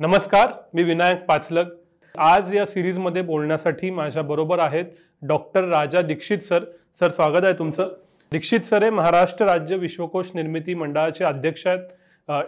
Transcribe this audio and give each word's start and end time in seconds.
नमस्कार 0.00 0.48
मी 0.74 0.82
विनायक 0.82 1.24
पाचलक 1.26 1.70
आज 2.14 2.54
या 2.54 2.64
सिरीजमध्ये 2.66 3.22
बोलण्यासाठी 3.22 3.88
माझ्याबरोबर 3.90 4.58
आहेत 4.58 4.84
doctor 5.28 5.64
Raja 5.68 6.00
Dikshit 6.00 6.38
sir. 6.38 6.64
Sir 7.00 7.10
स्वागत 7.10 7.44
आहे 7.44 7.52
तुमचं. 7.58 7.88
दीक्षित 8.32 8.60
सर 8.60 8.82
हे 8.82 8.90
महाराष्ट्र 8.90 9.46
राज्य 9.46 9.76
विश्वकोश 9.76 10.30
निर्मिती 10.34 10.74
मंडळाचे 10.74 11.24
अध्यक्ष 11.24 11.66
आहेत. 11.66 11.80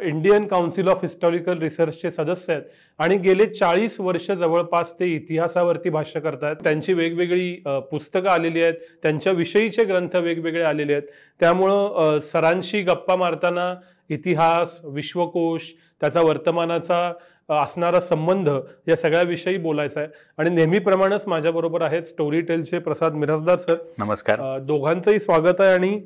इंडियन 0.02 0.46
काउन्सिल 0.46 0.88
ऑफ 0.88 1.02
हिस्टॉरिकल 1.02 1.58
रिसर्चचे 1.58 2.10
सदस्य 2.10 2.52
आहेत. 2.52 2.62
आणि 2.98 3.16
गेले 3.16 3.46
चाळीस 3.46 3.98
वर्ष 4.00 4.30
जवळपास 4.30 4.94
ते 5.00 5.06
इतिहासावरती 5.14 5.90
भाष्य 5.90 6.20
करतात 6.20 6.56
त्यांची 6.64 6.92
वेगवेगळी 6.92 7.52
पुस्तकं 7.90 8.28
आलेली 8.30 8.62
आहेत. 8.62 8.74
त्यांच्याविषयीचे 9.02 9.84
ग्रंथ 9.84 10.16
वेगवेगळे 10.16 10.62
आलेले 10.62 10.92
आहेत. 10.92 11.08
त्यामुळं 11.40 12.20
सरांशी 12.32 12.82
गप्पा 12.82 13.16
मारताना 13.16 13.74
इतिहास 14.10 14.80
विश्वकोश 14.84 15.72
त्याचा 16.00 16.20
वर्तमानाचा 16.20 17.12
असणारा 17.50 18.00
संबंध 18.00 18.48
या 18.88 18.96
सगळ्याविषयी 18.96 19.56
बोलायचा 19.56 20.00
आहे 20.00 20.08
आणि 20.38 20.50
नेहमीप्रमाणेच 20.50 21.26
माझ्याबरोबर 21.26 21.82
आहेत 21.82 22.02
स्टोरी 22.02 22.40
टेलचे 22.40 22.78
प्रसाद 22.78 23.14
मिरजदार 23.14 23.56
सर. 23.56 23.76
नमस्कार. 23.98 24.58
दोघांचंही 24.58 25.18
स्वागत 25.18 25.60
आहे. 25.60 25.72
आणि 25.72 26.00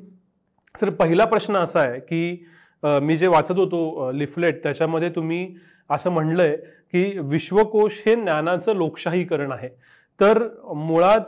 सर 0.75 0.89
पहिला 0.89 1.25
प्रश्न 1.25 1.55
असा 1.55 1.79
आहे 1.79 1.99
की 1.99 2.45
मी 2.83 3.17
जे 3.17 3.27
वाचत 3.27 3.51
होतो 3.51 4.11
लिफलेट 4.11 4.61
त्याच्यामध्ये 4.63 5.09
तुम्ही 5.09 5.55
असं 5.89 6.09
म्हणलंय 6.09 6.55
की 6.91 7.19
विश्वकोश 7.19 8.01
हे 8.05 8.15
ज्ञानाचं 8.15 8.75
लोकशाहीकरण 8.75 9.51
आहे. 9.51 9.69
तर 10.19 10.47
मुळात 10.75 11.19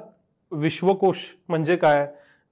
विश्वकोश 0.51 1.25
म्हणजे 1.49 1.75
काय? 1.75 2.07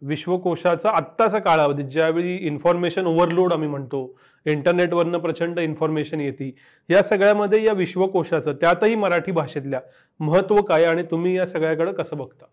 विश्वकोशाचा 0.06 0.90
आत्ताचा 0.90 1.40
कालावधी 1.40 1.84
ज्यावेळी 1.84 2.36
इन्फॉर्मेशन 2.38 3.06
ओव्हरलोड 3.06 3.54
आम्ही 3.54 3.68
म्हणतो 3.70 4.18
इंटरनेटवरनं 4.46 5.18
प्रचंड 5.18 5.60
इन्फॉर्मेशन 5.60 6.22
येते 6.22 6.52
या 6.90 7.02
सगळ्यामध्ये 7.04 7.64
या 7.64 7.74
विश्वकोशाचं 7.74 8.54
त्यातही 8.54 8.96
मराठी 8.96 9.32
भाषेतल्या 9.32 9.80
महत्त्व 10.20 10.62
काय 10.62 10.86
आणि 10.86 11.04
तुम्ही 11.04 11.36
या 11.38 11.46
सगळ्याकडं 11.46 11.92
कसं 11.92 12.18
बघता? 12.18 12.46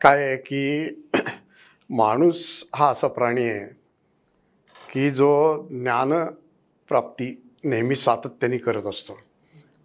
काय 0.00 0.24
आहे 0.24 0.36
की 0.36 0.88
माणूस 1.90 2.64
हा 2.74 2.88
असा 2.90 3.08
प्राणी 3.08 3.48
आहे 3.48 3.66
की 4.88 5.10
जो 5.10 5.30
ज्ञानप्राप्ती 5.70 7.34
नेहमी 7.64 7.96
सातत्याने 7.96 8.58
करत 8.58 8.86
असतो 8.86 9.18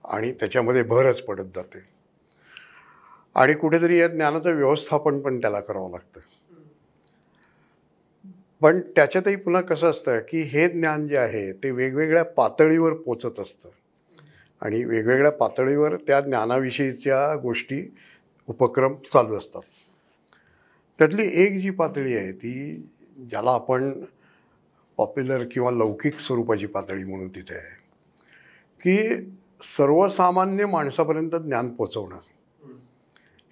आणि 0.06 0.32
त्याच्यामध्ये 0.32 0.84
भरच 0.84 1.22
पडत 1.22 1.46
जाते. 1.56 1.93
आणि 3.36 3.54
कुठेतरी 3.54 4.00
या 4.00 4.08
ज्ञानाचं 4.08 4.56
व्यवस्थापन 4.56 5.20
पण 5.20 5.42
त्याला 5.42 5.60
करावं 5.60 5.92
लागतं. 5.92 6.20
पण 8.62 8.80
त्याच्यातही 8.80 9.36
पुन्हा 9.36 9.62
कसं 9.62 9.90
असतं 9.90 10.20
की 10.20 10.42
हे 10.42 10.68
ज्ञान 10.68 11.08
जे 11.08 11.18
आहे 11.18 11.54
ते 11.54 11.72
वेगवेगळ्या 11.72 12.24
पातळीवर 12.24 12.94
पोचत 12.94 13.40
असतं. 13.40 13.70
आणि 14.62 14.84
वेगवेगळ्या 14.84 15.32
पातळीवर 15.32 15.96
त्या 15.96 16.22
ज्ञानाविषयीच्या 16.22 17.36
गोष्टी 17.36 17.94
उपक्रम 18.50 18.94
चालू 18.94 19.38
असतात. 19.38 19.62
त्यातली 20.98 21.30
एक 21.34 21.62
जी 21.62 21.70
पातळी 21.70 22.18
आहे 22.18 22.32
ती 22.32 22.76
ज्याला 23.18 23.52
आपण 23.52 24.06
पॉप्युलर 24.98 25.44
किंवा 25.52 25.72
लौकिक 25.72 26.20
स्वरूपाची 26.20 26.66
पातळी 26.66 27.04
म्हणून 27.04 27.28
तिथे 27.28 27.56
आहे 27.56 27.84
की 28.82 29.16
सर्वसामान्य 29.64 30.66
माणसापर्यंत 30.66 31.32
ज्ञान 31.32 31.70
पोचवणं. 31.70 32.18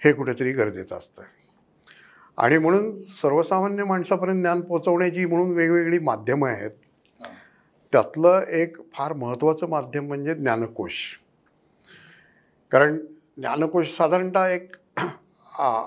हे 0.03 0.13
कुठेतरी 0.13 0.51
गरजेचं 0.51 0.97
असतं. 0.97 1.21
आणि 2.37 2.57
म्हणून 2.57 3.01
सर्वसामान्य 3.01 3.83
माणसापर्यंत 3.83 4.39
ज्ञान 4.39 4.61
पोचवण्याची 4.61 5.25
म्हणून 5.25 5.51
वेगवेगळी 5.51 5.99
माध्यमं 5.99 6.49
आहेत. 6.49 6.71
त्यातलं 7.91 8.43
एक 8.47 8.77
फार 8.93 9.13
महत्त्वाचं 9.13 9.69
माध्यम 9.69 10.07
म्हणजे 10.07 10.33
ज्ञानकोश. 10.33 10.93
कारण 12.71 12.97
ज्ञानकोश 13.37 13.95
साधारणतः 13.95 14.47
एक 14.47 14.75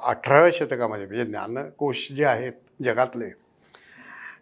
अठराव्या 0.04 0.50
शतकामध्ये 0.54 1.06
म्हणजे 1.06 1.24
ज्ञानकोश 1.24 2.08
जे 2.12 2.24
आहेत 2.24 2.52
जगातले 2.84 3.30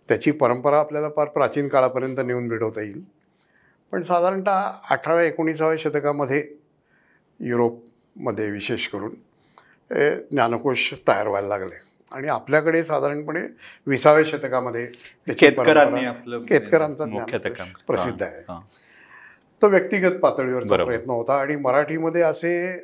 त्याची 0.08 0.30
परंपरा 0.30 0.80
आपल्याला 0.80 1.08
फार 1.16 1.28
प्राचीन 1.28 1.68
काळापर्यंत 1.68 2.16
नेऊन 2.26 2.48
भेटवता 2.48 2.80
येईल. 2.80 3.02
पण 3.92 4.02
साधारणतः 4.02 4.70
अठराव्या 4.90 5.24
एकोणीसाव्या 5.24 5.76
शतकामध्ये 5.78 6.44
युरोपमध्ये 7.40 8.50
विशेष 8.50 8.88
करून 8.88 9.14
ज्ञानकोश 10.30 10.94
तयार 11.08 11.28
व्हायला 11.28 11.48
लागले. 11.48 11.74
आणि 12.12 12.28
आपल्याकडे 12.28 12.84
साधारणपणे 12.84 13.40
विसाव्या 13.86 14.24
शतकामध्ये 14.26 14.88
आपलं 16.04 16.38
केतकरांचा 16.38 17.04
काम 17.04 17.68
प्रसिद्ध 17.86 18.22
आहे. 18.22 18.42
तो 19.62 19.68
व्यक्तिगत 19.68 20.18
पातळीवरचा. 20.18 20.68
प्रयत्न 20.84 21.10
होता 21.10 21.40
आणि 21.40 21.56
मराठीमध्ये 21.56 22.22
असे 22.22 22.82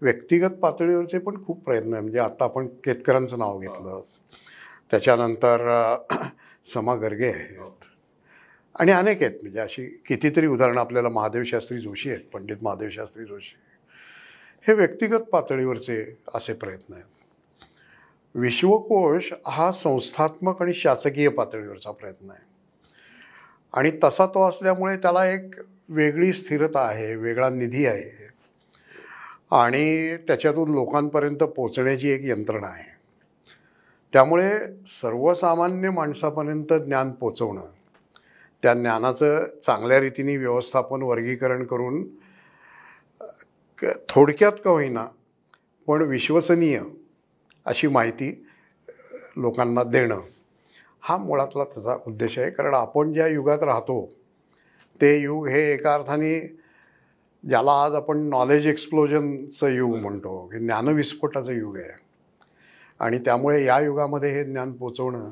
व्यक्तिगत 0.00 0.50
पातळीवरचे 0.50 1.18
पण 1.18 1.44
खूप 1.44 1.64
प्रयत्न 1.64 1.92
आहे. 1.92 2.02
म्हणजे 2.02 2.18
आता 2.18 2.44
आपण 2.44 2.66
केतकरांचं 2.66 3.38
नाव 3.38 3.58
घेतलं. 3.58 4.00
त्याच्यानंतर 4.90 5.96
समा 6.74 6.94
गर्गे 6.94 7.26
आहेत. 7.26 7.56
आणि 8.80 8.92
अनेक 8.92 9.22
आहेत. 9.22 9.34
म्हणजे 9.42 9.60
अशी 9.60 10.02
कितीतरी 10.06 10.46
उदाहरणं 10.46 10.80
आपल्याला 10.80 11.08
महादेव 11.08 11.44
शास्त्री 11.44 11.78
जोशी 11.78 12.10
आहेत. 12.10 12.20
पंडित 12.32 12.56
महादेव 12.62 12.90
शास्त्री 12.90 13.24
जोशी. 13.24 13.56
हे 14.68 14.74
व्यक्तिगत 14.74 15.18
पातळीवरचे 15.18 16.18
असे 16.34 16.52
प्रयत्न 16.52 16.94
आहेत. 16.94 17.06
विश्वकोश 18.34 19.32
हा 19.46 19.72
संस्थात्मक 19.72 20.62
आणि 20.62 20.74
शासकीय 20.74 21.28
पातळीवरचा 21.28 21.90
प्रयत्न 21.90 22.30
आहे. 22.30 22.44
आणि 23.72 23.92
तसा 24.04 24.26
तो 24.26 24.48
असल्यामुळे 24.48 24.96
त्याला 24.96 25.26
एक 25.26 25.50
वेगळी 25.88 26.32
स्थिरता 26.32 26.80
आहे 26.80 27.16
वेगळा 27.16 27.48
निधी 27.48 27.86
आहे. 27.86 28.28
आणि 29.50 30.16
त्याच्यातून 30.16 30.70
लोकांपर्यंत 30.70 31.36
पोचण्याची 31.36 32.08
एक 32.08 32.20
यंत्रणा 32.24 32.66
आहे. 32.66 33.00
त्यामुळे 34.12 34.52
सर्वसामान्य 34.86 35.90
माणसापर्यंत 35.90 36.72
ज्ञान 36.72 37.10
पोचवणं 37.10 37.64
त्या 38.62 38.74
ज्ञानाचं 38.74 39.44
चांगल्या 39.66 40.00
रीतीने 40.00 40.36
व्यवस्थापन 40.36 41.02
वर्गीकरण 41.02 41.64
करून 41.64 42.08
क- 43.82 44.08
थोडक्यात 44.08 44.52
का 44.64 44.70
होईना 44.70 45.06
पण 45.86 46.02
विश्वसनीय 46.02 46.80
अशी 47.64 47.88
माहिती 47.88 48.46
लोकांना 49.36 49.82
देणं 49.82 50.20
हा 51.00 51.16
मुळातला 51.16 51.64
त्याचा 51.64 51.96
उद्देश 52.06 52.38
आहे. 52.38 52.50
कारण 52.50 52.74
आपण 52.74 53.12
ज्या 53.12 53.26
युगात 53.26 53.62
राहतो 53.62 54.10
ते 55.00 55.18
युग 55.18 55.48
हे 55.48 55.72
एका 55.72 55.94
अर्थाने 55.94 56.56
ज्याला 57.48 57.84
आज 57.84 57.94
आपण 57.94 58.18
नॉलेज 58.18 58.66
एक्सप्लोजनचं 58.66 59.68
युग 59.68 59.96
म्हणतो 59.96 60.46
की 60.52 60.58
ज्ञानविस्फोटाचं 60.58 61.52
युग 61.52 61.76
आहे. 61.76 61.90
आणि 62.98 63.18
त्यामुळे 63.18 63.64
या 63.64 63.80
युगामध्ये 63.80 64.30
हे 64.30 64.44
ज्ञान 64.44 64.72
पोचवणं 64.72 65.30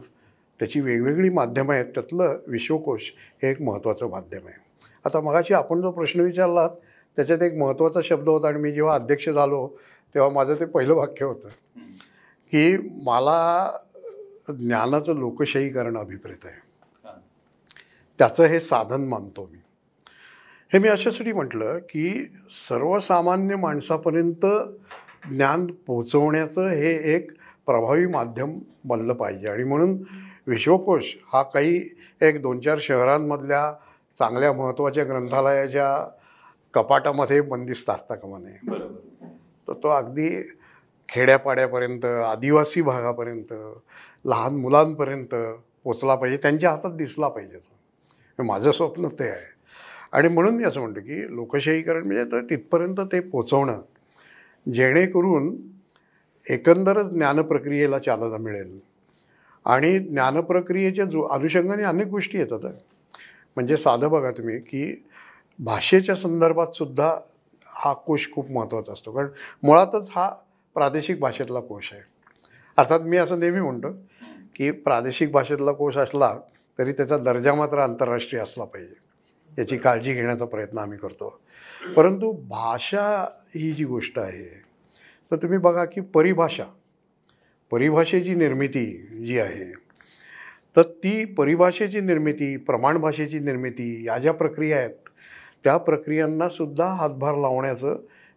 त्याची 0.58 0.80
वेगवेगळी 0.80 1.28
माध्यमं 1.28 1.74
आहेत. 1.74 1.86
त्यातलं 1.86 2.38
विश्वकोश 2.46 3.12
हे 3.42 3.50
एक 3.50 3.62
महत्त्वाचं 3.62 4.10
माध्यम 4.10 4.46
आहे. 4.46 4.60
आता 5.04 5.20
मगाशी 5.20 5.54
आपण 5.54 5.80
जो 5.80 5.90
प्रश्न 5.90 6.20
विचारलात 6.20 6.70
त्याच्यात 7.18 7.42
एक 7.42 7.54
महत्त्वाचा 7.54 8.00
शब्द 8.04 8.28
होता 8.28 8.48
आणि 8.48 8.58
मी 8.58 8.72
जेव्हा 8.72 8.94
अध्यक्ष 8.94 9.28
झालो 9.28 9.68
तेव्हा 10.14 10.30
माझं 10.30 10.54
ते 10.54 10.64
पहिलं 10.64 10.94
वाक्य 10.94 11.24
होतं 11.24 11.48
की 12.50 12.76
मला 13.02 13.70
ज्ञानाचं 14.48 15.16
लोकशाही 15.16 15.68
करणं 15.68 16.00
अभिप्रेत 16.00 16.44
आहे. 16.44 16.60
त्याचं 18.18 18.44
हे 18.44 18.60
साधन 18.60 19.04
मानतो 19.04 19.48
मी. 19.52 19.58
हे 20.72 20.78
मी 20.78 20.88
अशासाठी 20.88 21.32
म्हटलं 21.32 21.78
की 21.78 22.32
सर्वसामान्य 22.68 23.56
माणसापर्यंत 23.56 24.46
ज्ञान 25.30 25.66
पोचवण्याचं 25.66 26.68
हे 26.68 27.14
एक 27.14 27.30
प्रभावी 27.66 28.06
माध्यम 28.06 28.58
बनलं 28.84 29.12
पाहिजे. 29.12 29.48
आणि 29.48 29.64
म्हणून 29.64 30.02
विश्वकोश 30.46 31.18
हा 31.32 31.42
काही 31.42 31.96
एक 32.20 32.42
दोन 32.42 32.60
चार 32.60 32.78
शहरांमधल्या 32.80 33.72
चांगल्या 34.18 34.52
महत्त्वाच्या 34.52 35.04
ग्रंथालयाच्या 35.04 36.17
कपाटामध्ये 36.74 37.40
बंदिस्त 37.40 37.90
असता 37.90 38.14
कामा 38.14 38.38
नये 38.38 38.76
तर 39.68 39.72
तो 39.72 39.88
अगदी 39.88 40.42
खेड्यापाड्यापर्यंत 41.08 42.04
आदिवासी 42.04 42.82
भागापर्यंत 42.82 43.54
लहान 44.24 44.56
मुलांपर्यंत 44.56 45.34
पोचला 45.84 46.14
पाहिजे 46.14 46.36
त्यांच्या 46.36 46.70
हातात 46.70 46.90
दिसला 46.90 47.28
पाहिजे 47.28 47.58
तो. 47.58 48.42
माझं 48.42 48.72
स्वप्न 48.72 49.08
ते 49.08 49.28
आहे. 49.28 49.56
आणि 50.12 50.28
म्हणून 50.28 50.54
मी 50.54 50.64
असं 50.64 50.80
म्हणतो 50.80 51.00
की 51.00 51.36
लोकशाहीकरण 51.36 52.06
म्हणजे 52.06 52.24
तर 52.24 52.40
तिथपर्यंत 52.40 53.00
ते 53.00 53.20
पोचवणं 53.20 53.80
जेणेकरून 54.72 55.56
एकंदरच 56.50 57.10
ज्ञानप्रक्रियेला 57.10 57.98
चालना 57.98 58.36
मिळेल. 58.36 58.78
आणि 59.64 59.98
ज्ञानप्रक्रियेच्या 59.98 61.04
जो 61.04 61.22
अनुषंगाने 61.22 61.82
अनेक 61.82 62.06
गोष्टी 62.06 62.38
येतात 62.38 62.64
म्हणजे 63.56 63.76
साधं 63.76 64.08
बघा 64.08 64.30
तुम्ही 64.30 64.58
की 64.58 65.04
भाषेच्या 65.58 66.14
संदर्भात 66.14 66.66
सुद्धा 66.66 67.18
हा 67.66 67.92
कोश 67.92 68.30
खूप 68.32 68.50
महत्त्वाचा 68.50 68.92
असतो. 68.92 69.12
कारण 69.12 69.28
मुळातच 69.62 70.08
हा 70.10 70.30
प्रादेशिक 70.74 71.20
भाषेतला 71.20 71.60
कोश 71.60 71.92
आहे. 71.92 72.02
अर्थात 72.76 73.00
मी 73.00 73.16
असं 73.16 73.38
नेहमी 73.38 73.60
म्हणतो 73.60 73.92
की 74.56 74.70
प्रादेशिक 74.70 75.32
भाषेतला 75.32 75.72
कोश 75.72 75.96
असला 75.96 76.34
तरी 76.78 76.92
त्याचा 76.92 77.18
दर्जा 77.18 77.54
मात्र 77.54 77.78
आंतरराष्ट्रीय 77.78 78.42
असला 78.42 78.64
पाहिजे. 78.64 78.94
याची 79.58 79.76
काळजी 79.76 80.14
घेण्याचा 80.14 80.44
प्रयत्न 80.44 80.78
आम्ही 80.78 80.98
करतो. 80.98 81.40
परंतु 81.96 82.32
भाषा 82.32 83.26
ही 83.54 83.72
जी 83.72 83.84
गोष्ट 83.84 84.18
आहे 84.18 84.62
तर 85.30 85.36
तुम्ही 85.36 85.58
बघा 85.58 85.84
की 85.84 86.00
परिभाषा 86.00 86.64
परिभाषेची 87.70 88.34
निर्मिती 88.34 88.86
जी 89.26 89.38
आहे 89.38 89.72
तर 90.76 90.82
ती 90.82 91.24
परिभाषेची 91.24 92.00
निर्मिती 92.00 92.56
प्रमाण 92.56 92.96
भाषेची 92.96 93.38
निर्मिती 93.38 94.06
या 94.06 94.18
ज्या 94.18 94.32
प्रक्रिया 94.32 94.78
आहेत 94.78 95.07
त्या 95.64 95.76
प्रक्रियांना 95.76 96.48
सुद्धा 96.48 96.86
हातभार 96.86 97.34
लावण्याचं 97.34 97.96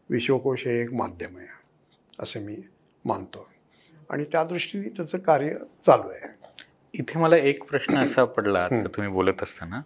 विश्वकोश 0.09 0.68
हे 0.68 0.81
एक 0.81 0.94
माध्यम 0.94 1.38
आहे 1.38 1.47
असे 2.19 2.39
मी 2.39 2.56
मानतो 3.06 3.47
आणि 4.09 4.23
त्या 4.23 4.44
दृष्टीने 4.44 4.89
त्याचं 4.89 5.18
कार्य 5.18 5.50
चालू 5.85 6.09
आहे. 6.09 6.27
इथे 6.94 7.19
मला 7.19 7.38
एक 7.38 7.63
प्रश्न 7.63 7.97
असा 7.97 8.25
पडला 8.25 8.68
तुम्ही 8.69 9.07
बोलत 9.09 9.44
असताना 9.44 9.81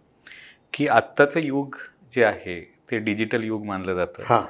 की 0.74 0.88
आत्ताचं 0.88 1.40
युग 1.40 1.76
जे 2.12 2.24
आहे 2.24 2.74
ते 2.92 3.00
डिजिटल 3.00 3.44
युग 3.44 3.66
मानलं 3.66 3.96
जातं. 3.96 4.24
हां. 4.26 4.42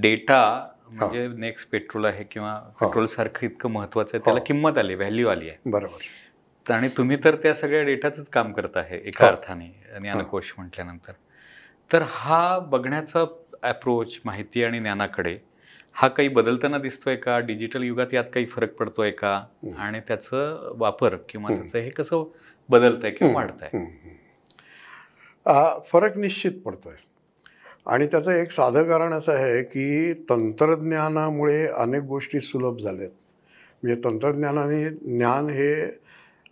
डेटा 0.00 0.68
म्हणजे 0.94 1.28
नेक्स्ट 1.28 1.70
पेट्रोल 1.70 2.04
आहे 2.04 2.24
किंवा 2.24 2.58
पेट्रोल 2.80 3.06
सारखं 3.06 3.46
इतकं 3.46 3.70
महत्वाचं 3.70 4.16
आहे 4.16 4.24
त्याला 4.24 4.40
किंमत 4.46 4.78
आली 4.78 4.94
व्हॅल्यू 4.94 5.28
आली 5.28 5.48
आहे. 5.48 5.70
बरोबर. 5.70 6.72
आणि 6.72 6.88
तुम्ही 6.88 7.16
तर 7.24 7.36
त्या 7.36 7.54
सगळ्या 7.54 7.82
डेटाचंच 7.82 8.28
काम 8.28 8.52
करत 8.52 8.76
आहे 8.76 8.96
एका 9.04 9.24
हो. 9.24 9.30
अर्थाने 9.30 9.98
ज्ञानकोश 10.00 10.54
म्हटल्यानंतर. 10.58 11.12
तर 11.92 12.02
हा 12.06 12.58
बघण्याचा 12.58 13.24
अप्रोच 13.62 14.20
माहिती 14.24 14.64
आणि 14.64 14.80
ज्ञानाकडे 14.80 15.36
हा 15.92 16.08
काही 16.08 16.28
बदलताना 16.28 16.78
दिसतोय 16.78 17.16
का? 17.16 17.38
डिजिटल 17.38 17.82
युगात 17.82 18.06
यात 18.12 18.24
काही 18.34 18.46
फरक 18.46 18.74
पडतोय 18.74 19.10
का? 19.10 19.44
आणि 19.78 20.00
त्याचं 20.00 20.72
वापर 20.76 21.16
किंवा 21.28 21.54
त्याचं 21.56 21.78
हे 21.78 21.90
कसं 21.90 22.24
बदलतंय 22.68 23.10
किंवा 23.10 23.34
वाढतंय? 23.34 23.84
आ, 25.46 25.78
फरक 25.78 26.16
निश्चित 26.16 26.52
पडतो 26.64 26.88
आहे 26.88 27.08
आणि 27.86 28.06
त्याचं 28.06 28.30
एक 28.30 28.50
साधं 28.50 28.84
कारण 28.84 29.12
असं 29.12 29.32
आहे 29.32 29.62
की 29.62 30.12
तंत्रज्ञानामुळे 30.12 31.66
अनेक 31.66 32.02
गोष्टी 32.02 32.40
सुलभ 32.40 32.78
झाल्यात. 32.78 33.10
म्हणजे 33.82 34.00
तंत्रज्ञानाने 34.04 34.90
ज्ञान 34.90 35.48
हे 35.50 35.98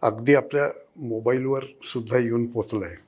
अगदी 0.03 0.35
आपल्या 0.35 0.69
मोबाईलवर 0.97 1.65
सुद्धा 1.85 2.19
येऊन 2.19 2.47
पोचलं 2.47 2.87
आहे 2.87 3.08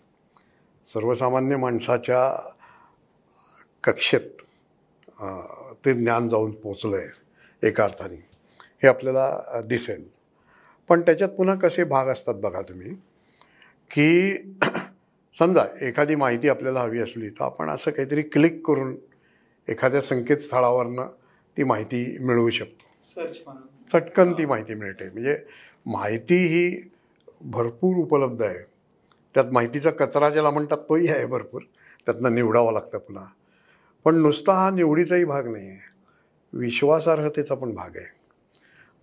सर्वसामान्य 0.94 1.56
माणसाच्या 1.56 2.50
कक्षेत 3.84 4.20
ते 5.84 5.92
ज्ञान 5.94 6.28
जाऊन 6.28 6.50
पोचलं 6.52 6.96
आहे 6.96 7.68
एका 7.68 7.84
अर्थाने. 7.84 8.16
हे 8.82 8.88
आपल्याला 8.88 9.60
दिसेल. 9.64 10.04
पण 10.88 11.00
त्याच्यात 11.00 11.30
पुन्हा 11.30 11.54
कसे 11.54 11.84
भाग 11.84 12.06
असतात 12.06 12.34
बघा 12.34 12.60
तुम्ही 12.62 12.94
की 13.90 14.36
समजा 15.38 15.64
एखादी 15.80 16.14
माहिती 16.14 16.48
आपल्याला 16.48 16.80
हवी 16.80 16.98
असली 16.98 17.28
तर 17.30 17.44
आपण 17.44 17.70
असं 17.70 17.90
काहीतरी 17.90 18.22
क्लिक 18.22 18.66
करून 18.66 18.96
एखाद्या 19.68 20.00
संकेतस्थळावरनं 20.00 21.06
ती 21.56 21.64
माहिती 21.64 22.18
मिळवू 22.20 22.50
शकतो. 22.50 23.20
चटकन 23.92 24.32
ती 24.32 24.46
माहिती 24.46 24.74
मिळते. 24.74 25.08
म्हणजे 25.10 25.36
माहिती 25.86 26.36
ही 26.46 26.90
भरपूर 27.40 27.96
उपलब्ध 27.96 28.42
आहे. 28.42 28.58
त्यात 29.34 29.52
माहितीचा 29.52 29.90
कचरा 29.90 30.30
ज्याला 30.30 30.50
म्हणतात 30.50 30.78
तोही 30.88 31.08
आहे 31.08 31.26
भरपूर. 31.26 31.62
त्यातनं 32.06 32.34
निवडावं 32.34 32.72
लागतं 32.72 32.98
पुन्हा. 32.98 33.24
पण 34.04 34.14
नुसता 34.14 34.52
हा 34.52 34.70
निवडीचाही 34.70 35.24
भाग 35.24 35.48
नाही 35.52 35.68
आहे 35.68 35.88
विश्वासार्हतेचा 36.52 37.54
पण 37.54 37.74
भाग 37.74 37.96
आहे. 37.96 38.06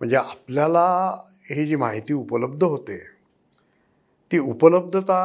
म्हणजे 0.00 0.16
आपल्याला 0.16 0.86
ही 1.50 1.66
जी 1.66 1.76
माहिती 1.76 2.14
उपलब्ध 2.14 2.64
होते 2.64 2.98
ती 4.30 4.38
उपलब्धता 4.38 5.20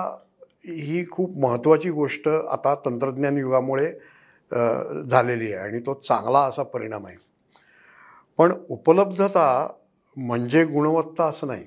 ही 0.68 1.06
खूप 1.12 1.38
महत्त्वाची 1.38 1.90
गोष्ट 1.90 2.28
आता 2.28 2.74
तंत्रज्ञान 2.76 3.38
युगामुळे 3.38 3.92
झालेली 5.10 5.54
आहे 5.54 5.64
आणि 5.64 5.80
तो 5.80 5.94
चांगला 5.94 6.40
असा 6.40 6.64
परिणाम 6.64 7.08
आहे. 7.08 7.16
पण 8.40 8.54
उपलब्धता 8.70 9.68
म्हणजे 10.18 10.64
गुणवत्ता 10.66 11.26
असं 11.26 11.48
नाही. 11.48 11.66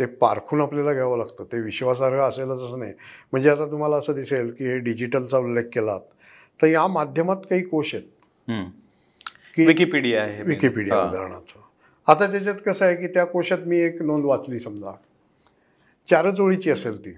ते 0.00 0.06
पारखून 0.06 0.60
आपल्याला 0.60 0.92
घ्यावं 0.92 1.18
लागतं. 1.18 1.44
ते 1.44 1.60
विश्वासार्ह 1.60 2.22
असेलच 2.22 2.62
असं 2.62 2.78
नाही. 2.78 2.92
म्हणजे 3.32 3.50
आता 3.50 3.70
तुम्हाला 3.70 3.96
असं 3.96 4.12
दिसेल 4.12 4.52
की 4.52 4.64
हे 4.64 4.78
डिजिटलचा 4.78 5.38
उल्लेख 5.38 5.64
केलात. 5.64 6.00
तर 6.62 6.66
या 6.66 6.86
माध्यमात 6.86 7.36
काही 7.36 7.62
कोश 7.62 7.94
आहेत. 7.94 8.06
की 9.54 9.66
विकिपीडिया 9.66 10.22
आहे 10.22 10.42
विकिपीडिया. 10.42 11.08
उदाहरणार्थ 11.08 11.58
आता 12.06 12.30
त्याच्यात 12.32 12.54
कसं 12.66 12.84
आहे 12.84 12.96
की 12.96 13.06
त्या 13.06 13.24
कोशात 13.24 13.58
मी 13.66 13.78
एक 13.78 14.02
नोंद 14.02 14.24
वाचली 14.24 14.58
समजा. 14.58 14.92
चारच 16.10 16.40
ओळीची 16.40 16.70
असेल 16.70 17.04
ती. 17.04 17.16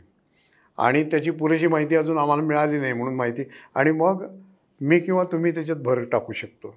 आणि 0.79 1.05
त्याची 1.05 1.31
पुरेशी 1.31 1.67
माहिती 1.67 1.97
अजून 1.97 2.19
आम्हाला 2.19 2.43
मिळाली 2.43 2.79
नाही 2.79 2.93
म्हणून 2.93 3.15
माहिती. 3.15 3.43
आणि 3.75 3.91
मग 3.91 4.27
मी 4.81 5.01
किंवा 5.01 5.25
तुम्ही 5.25 5.55
त्याच्यात 5.55 5.79
भर 5.79 6.05
टाकू 6.05 6.33
शकतो. 6.33 6.77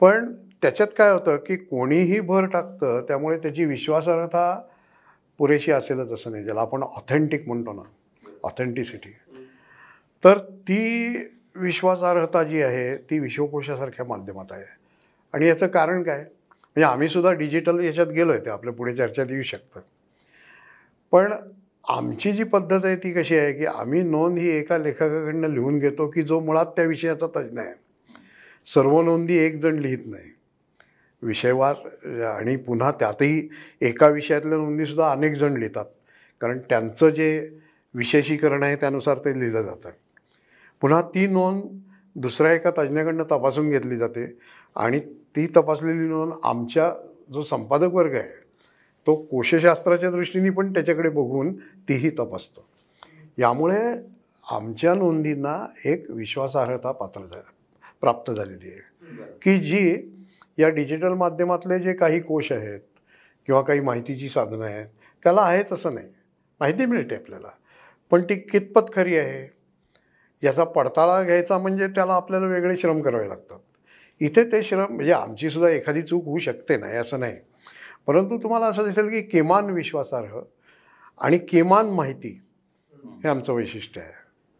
पण 0.00 0.34
त्याच्यात 0.62 0.88
काय 0.98 1.10
होतं 1.10 1.36
की 1.36 1.56
कोणीही 1.56 2.20
भर 2.20 2.44
टाकतं 2.44 3.04
त्यामुळे 3.08 3.38
त्याची 3.38 3.64
विश्वासार्हता 3.64 4.62
पुरेशी 5.38 5.72
असेलच 5.72 6.12
असं 6.12 6.30
नाही. 6.30 6.44
ज्याला 6.44 6.60
आपण 6.60 6.82
ऑथेंटिक 6.82 7.48
म्हणतो 7.48 7.72
ना 7.72 7.82
ऑथेंटिसिटी. 8.42 9.16
तर 10.24 10.38
ती 10.38 11.16
विश्वासार्हता 11.56 12.42
जी 12.42 12.62
आहे 12.62 12.96
ती 12.96 13.18
विश्वकोशासारख्या 13.18 14.06
माध्यमात 14.06 14.44
आहे. 14.50 14.64
आणि 15.32 15.48
याचं 15.48 15.66
कारण 15.66 16.02
काय? 16.02 16.18
म्हणजे 16.18 16.84
आम्हीसुद्धा 16.84 17.32
डिजिटल 17.32 17.84
याच्यात 17.84 18.06
गेलो 18.06 18.32
आहे 18.32 18.44
ते 18.44 18.50
आपल्या 18.50 18.74
पुढे 18.74 18.94
चर्चेत 18.94 19.26
येऊ 19.30 19.42
शकतं. 19.42 19.80
पण 21.10 21.34
आमची 21.88 22.32
जी 22.32 22.44
पद्धत 22.44 22.84
आहे 22.84 22.96
ती 22.96 23.12
कशी 23.12 23.36
आहे 23.36 23.52
की 23.52 23.66
आम्ही 23.66 24.02
नोंद 24.02 24.38
ही 24.38 24.50
एका 24.50 24.78
लेखकाकडनं 24.78 25.48
लिहून 25.48 25.78
घेतो 25.78 26.08
की 26.08 26.22
जो 26.22 26.40
मुळात 26.40 26.66
त्या 26.66 26.84
विषयाचा 26.84 27.26
तज्ज्ञ 27.26 27.60
आहे. 27.60 27.74
सर्व 28.66 29.02
नोंदी 29.02 29.36
एक 29.36 29.60
जण 29.60 29.78
लिहित 29.78 29.98
नाही. 30.06 30.31
विषयवार 31.22 32.24
आणि 32.24 32.56
पुन्हा 32.56 32.90
त्यातही 32.90 33.48
एका 33.80 34.06
विषयातल्या 34.06 34.58
नोंदीसुद्धा 34.58 35.10
अनेक 35.10 35.34
जण 35.34 35.56
लिहितात. 35.56 35.84
कारण 36.40 36.58
त्यांचं 36.58 37.10
जे 37.10 37.48
विशेषीकरण 37.94 38.62
आहे 38.62 38.76
त्यानुसार 38.76 39.18
ते 39.18 39.38
लिहिलं 39.40 39.62
जातं. 39.62 39.90
पुन्हा 40.80 41.00
ती 41.02 41.26
नोंद 41.26 41.62
दुसऱ्या 42.16 42.52
एका 42.52 42.70
तज्ज्ञाकडनं 42.70 43.24
तपासून 43.24 43.70
घेतली 43.70 43.96
जाते. 43.96 44.26
आणि 44.76 45.00
ती 45.36 45.46
तपासलेली 45.56 46.08
नोंद 46.08 46.32
आमच्या 46.44 46.92
जो 47.32 47.42
संपादक 47.42 47.92
वर्ग 47.92 48.14
आहे 48.14 48.40
तो 49.06 49.14
कोशशास्त्राच्या 49.14 50.10
दृष्टीने 50.10 50.50
पण 50.50 50.72
त्याच्याकडे 50.72 51.08
बघून 51.08 51.52
तीही 51.88 52.10
तपासतो. 52.10 52.64
यामुळे 53.38 53.80
आमच्या 54.50 54.94
नोंदींना 54.94 55.66
एक 55.84 56.10
विश्वासार्हता 56.10 56.92
पात्र 56.92 57.20
झा 57.20 57.40
प्राप्त 58.00 58.32
झालेली 58.32 58.68
आहे. 58.68 58.90
की 59.42 59.58
जी 59.58 59.94
या 60.58 60.68
डिजिटल 60.68 61.12
माध्यमातले 61.12 61.78
जे 61.78 61.92
काही 61.92 62.20
कोश 62.20 62.52
आहेत 62.52 62.80
किंवा 63.46 63.62
काही 63.62 63.80
माहितीची 63.80 64.28
साधनं 64.28 64.64
आहेत 64.64 64.86
त्याला 65.24 65.40
आहेच 65.40 65.72
असं 65.72 65.94
नाही. 65.94 66.08
माहिती 66.60 66.86
मिळते 66.86 67.14
आपल्याला. 67.14 67.48
पण 68.10 68.22
ती 68.22 68.34
कितपत 68.34 68.92
खरी 68.92 69.18
आहे? 69.18 69.62
याचा 70.42 70.64
पडताळा 70.64 71.22
घ्यायचा 71.22 71.58
म्हणजे 71.58 71.86
त्याला 71.86 72.14
आपल्याला 72.14 72.46
वेगळे 72.46 72.76
श्रम 72.76 73.02
करावे 73.02 73.28
लागतात. 73.28 73.58
इथे 74.20 74.44
ते 74.44 74.62
श्रम 74.62 74.94
म्हणजे 74.94 75.12
आमचीसुद्धा 75.12 75.70
एखादी 75.70 76.02
चूक 76.02 76.24
होऊ 76.24 76.38
शकते 76.38 76.76
नाही 76.76 76.96
असं 76.96 77.20
नाही. 77.20 77.36
परंतु 78.06 78.38
तुम्हाला 78.38 78.66
असं 78.66 78.84
दिसेल 78.84 79.08
की 79.08 79.22
किमान 79.22 79.64
विश्वासार्ह 79.64 80.40
आणि 81.20 81.38
किमान 81.38 81.86
माहिती 81.86 82.42
हे 83.04 83.28
आमचं 83.28 83.52
वैशिष्ट्य 83.52 84.00
आहे. 84.00 84.10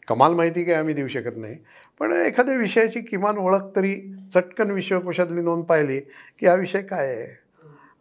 कमाल 0.09 0.33
माहिती 0.35 0.65
काही 0.65 0.77
आम्ही 0.77 0.95
देऊ 0.95 1.09
शकत 1.09 1.37
नाही. 1.37 1.57
पण 2.03 2.13
एखाद्या 2.13 2.55
विषयाची 2.57 3.01
किमान 3.01 3.37
ओळख 3.39 3.67
तरी 3.75 3.95
चटकन 4.35 4.71
विश्वकोशातली 4.71 5.41
नोंद 5.41 5.65
पाहिली 5.65 5.99
की 6.39 6.47
हा 6.47 6.55
विषय 6.55 6.83
काय 6.83 7.09
आहे? 7.09 7.27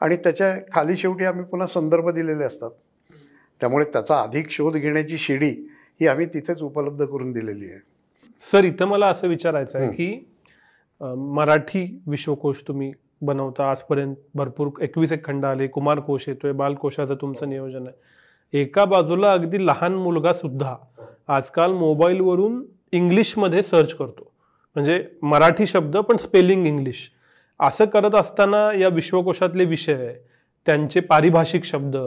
आणि 0.01 0.15
त्याच्याखाली 0.15 0.95
शेवटी 0.97 1.25
आम्ही 1.25 1.43
पुन्हा 1.45 1.67
संदर्भ 1.67 2.09
दिलेले 2.09 2.43
असतात. 2.43 2.71
त्यामुळे 3.61 3.85
त्याचा 3.93 4.21
अधिक 4.21 4.49
शोध 4.51 4.77
घेण्याची 4.77 5.17
शिडी 5.17 5.49
ही 6.01 6.07
आम्ही 6.07 6.25
तिथेच 6.25 6.61
उपलब्ध 6.63 7.05
करून 7.05 7.31
दिलेली 7.31 7.69
आहे. 7.69 7.79
सर 8.43 8.63
इथं 8.63 8.87
मला 8.87 9.07
असं 9.07 9.27
विचारायचं 9.27 9.79
आहे 9.79 9.91
की 9.91 10.25
मराठी 11.35 11.85
विश्वकोश 12.07 12.63
तुम्ही 12.67 12.91
बनवता 13.21 13.69
आजपर्यंत 13.71 14.15
भरपूर 14.35 14.81
एकवीस 14.83 15.11
एक 15.11 15.25
खंड 15.25 15.45
आले 15.45 15.67
कुमारकोश 15.67 16.29
येतोय 16.29 16.51
बालकोशाचं 16.51 17.15
तुमचं 17.21 17.49
नियोजन 17.49 17.87
आहे. 17.87 18.59
एका 18.61 18.85
बाजूला 18.85 19.33
अगदी 19.33 19.65
लहान 19.67 19.95
मुलगा 19.95 20.33
सुद्धा 20.33 20.75
आजकाल 21.27 21.73
मोबाईलवरून 21.73 22.63
इंग्लिशमध्ये 22.93 23.63
सर्च 23.63 23.93
करतो. 23.93 24.31
म्हणजे 24.75 25.03
मराठी 25.23 25.67
शब्द 25.67 25.97
पण 25.97 26.17
स्पेलिंग 26.17 26.65
इंग्लिश 26.67 27.09
असं 27.59 27.85
करत 27.85 28.15
असताना 28.15 28.69
या 28.79 28.87
विश्वकोशातले 28.89 29.65
विषय 29.65 30.13
त्यांचे 30.67 30.99
पारिभाषिक 30.99 31.65
शब्द 31.65 31.97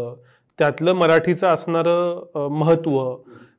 त्यातलं 0.58 0.92
मराठीचं 0.92 1.48
असणारं 1.48 2.48
महत्त्व 2.52 2.98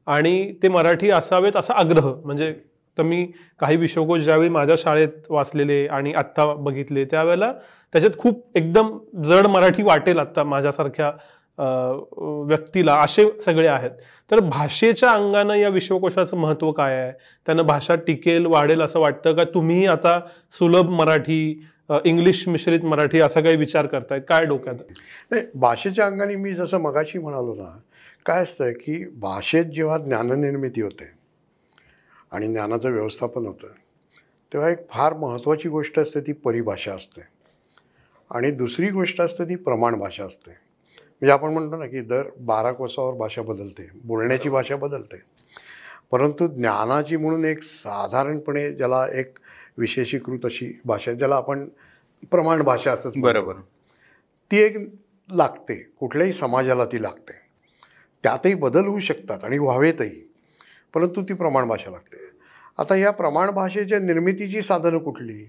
आणि 0.07 0.51
ते 0.63 0.67
मराठी 0.67 1.09
असावेत 1.09 1.55
असा 1.55 1.73
आग्रह. 1.73 2.13
म्हणजे 2.25 2.53
तर 2.97 3.03
मी 3.03 3.25
काही 3.59 3.77
विश्वकोश 3.77 4.21
ज्यावेळी 4.23 4.49
माझ्या 4.49 4.75
शाळेत 4.79 5.25
वाचलेले 5.29 5.85
आणि 5.87 6.13
आत्ता 6.13 6.45
बघितले 6.55 7.03
त्यावेळेला 7.05 7.51
त्याच्यात 7.93 8.17
खूप 8.17 8.57
एकदम 8.57 8.97
जड 9.23 9.47
मराठी 9.47 9.83
वाटेल 9.83 10.19
आत्ता 10.19 10.43
माझ्यासारख्या 10.43 11.11
व्यक्तीला 11.57 12.93
असे 12.95 13.25
सगळे 13.41 13.67
आहेत. 13.67 13.91
तर 14.31 14.39
भाषेच्या 14.39 15.11
अंगानं 15.11 15.53
या 15.53 15.69
विश्वकोशाचं 15.69 16.37
महत्त्व 16.37 16.71
काय 16.71 16.95
आहे? 16.95 17.11
त्यानं 17.45 17.63
भाषा 17.63 17.95
टिकेल 17.97 18.45
वाढेल 18.45 18.81
असं 18.81 18.99
वाटतं 18.99 19.35
का? 19.35 19.43
तुम्ही 19.43 19.85
आता 19.85 20.19
सुलभ 20.51 20.89
मराठी 20.89 21.67
इंग्लिश 22.05 22.47
मिश्रित 22.47 22.83
मराठी 22.83 23.19
असा 23.19 23.41
काही 23.41 23.55
विचार 23.55 23.85
करताय? 23.85 24.19
काय 24.19 24.45
डोक्यात? 24.45 24.75
नाही 25.31 25.43
भाषेच्या 25.55 26.05
अंगाने 26.05 26.35
मी 26.35 26.53
जसं 26.53 26.77
मगाशी 26.77 27.19
म्हणालो 27.19 27.53
ना 27.53 27.77
काय 28.25 28.41
असतं 28.43 28.71
की 28.73 29.03
भाषेत 29.19 29.65
जेव्हा 29.65 29.97
ज्ञाननिर्मिती 29.97 30.81
होते 30.81 31.11
आणि 32.31 32.47
ज्ञानाचं 32.47 32.91
व्यवस्थापन 32.91 33.45
होतं 33.45 33.67
तेव्हा 34.51 34.69
एक 34.69 34.89
फार 34.89 35.13
महत्त्वाची 35.13 35.69
गोष्ट 35.69 35.99
असते 35.99 36.19
ती 36.21 36.31
परिभाषा 36.33 36.93
असते. 36.93 37.21
आणि 38.31 38.51
दुसरी 38.51 38.89
गोष्ट 38.89 39.21
असते 39.21 39.43
ती 39.43 39.55
प्रमाण 39.55 39.95
भाषा 39.95 40.23
असते. 40.23 40.64
म्हणजे 41.21 41.31
आपण 41.31 41.53
म्हणतो 41.53 41.77
ना 41.77 41.85
की 41.85 42.01
दर 42.01 42.23
बारा 42.39 42.71
कोसावर 42.71 43.13
भाषा 43.13 43.41
बदलते 43.41 43.89
बोलण्याची 44.03 44.49
भाषा 44.49 44.75
बदलते. 44.75 45.17
परंतु 46.11 46.47
ज्ञानाची 46.47 47.17
म्हणून 47.17 47.45
एक 47.45 47.63
साधारणपणे 47.63 48.71
ज्याला 48.71 49.07
एक 49.13 49.37
विशेषीकृत 49.77 50.39
अशी 50.43 50.81
भाषा 50.85 51.13
ज्याला 51.13 51.35
आपण 51.35 51.69
प्रमाण 52.31 52.61
भाषा 52.61 52.91
असंच. 52.91 53.13
बरोबर. 53.17 53.53
ती 54.51 54.57
एक 54.57 54.77
लागते 55.31 55.75
कुठल्याही 55.99 56.33
समाजाला 56.33 56.85
ती 56.85 57.01
लागते. 57.01 57.33
त्यातही 58.23 58.53
बदल 58.53 58.85
होऊ 58.85 58.99
शकतात 58.99 59.43
आणि 59.43 59.57
व्हावेतही 59.57 60.31
परंतु 60.93 61.23
ती 61.23 61.33
प्रमाण 61.33 61.67
भाषा 61.67 61.91
लागते. 61.91 62.17
आता 62.77 62.95
या 62.95 63.11
प्रमाण 63.11 63.51
भाषेच्या 63.51 63.99
निर्मितीची 63.99 64.61
साधनं 64.61 64.97
कुठली? 64.97 65.45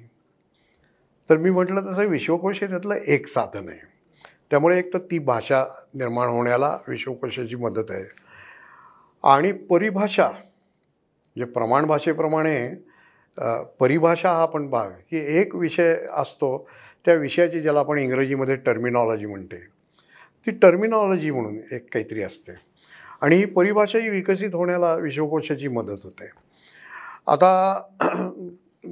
तर 1.30 1.36
मी 1.36 1.50
म्हटलं 1.50 1.92
तसं 1.92 2.04
विश्वकोश 2.04 2.60
हे 2.60 2.68
त्यातलं 2.68 2.94
एक 2.94 3.26
साधन 3.26 3.68
आहे. 3.68 3.95
त्यामुळे 4.50 4.78
एक 4.78 4.94
तर 4.94 4.98
ती 4.98 5.18
भाषा 5.18 5.64
निर्माण 5.94 6.28
होण्याला 6.28 6.78
विश्वकोशाची 6.88 7.56
मदत 7.56 7.90
आहे. 7.90 8.04
आणि 9.24 9.52
परिभाषा 9.52 10.28
म्हणजे 10.28 11.44
प्रमाण 11.44 11.86
भाषेप्रमाणे 11.86 12.68
परिभाषा 13.80 14.32
हा 14.32 14.46
पण 14.46 14.68
भाग 14.70 14.90
की 15.10 15.38
एक 15.38 15.54
विषय 15.54 15.96
असतो 16.12 16.68
त्या 17.04 17.14
विषयाची 17.14 17.60
ज्याला 17.60 17.80
आपण 17.80 17.98
इंग्रजीमध्ये 17.98 18.54
टर्मिनॉलॉजी 18.56 19.26
म्हणते. 19.26 19.56
ती 20.46 20.50
टर्मिनॉलॉजी 20.50 21.30
म्हणून 21.30 21.58
एक 21.72 21.92
काहीतरी 21.92 22.22
असते. 22.22 22.52
आणि 23.20 23.36
ही 23.36 23.44
परिभाषा 23.44 23.98
ही 23.98 24.08
विकसित 24.08 24.54
होण्याला 24.54 24.94
विश्वकोशाची 24.94 25.68
मदत 25.68 26.04
होते. 26.04 26.30
आता 27.26 27.82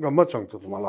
गंमत 0.03 0.25
सांगतो 0.25 0.59
तुम्हाला. 0.59 0.89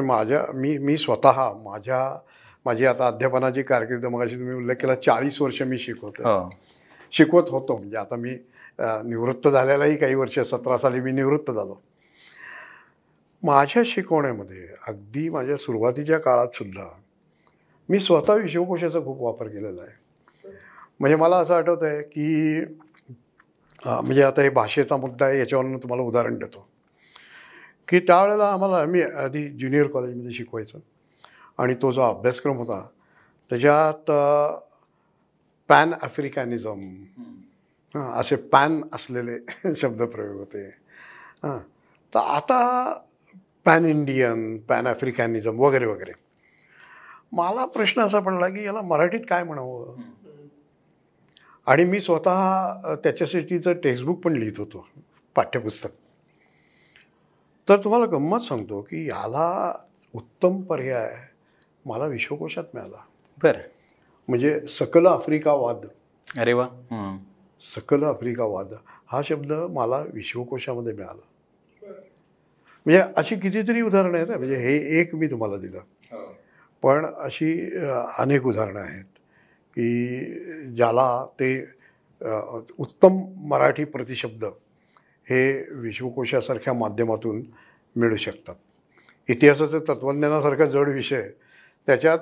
माझ्या 0.00 0.44
मी 0.54 0.78
मी 0.78 0.96
स्वतः 0.96 1.52
माझ्या 1.52 2.18
माझी 2.66 2.84
आता 2.86 3.06
अध्यापनाची 3.06 3.62
कारकीर्द 3.62 4.04
मगाशी 4.06 4.36
तुम्ही 4.38 4.54
उल्लेख 4.56 4.76
केला 4.80 4.94
चाळीस 4.94 5.40
वर्ष 5.42 5.62
मी 5.62 5.78
शिकवतो 5.78 6.22
हो. 6.22 6.50
शिकवत 7.12 7.50
होतो. 7.50 7.76
म्हणजे 7.76 7.96
आता 7.96 8.16
मी 8.16 8.36
निवृत्त 8.80 9.48
झालेलाही 9.48 9.96
काही 9.96 10.14
वर्ष 10.14 10.38
सतरा 10.38 10.76
साली 10.78 11.00
मी 11.00 11.12
निवृत्त 11.12 11.50
झालो. 11.50 11.80
माझ्या 13.42 13.82
शिकवण्यामध्ये 13.86 14.66
अगदी 14.88 15.28
माझ्या 15.28 15.56
सुरुवातीच्या 15.56 16.18
काळात 16.18 16.54
सुद्धा 16.54 16.88
मी 17.88 17.98
स्वतः 18.00 18.34
विश्वकोशाचा 18.34 19.00
खूप 19.00 19.22
वापर 19.22 19.48
केलेला 19.48 19.82
आहे. 19.82 19.98
म्हणजे 21.00 21.16
मला 21.16 21.36
असं 21.36 21.54
आठवतं 21.54 21.86
आहे 21.86 22.02
की 22.02 22.60
म्हणजे 23.86 24.22
आता 24.22 24.42
हे 24.42 24.48
भाषेचा 24.50 24.96
मुद्दा 24.96 25.26
आहे 25.26 25.38
याच्यावरून 25.38 25.76
तुम्हाला 25.76 26.02
उदाहरण 26.02 26.38
देतो. 26.38 26.66
की 27.88 27.98
त्यावेळेला 27.98 28.48
आम्हाला 28.52 28.84
मी 28.84 29.02
आधी 29.02 29.48
ज्युनियर 29.48 29.86
कॉलेजमध्ये 29.86 30.32
शिकवायचं. 30.32 30.78
आणि 31.60 31.74
तो 31.74 31.92
जो 31.92 32.00
अभ्यासक्रम 32.00 32.56
होता 32.56 32.88
त्याच्यात 33.50 34.10
पॅन 35.68 35.92
आफ्रिकॅनिझम 36.02 36.80
हां 37.94 38.12
असे 38.12 38.36
पॅन 38.36 38.82
असलेले 38.92 39.74
शब्दप्रयोग 39.76 40.36
होते. 40.36 40.68
हां. 41.42 41.58
तर 42.14 42.18
आता 42.18 42.92
पॅन 43.64 43.84
इंडियन 43.84 44.58
पॅन 44.58 44.86
आफ्रिकॅनिझम 44.86 45.58
वगैरे 45.58 45.86
वगैरे. 45.86 46.12
मला 47.32 47.64
प्रश्न 47.66 48.02
असा 48.02 48.20
पडला 48.20 48.48
की 48.48 48.64
याला 48.64 48.82
मराठीत 48.82 49.20
काय 49.28 49.42
म्हणावं? 49.42 50.00
आणि 51.66 51.84
मी 51.84 52.00
स्वतः 52.00 52.72
त्याच्यासाठीचं 52.94 53.72
टेक्स्टबुक 53.72 54.20
पण 54.20 54.32
लिहित 54.32 54.58
होतो 54.58 54.88
पाठ्यपुस्तक. 55.34 55.90
तर 57.68 57.76
तुम्हाला 57.84 58.06
गंमत 58.06 58.38
सांगतो 58.38 58.82
की 58.82 59.08
याला 59.08 59.78
उत्तम 60.14 60.62
पर्याय 60.62 61.16
मला 61.86 62.06
विश्वकोशात 62.06 62.64
मिळाला. 62.74 63.04
बरं. 63.42 63.58
म्हणजे 64.28 64.60
सकल 64.68 65.06
आफ्रिकावाद. 65.06 65.76
अरे 66.38 66.52
वा. 66.52 66.64
हं. 66.64 67.18
सकल 67.74 68.02
आफ्रिकावाद. 68.02 68.72
हा 69.06 69.22
शब्द 69.24 69.52
मला 69.52 70.04
विश्वकोशामध्ये 70.12 70.92
मिळाला. 70.92 71.20
म्हणजे 72.86 73.02
अशी 73.16 73.36
कितीतरी 73.36 73.80
उदाहरणं 73.80 74.16
आहेत 74.16 74.28
ना, 74.28 74.36
म्हणजे 74.36 74.56
हे 74.56 75.00
एक 75.00 75.14
मी 75.14 75.26
तुम्हाला 75.26 75.56
दिलं. 75.56 75.80
पण 76.82 77.06
अशी 77.18 77.76
अनेक 78.18 78.46
उदाहरणं 78.46 78.80
आहेत 78.80 79.04
की 79.76 80.18
ज्याला 80.76 81.24
ते 81.24 81.64
उत्तम 82.78 83.20
मराठी 83.36 83.84
प्रतिशब्द 83.84 84.44
हे 85.24 85.66
विश्वकोशासारख्या 85.70 86.72
माध्यमातून 86.74 87.42
मिळू 87.96 88.16
शकतात. 88.16 88.54
इतिहासाचं 89.28 89.78
तत्त्वज्ञानासारखा 89.78 90.64
जड 90.64 90.88
विषय 90.88 91.30
त्याच्यात 91.90 92.18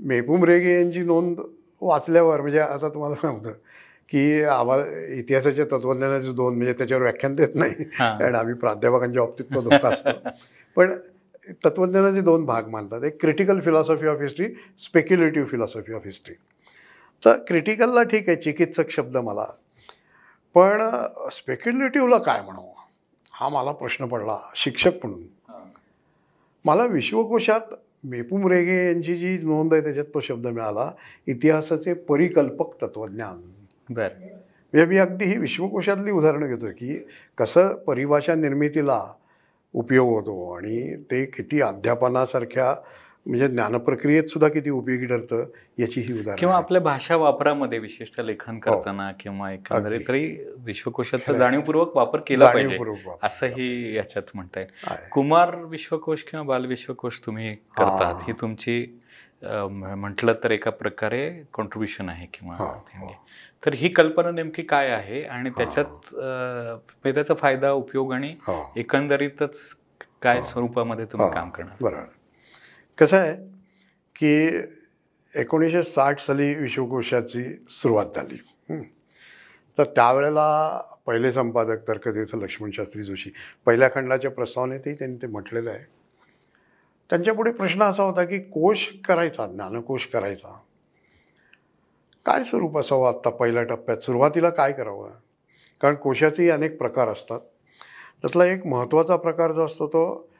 मेहबूब 0.00 0.44
रेगे 0.44 0.72
यांची 0.74 1.02
नोंद 1.02 1.38
वाचल्यावर 1.82 2.40
म्हणजे 2.40 2.58
आता 2.60 2.88
तुम्हाला 2.88 3.14
सांगतो 3.16 3.50
की 4.08 4.42
आम्हाला 4.44 4.84
इतिहासाच्या 5.14 5.64
तत्त्वज्ञानाचे 5.64 6.32
दोन 6.32 6.56
म्हणजे 6.56 6.72
त्याच्यावर 6.72 7.02
व्याख्यान 7.02 7.34
देत 7.34 7.54
नाही. 7.54 7.84
कारण 7.84 8.34
आम्ही 8.34 8.54
प्राध्यापकांच्या 8.54 9.22
बाबतीत 9.22 9.44
तो 9.54 9.60
धोका 9.60 9.88
असतो. 9.88 10.10
पण 10.76 10.92
तत्त्वज्ञानाचे 11.64 12.20
दोन 12.20 12.44
भाग 12.44 12.68
मानतात 12.68 13.04
एक 13.04 13.20
critical 13.20 13.60
philosophy 13.60 14.06
of 14.06 14.20
history 14.22 14.48
speculative 14.78 15.48
philosophy 15.48 15.92
of 15.92 16.04
history 16.04 16.34
तर 17.22 17.38
क्रिटिकलला 17.48 18.02
ठीक 18.02 18.28
आहे 18.28 18.42
चिकित्सक 18.42 18.90
शब्द 18.90 19.16
मला. 19.16 19.46
पण 20.54 20.82
स्पेक्युलेटिव्हला 21.32 22.18
काय 22.18 22.42
म्हणावं? 22.42 22.72
हा 23.32 23.48
मला 23.48 23.72
प्रश्न 23.72 24.06
पडला 24.06 24.38
शिक्षक 24.56 25.04
म्हणून. 25.04 25.26
मला 26.64 26.84
विश्वकोशात 26.84 27.74
मेपूम 28.06 28.46
रेगे 28.48 28.86
यांची 28.86 29.14
जी 29.16 29.38
नोंद 29.38 29.72
आहे 29.72 29.82
त्याच्यात 29.82 30.06
तो 30.14 30.20
शब्द 30.20 30.46
मिळाला 30.46 30.90
इतिहासाचे 31.26 31.92
परिकल्पक 31.92 32.74
तत्त्वज्ञान 32.82 33.40
बरं. 33.94 34.08
म्हणजे 34.74 34.86
मी 34.86 34.98
अगदी 34.98 35.24
ही 35.24 35.36
विश्वकोशातली 35.36 36.10
उदाहरणं 36.10 36.46
घेतो 36.46 36.66
की 36.66 36.98
कसं 37.38 37.74
परिभाषा 37.76 38.34
निर्मितीला 38.34 39.00
उपयोग 39.74 40.08
होतो 40.08 40.52
आणि 40.52 40.96
ते 41.10 41.24
किती 41.24 41.60
अध्यापनासारख्या 41.60 42.74
म्हणजे 43.26 43.48
ज्ञानप्रक्रियेत 43.48 44.24
सुद्धा 44.24 44.48
किती 44.48 44.70
उपयोगी 44.70 45.06
ठरतं 45.06 45.44
याची 45.78 46.00
ही 46.00 46.12
उदाहरण 46.12 46.38
किंवा 46.38 46.56
आपल्या 46.56 46.80
भाषा 46.80 47.16
वापरामध्ये 47.16 47.78
विशेषतः 47.78 48.22
लेखन 48.22 48.58
करताना 48.58 49.10
किंवा 49.20 49.50
एकंदरीत. 49.52 50.06
तरी 50.08 50.26
विश्वकोशाचा. 50.56 51.32
जाणीवपूर्वक 51.32 51.96
वापर 51.96 52.20
केला 52.26 52.50
पाहिजे. 52.52 52.78
असंही 53.22 53.96
याच्यात 53.96 54.30
म्हणता 54.34 54.60
येईल. 54.60 54.94
कुमार 55.12 55.54
विश्वकोश 55.64 56.22
किंवा 56.22 56.44
बाल 56.46 56.66
विश्वकोश 56.66 57.20
तुम्ही 57.26 57.54
करतात 57.54 58.14
हा. 58.14 58.22
ही 58.26 58.32
तुमची 58.32 58.84
म्हटलं 59.42 60.34
तर 60.44 60.50
एका 60.50 60.70
प्रकारे 60.70 61.28
कॉन्ट्रीब्युशन 61.52 62.08
आहे 62.08 62.26
किंवा 62.34 62.56
हा. 62.56 63.08
तर 63.66 63.74
ही 63.74 63.88
कल्पना 63.88 64.30
नेमकी 64.30 64.62
काय 64.62 64.90
आहे 64.90 65.22
आणि 65.22 65.50
त्याच्यात 65.50 66.14
त्याचा 67.04 67.34
फायदा 67.34 67.72
उपयोग 67.72 68.12
आणि 68.12 68.30
हो. 68.46 68.62
एकंदरीतच 68.76 69.58
काय 70.22 70.42
स्वरूपामध्ये 70.42 71.04
तुम्ही 71.04 71.28
हा, 71.28 71.34
काम 71.34 71.50
करणार 71.50 71.76
बरोबर 71.80 72.04
कसं 72.98 73.16
आहे 73.16 73.34
की 74.16 74.60
एकोणीसशे 75.40 75.82
साठ 75.82 76.18
साली 76.18 76.54
विश्वकोशाची 76.54 77.66
सुरुवात 77.70 78.06
झाली. 78.16 78.36
तर 79.78 79.84
त्यावेळेला 79.84 80.80
पहिले 81.06 81.32
संपादक 81.32 81.88
तर्कतीर्थ 81.88 82.36
लक्ष्मण 82.36 82.70
शास्त्री 82.70 83.02
जोशी. 83.02 83.30
पहिल्या 83.66 83.88
खंडाच्या 83.94 84.30
प्रस्तावनेतही 84.30 84.94
त्यांनी 84.94 85.16
ते 85.16 85.26
म्हटलेलं 85.26 85.70
आहे. 85.70 85.84
त्यांच्यापुढे 87.10 87.52
प्रश्न 87.52 87.82
असा 87.82 88.02
होता 88.02 88.24
की 88.24 88.38
कोश 88.38 88.92
करायचा 89.04 89.46
ज्ञानकोश 89.46 90.06
करायचा. 90.06 90.60
काय 92.26 92.44
स्वरूप 92.44 92.78
असावं 92.78 93.08
आत्ता 93.08 93.30
पहिल्या 93.30 93.62
टप्प्यात? 93.62 93.98
सुरुवातीला 93.98 94.50
काय 94.50 94.72
करावं? 94.72 95.10
कारण 95.80 95.94
कोशाचेही 95.94 96.50
अनेक 96.50 96.78
प्रकार 96.78 97.08
असतात. 97.08 97.40
त्यातला 98.22 98.46
एक 98.46 98.66
महत्त्वाचा 98.66 99.16
प्रकार 99.16 99.52
जो 99.52 99.64
असतो 99.64 99.86
तो 99.86 100.30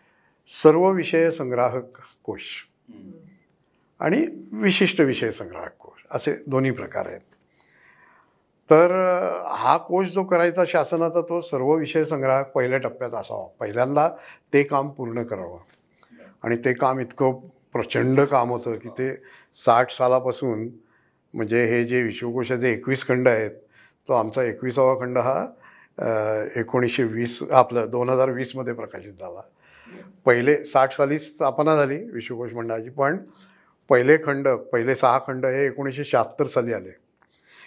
सर्व 0.48 0.90
विषय 0.90 1.30
संग्राहक 1.30 1.98
कोश. 2.26 2.42
आणि 4.00 4.26
विशिष्ट 4.52 5.00
विषय 5.00 5.30
संग्राहक 5.30 5.76
कोश. 5.78 6.04
असे 6.10 6.34
दोन्ही 6.46 6.70
प्रकार 6.70 7.06
आहेत. 7.06 7.20
तर 8.70 8.92
हा 9.56 9.76
कोश 9.76 10.06
जो 10.06 10.24
करायचा 10.24 10.64
शासनाचा 10.68 11.20
तो 11.20 11.40
सर्व 11.40 11.72
विषय 11.74 12.04
संग्राहक 12.04 12.50
पहिल्या 12.52 12.78
टप्प्यात 12.78 13.14
असावा. 13.14 13.46
पहिल्यांदा 13.60 14.08
ते 14.52 14.62
काम 14.62 14.88
पूर्ण 14.88 15.22
करावं. 15.22 15.58
आणि 16.44 16.56
ते 16.56 16.72
काम 16.72 17.00
इतकं 17.00 17.32
प्रचंड 17.72 18.20
काम 18.20 18.50
होतं 18.50 18.74
की 18.74 18.88
ते 18.88 19.14
साठ 19.54 19.90
सालापासून 19.90 20.68
म्हणजे 21.34 21.64
हे 21.66 21.84
जे 21.84 22.02
विश्वकोशाचे 22.02 22.72
एकवीस 22.72 23.06
खंड 23.08 23.28
आहेत 23.28 23.50
तो 24.08 24.12
आमचा 24.12 24.42
एकविसावा 24.42 24.94
खंड 24.94 25.18
हा 25.18 25.46
एकोणीसशे 26.56 27.04
वीस 27.04 27.38
आपलं 27.52 27.90
दोन 27.90 28.10
हजार 28.10 28.30
वीसमध्ये 28.30 28.74
प्रकाशित 28.74 29.12
झाला. 29.12 29.40
पहिले 30.24 30.64
साठ 30.64 30.92
साली 30.92 31.18
स्थापना 31.18 31.76
झाली 31.76 31.96
विश्वकोश 31.96 32.52
मंडळाची 32.52 32.90
पण 32.90 33.16
पहिले 33.88 34.16
खंड 34.16 34.48
पहिले 34.48 34.94
सहा 34.94 35.18
खंड 35.18 35.46
हे 35.46 35.66
एकोणीसशे 35.66 36.04
शहात्तर 36.04 36.44
साली 36.44 36.72
आले. 36.72 36.90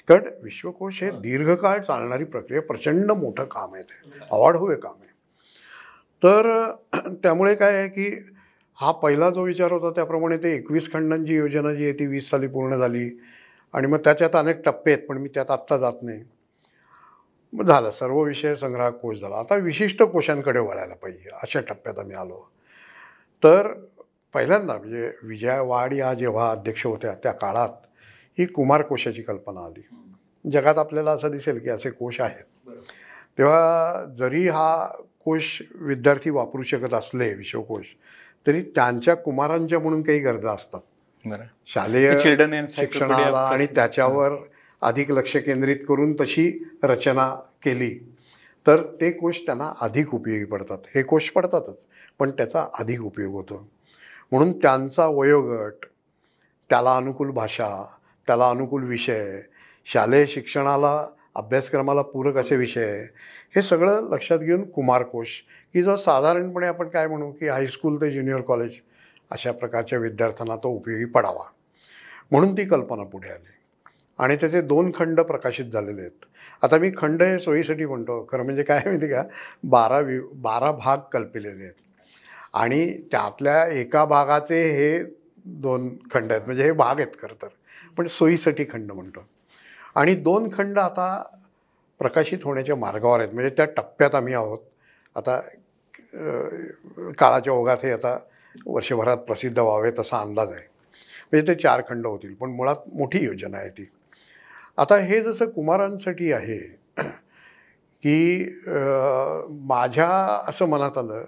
कारण 0.07 0.29
विश्वकोश 0.43 1.03
हे 1.03 1.11
दीर्घकाळ 1.11 1.79
चालणारी 1.79 2.23
प्रक्रिया 2.23 2.61
प्रचंड 2.61 3.11
मोठं 3.11 3.45
काम 3.45 3.73
आहे 3.73 3.83
ते 3.83 4.19
अवाढव्य 4.31 4.75
काम 4.75 4.95
आहे. 5.01 5.09
तर 6.23 6.71
त्यामुळे 7.23 7.55
काय 7.55 7.77
आहे 7.77 7.87
की 7.87 8.29
हा 8.73 8.91
पहिला 8.91 9.29
जो 9.29 9.43
विचार 9.43 9.71
होता 9.71 9.89
त्याप्रमाणे 9.89 10.37
ते 10.37 10.55
एकवीस 10.55 10.93
खंडांची 10.93 11.35
योजना 11.35 11.73
जी 11.73 11.83
आहे 11.83 11.93
ती 11.93 12.05
वीस 12.05 12.29
साली 12.29 12.47
पूर्ण 12.47 12.77
झाली. 12.77 13.09
आणि 13.73 13.87
मग 13.87 13.97
त्याच्यात 13.97 14.35
अनेक 14.35 14.61
टप्पे 14.65 14.93
आहेत 14.93 15.07
पण 15.07 15.17
मी 15.17 15.29
त्यात 15.33 15.51
आत्ता 15.51 15.77
जात 15.77 15.93
नाही. 16.01 16.23
मग 17.53 17.65
झालं. 17.65 17.91
सर्व 17.91 18.21
विषय 18.21 18.55
संग्रह 18.55 18.89
कोश 18.89 19.17
झाला. 19.17 19.35
आता 19.35 19.55
विशिष्ट 19.55 20.03
कोशांकडे 20.03 20.59
वळायला 20.59 20.95
पाहिजे. 20.95 21.29
अशा 21.33 21.59
टप्प्यात 21.59 21.99
आम्ही 21.99 22.15
आलो. 22.15 22.49
तर 23.43 23.67
पहिल्यांदा 24.33 24.77
म्हणजे 24.77 25.11
विजया 25.23 25.61
वाड 25.61 25.93
या 25.93 26.13
जेव्हा 26.13 26.51
अध्यक्ष 26.51 26.85
होत्या 26.85 27.13
त्या 27.13 27.31
काळात 27.31 27.69
ही 28.39 28.45
कुमार 28.45 28.81
कोशाची 28.81 29.21
कल्पना 29.21 29.65
आली. 29.65 29.87
जगात 30.51 30.77
आपल्याला 30.77 31.11
असं 31.11 31.31
दिसेल 31.31 31.59
की 31.59 31.69
असे 31.69 31.89
कोश 31.89 32.21
आहेत. 32.21 32.71
तेव्हा 33.37 34.05
जरी 34.17 34.47
हा 34.47 34.87
कोश 35.25 35.61
विद्यार्थी 35.75 36.29
वापरू 36.29 36.63
शकत 36.63 36.93
असले 36.93 37.33
विश्वकोश 37.33 37.85
तरी 38.47 38.61
त्यांच्या 38.61 39.15
कुमारांच्या 39.15 39.79
म्हणून 39.79 40.01
काही 40.01 40.19
गरजा 40.19 40.51
असतात. 40.51 40.79
शालेय 41.67 42.11
शिक्षणाला 42.69 43.39
आणि 43.39 43.65
त्याच्यावर 43.65 44.31
अधिक 44.81 45.11
लक्ष 45.11 45.37
केंद्रित 45.37 45.77
करून 45.87 46.15
तशी 46.19 46.69
रचना 46.83 47.35
केली. 47.35 48.15
तर 48.67 48.83
ते 49.01 49.11
कोश 49.11 49.41
त्यांना 49.45 49.73
अधिक 49.81 50.13
उपयोगी 50.13 50.45
पडतात. 50.45 50.77
हे 50.95 51.03
कोश 51.03 51.29
पडतातच 51.29 51.85
पण 52.19 52.31
त्याचा 52.31 52.65
अधिक 52.79 53.01
उपयोग 53.01 53.33
होतो. 53.33 53.67
म्हणून 54.31 54.57
त्यांचा 54.57 55.05
वयोगट 55.05 55.85
त्याला 56.69 56.97
अनुकूल 56.97 57.29
भाषा 57.29 57.85
त्याला 58.27 58.49
अनुकूल 58.49 58.83
विषय 58.83 59.41
शालेय 59.85 60.25
शिक्षणाला 60.25 61.07
अभ्यासक्रमाला 61.35 62.01
पूरक 62.01 62.37
असे 62.37 62.55
विषय 62.55 63.05
हे 63.55 63.61
सगळं 63.61 64.09
लक्षात 64.09 64.39
घेऊन 64.39 64.69
कुमारकोश 64.69 65.43
की 65.73 65.83
जो 65.83 65.97
साधारणपणे 65.97 66.67
आपण 66.67 66.87
काय 66.87 67.07
म्हणू 67.07 67.31
की 67.31 67.47
हायस्कूल 67.47 67.95
ते 67.95 68.11
ज्युनियर 68.11 68.41
कॉलेज 68.41 68.71
अशा 69.31 69.51
प्रकारच्या 69.51 69.99
विद्यार्थ्यांना 69.99 70.55
तो 70.55 70.69
उपयोगी 70.69 71.05
पडावा. 71.05 71.43
म्हणून 72.31 72.53
ती 72.53 72.65
कल्पना 72.65 73.03
पुढे 73.03 73.29
आली. 73.29 73.58
आणि 74.19 74.35
त्याचे 74.35 74.61
दोन 74.61 74.91
खंड 74.95 75.19
प्रकाशित 75.19 75.65
झालेले 75.65 76.01
आहेत. 76.01 76.25
आता 76.63 76.77
मी 76.77 76.91
खंड 76.97 77.23
हे 77.23 77.39
सोयीसाठी 77.39 77.85
म्हणतो. 77.85 78.27
खरं 78.31 78.43
म्हणजे 78.43 78.63
काय 78.63 78.81
माहिती 78.85 79.07
का? 79.07 79.23
बारा 79.63 79.97
वि 79.97 80.19
बारा 80.19 80.71
भाग 80.71 80.97
कल्पिलेले 81.11 81.63
आहेत. 81.63 81.73
आणि 82.53 82.97
त्यातल्या 83.11 83.67
एका 83.67 84.05
भागाचे 84.05 84.63
हे 84.71 85.03
दोन 85.45 85.89
खंड 86.13 86.31
आहेत. 86.31 86.41
म्हणजे 86.45 86.63
हे 86.63 86.71
भाग 86.71 86.95
आहेत 86.99 87.21
खरं 87.21 87.41
तर. 87.41 87.47
पण 87.97 88.07
सोयीसाठी 88.07 88.65
खंड 88.65 88.91
म्हणतो. 88.91 89.25
आणि 89.95 90.15
दोन 90.15 90.49
खंड 90.53 90.79
आता 90.79 91.23
प्रकाशित 91.99 92.39
होण्याच्या 92.43 92.75
मार्गावर 92.75 93.19
आहेत. 93.19 93.33
म्हणजे 93.33 93.49
त्या 93.49 93.65
टप्प्यात 93.65 94.15
आम्ही 94.15 94.33
आहोत. 94.33 94.59
आता 95.15 95.41
काळाच्या 97.17 97.53
ओघात 97.53 97.77
हे 97.83 97.91
आता 97.91 98.19
वर्षभरात 98.65 99.17
प्रसिद्ध 99.17 99.59
व्हावेत 99.59 99.99
असा 99.99 100.17
अंदाज 100.17 100.49
आहे. 100.49 100.67
म्हणजे 101.31 101.47
ते 101.47 101.59
चार 101.59 101.81
खंड 101.89 102.07
होतील. 102.07 102.33
पण 102.33 102.49
मुळात 102.49 102.75
मोठी 102.93 103.25
योजना 103.25 103.57
आहे 103.57 103.69
ती. 103.69 103.89
आता 104.79 104.95
हे 104.97 105.19
जसं 105.21 105.49
कुमारांसाठी 105.49 106.31
आहे 106.31 106.57
की 108.03 108.45
माझ्या 109.67 110.07
असं 110.47 110.65
मनात 110.65 110.97
आलं 110.97 111.23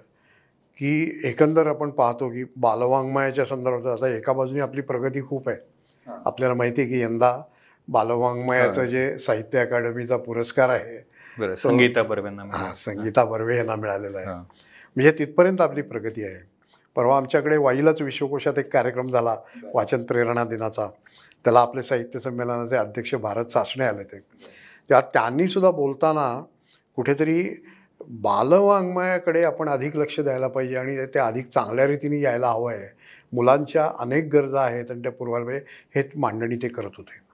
की 0.79 1.21
एकंदर 1.29 1.67
आपण 1.67 1.89
पाहतो 1.89 2.29
की 2.29 2.43
बालवाङ्मयाच्या 2.57 3.45
संदर्भात 3.45 3.91
आता 3.93 4.07
एका 4.07 4.33
बाजूने 4.33 4.61
आपली 4.61 4.81
प्रगती 4.81 5.21
खूप 5.21 5.49
आहे. 5.49 5.57
आपल्याला 6.25 6.55
माहिती 6.55 6.81
आहे 6.81 6.89
की 6.89 7.01
यंदा 7.01 7.37
बालवाङ्मयाचं 7.87 8.85
जे 8.85 9.17
साहित्य 9.19 9.59
अकादमीचा 9.59 10.17
पुरस्कार 10.17 10.69
आहे 10.69 10.97
संगीता 11.57 12.03
बर्वेंना 12.03 12.43
हा 12.51 12.73
संगीता 12.75 13.23
बर्वे 13.25 13.57
यांना 13.57 13.75
मिळालेला 13.75 14.17
आहे. 14.19 14.27
म्हणजे 14.95 15.11
तिथपर्यंत 15.19 15.61
आपली 15.61 15.81
प्रगती 15.81 16.23
आहे. 16.23 16.39
परवा 16.95 17.17
आमच्याकडे 17.17 17.57
वाईलाच 17.57 18.01
विश्वकोशात 18.01 18.57
एक 18.59 18.71
कार्यक्रम 18.73 19.11
झाला 19.11 19.35
वाचन 19.73 20.03
प्रेरणा 20.03 20.43
दिनाचा. 20.43 20.87
त्याला 21.43 21.59
आपले 21.59 21.83
साहित्य 21.83 22.19
संमेलनाचे 22.19 22.75
अध्यक्ष 22.75 23.15
भारत 23.15 23.45
सासणे 23.45 23.85
आले 23.85 24.03
ते. 24.03 24.19
त्या 24.89 25.01
त्यांनीसुद्धा 25.01 25.71
बोलताना 25.71 26.43
कुठेतरी 26.95 27.63
बालवाङ्मयाकडे 28.09 29.43
आपण 29.43 29.69
अधिक 29.69 29.97
लक्ष 29.97 30.19
द्यायला 30.19 30.47
पाहिजे 30.47 30.75
आणि 30.75 31.05
ते 31.05 31.19
अधिक 31.19 31.47
चांगल्या 31.49 31.87
रीतीने 31.87 32.21
यायला 32.21 32.47
हवं 32.47 32.73
आहे. 32.73 32.87
मुलांच्या 33.33 33.91
अनेक 33.99 34.29
गरजा 34.33 34.61
आहेत 34.61 34.91
आणि 34.91 35.01
त्या 35.01 35.11
पूर्वाला 35.11 35.51
हे 35.95 36.09
मांडणी 36.15 36.55
ते 36.55 36.67
करत 36.67 36.89
होते. 36.97 37.31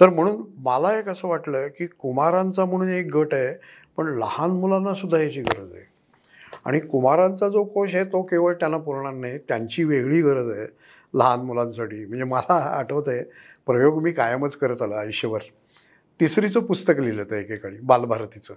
तर 0.00 0.08
म्हणून 0.08 0.42
मला 0.58 0.98
एक 0.98 1.08
असं 1.08 1.28
वाटलं 1.28 1.68
की 1.68 1.86
कुमारांचा 1.86 2.64
म्हणून 2.64 2.88
एक 2.88 3.16
गट 3.16 3.34
आहे 3.34 3.54
पण 3.96 4.06
लहान 4.06 4.50
मुलांनासुद्धा 4.50 5.18
याची 5.18 5.40
गरज 5.40 5.74
आहे. 5.74 5.84
आणि 6.64 6.80
कुमारांचा 6.80 7.48
जो 7.48 7.64
कोश 7.64 7.94
आहे 7.94 8.04
तो 8.04 8.22
केवळ 8.22 8.52
त्यांना 8.52 8.76
पुरणार 8.76 9.14
नाही 9.14 9.38
त्यांची 9.38 9.84
वेगळी 9.84 10.22
गरज 10.22 10.58
आहे. 10.58 10.66
लहान 11.14 11.40
मुलांसाठी. 11.40 12.06
म्हणजे 12.06 12.24
मला 12.24 12.54
आठवत 12.54 13.02
आहे 13.06 13.22
प्रयोग 13.66 14.02
मी 14.02 14.12
कायमच 14.12 14.56
करत 14.56 14.82
आलो 14.82 14.94
आयुष्यभर. 14.94 15.38
तिसरीचं 16.20 16.60
पुस्तक 16.60 16.94
लिहिलं 17.00 17.22
होतं 17.22 17.36
एकेकाळी 17.36 17.76
बालभारतीचं. 17.78 18.54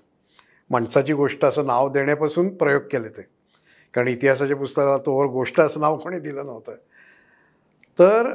माणसाची 0.69 1.13
गोष्ट 1.13 1.45
असं 1.45 1.65
नाव 1.65 1.91
देण्यापासून 1.91 2.55
प्रयोग 2.55 2.81
केले 2.91 3.09
ते 3.09 3.21
कारण 3.93 4.07
इतिहासाच्या 4.07 4.57
पुस्तकाला 4.57 4.97
तोवर 4.97 5.25
गोष्ट 5.25 5.59
असं 5.59 5.79
नाव 5.79 5.97
कोणी 5.97 6.19
दिलं 6.19 6.45
नव्हतं. 6.45 6.75
तर 7.99 8.33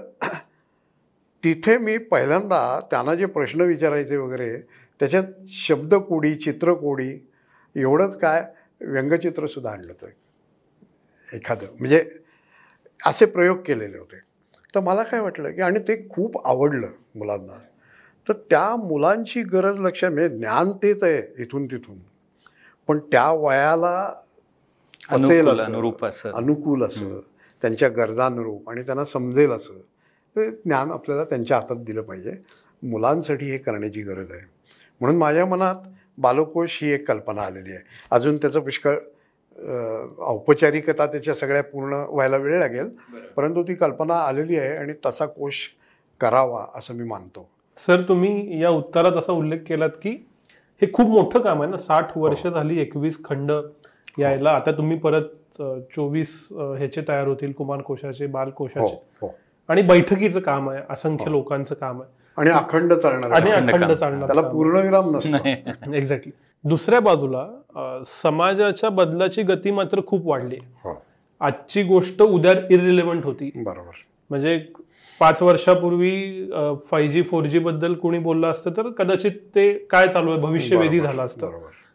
तिथे 1.44 1.78
मी 1.78 1.98
पहिल्यांदा 1.98 2.80
त्यांना 2.90 3.14
जे 3.14 3.26
प्रश्न 3.26 3.60
विचारायचे 3.60 4.16
वगैरे 4.16 4.60
त्याच्यात 5.00 5.24
शब्दकोडी 5.48 6.34
चित्रकोडी 6.34 7.28
एवढंच 7.76 8.18
काय 8.18 8.44
व्यंगचित्रसुद्धा 8.80 9.70
आणलं 9.70 9.92
होतं. 9.92 10.06
एखादं. 11.36 11.66
म्हणजे 11.80 12.10
असे 13.06 13.26
प्रयोग 13.26 13.58
केलेले 13.66 13.98
होते. 13.98 14.18
तर 14.74 14.80
मला 14.80 15.02
काय 15.02 15.20
वाटलं 15.20 15.52
की 15.52 15.60
आणि 15.60 15.78
ते 15.78 16.08
खूप 16.10 16.46
आवडलं 16.46 16.86
मुलांना. 17.14 17.58
तर 18.28 18.32
त्या 18.32 18.76
मुलांची 18.76 19.42
गरज 19.42 19.80
लक्षात 19.80 20.10
म्हणजे 20.10 20.36
ज्ञान 20.36 20.72
तेच 20.72 21.02
आहे 21.02 21.42
इथून 21.42 21.66
तिथून. 21.66 21.96
पण 22.86 22.98
त्या 22.98 23.30
वयाला 23.30 24.14
पचेल 25.10 25.28
अनुकूल 25.28 25.54
असं, 25.54 25.64
अनुरूप 25.64 26.04
असं. 26.04 26.30
अनुकूल 26.30 26.82
असं 26.82 27.20
त्यांच्या 27.62 27.88
गरजानुरूप 27.88 28.70
आणि 28.70 28.82
त्यांना 28.82 29.04
समजेल 29.04 29.50
असं 29.50 29.74
ते 30.36 30.50
ज्ञान 30.50 30.90
आपल्याला 30.90 31.24
त्यांच्या 31.24 31.56
हातात 31.56 31.76
दिलं 31.76 32.02
पाहिजे. 32.02 32.32
मुलांसाठी 32.82 33.50
हे 33.50 33.58
करण्याची 33.58 34.02
गरज 34.02 34.32
आहे. 34.32 34.40
म्हणून 35.00 35.18
माझ्या 35.18 35.46
मनात 35.46 35.74
बालकोश 36.18 36.78
ही 36.82 36.90
एक 36.90 37.08
कल्पना 37.08 37.42
आलेली 37.42 37.70
आहे. 37.70 37.84
अजून 38.10 38.36
त्याचं 38.36 38.60
पुष्कळ 38.60 38.98
औपचारिकता 40.18 41.06
त्याच्या 41.06 41.34
सगळ्या 41.34 41.62
पूर्ण 41.62 41.94
व्हायला 42.08 42.36
वेळ 42.36 42.58
लागेल. 42.58 42.88
परंतु 43.36 43.62
ती 43.62 43.74
कल्पना 43.74 44.14
आलेली 44.14 44.58
आहे 44.58 44.76
आणि 44.76 44.92
तसा 45.06 45.26
कोश 45.26 45.68
करावा 46.20 46.64
असं 46.74 46.94
मी 46.94 47.04
मानतो. 47.04 47.48
सर 47.86 48.00
तुम्ही 48.00 48.62
या 48.62 48.70
उत्तरात 48.70 49.12
असा 49.12 49.32
उल्लेख 49.32 49.58
केलात 49.66 49.90
की 50.02 50.10
हे 50.82 50.86
खूप 50.92 51.06
मोठं 51.06 51.40
काम 51.40 51.62
आहे 51.62 51.70
ना? 51.70 51.76
साठ 51.76 52.16
वर्ष 52.18 52.46
झाली 52.46 52.80
एकवीस 52.80 53.24
खंड 53.24 53.52
यायला. 54.18 54.50
आता 54.50 54.72
तुम्ही 54.72 54.98
परत 54.98 55.62
चोवीस 55.96 56.48
ह्याचे 56.52 57.02
तयार 57.08 57.26
होतील 57.26 57.52
कुमार 57.52 57.80
कोशाचे 57.80 58.26
बाल 58.26 58.46
हो 58.46 58.52
कोशाचे. 58.56 58.94
हो 59.22 59.34
आणि 59.68 59.82
बैठकीचं 59.82 60.40
काम 60.40 60.70
आहे 60.70 60.82
असंख्य 60.90 61.30
लोकांचं 61.30 61.74
काम 61.74 62.00
आहे. 62.02 62.10
आणि 62.36 62.50
अखंड 62.50 62.92
चालणार 62.92 63.30
आणि 63.30 63.50
आहे. 63.50 63.62
अखंड. 63.62 63.92
चालणार 63.92 64.26
त्याला 64.26 64.48
पूर्णविराम 64.48 65.16
नसतो. 65.16 65.36
एक्झॅक्टली 65.94 66.32
दुसऱ्या 66.64 67.00
बाजूला 67.00 67.46
समाजाच्या 68.06 68.90
बदलाची 68.90 69.42
गती 69.42 69.70
मात्र 69.70 70.00
खूप 70.06 70.26
वाढली. 70.26 70.56
हो. 70.84 70.94
आजची 71.40 71.82
गोष्ट 71.82 72.22
उद्या 72.22 72.52
इरिलेव्हंट 72.70 73.24
होती. 73.24 73.50
बरोबर. 73.56 73.96
म्हणजे 74.30 74.58
पाच 75.20 75.42
वर्षापूर्वी 75.42 76.50
फाय 76.90 77.08
जी 77.08 77.22
फोर 77.22 77.44
जी 77.44 77.58
बद्दल 77.58 77.94
कोणी 77.94 78.18
बोललं 78.18 78.50
असतं 78.50 78.70
तर 78.76 78.88
कदाचित 78.98 79.32
ते 79.54 79.72
काय 79.90 80.06
चालू 80.08 80.30
आहे? 80.30 80.40
भविष्यवेधी 80.40 81.00
झालं 81.00 81.22
असतं. 81.22 81.50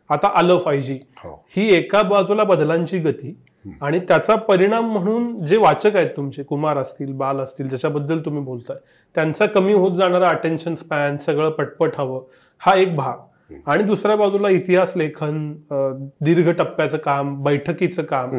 आता 0.09 0.27
आलं 0.37 0.59
फाय 0.59 0.79
जी 0.81 0.97
हो. 1.17 1.33
ही 1.55 1.67
एका 1.75 2.01
बाजूला 2.03 2.43
बदलांची 2.43 2.97
गती 2.99 3.35
आणि 3.81 3.99
त्याचा 3.99 4.35
परिणाम 4.35 4.91
म्हणून 4.93 5.45
जे 5.45 5.57
वाचक 5.57 5.95
आहेत 5.95 6.09
तुमचे 6.15 6.43
कुमार 6.43 6.77
असतील 6.77 7.11
बाल 7.17 7.39
असतील 7.39 7.67
ज्याच्याबद्दल 7.69 8.19
तुम्ही 8.25 8.41
बोलताय 8.43 8.77
त्यांचा 9.15 9.45
कमी 9.45 9.73
होत 9.73 9.95
जाणारा 9.97 10.29
अटेन्शन 10.29 10.75
स्पॅन 10.75 11.17
सगळं 11.17 11.49
पटपट 11.49 11.95
हवं 11.97 12.23
हा 12.61 12.75
एक 12.75 12.95
भाग. 12.95 13.17
आणि 13.65 13.83
दुसऱ्या 13.83 14.15
बाजूला 14.15 14.49
इतिहास 14.49 14.93
लेखन 14.95 15.53
दीर्घ 16.21 16.49
टप्प्याचं 16.49 16.97
काम 16.97 17.35
बैठकीचं 17.43 18.03
काम. 18.03 18.35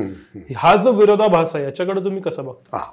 हा 0.56 0.74
जो 0.76 0.92
विरोधाभास 0.92 1.54
आहे 1.56 1.64
याच्याकडे 1.64 2.04
तुम्ही 2.04 2.22
कसं 2.22 2.44
बघता? 2.44 2.76
हा. 2.76 2.84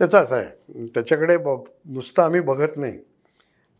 त्याचं 0.00 0.18
असं 0.18 0.36
आहे. 0.36 0.86
त्याच्याकडे 0.86 1.36
बघ 1.36 1.58
नुसतं 1.84 2.22
आम्ही 2.22 2.40
बघत 2.40 2.76
नाही. 2.76 2.98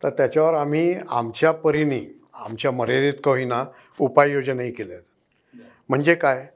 तर 0.02 0.11
त्याच्यावर 0.11 0.55
आम्ही 0.55 0.94
आमच्या 1.11 1.52
परीने 1.52 2.00
आमच्या 2.35 2.70
मर्यादित 2.70 3.20
का 3.24 3.31
होईना 3.31 3.64
उपाययोजनाही 4.00 4.70
केल्या 4.72 4.96
आहेत 4.96 5.61
म्हणजे 5.88 6.14
काय? 6.14 6.46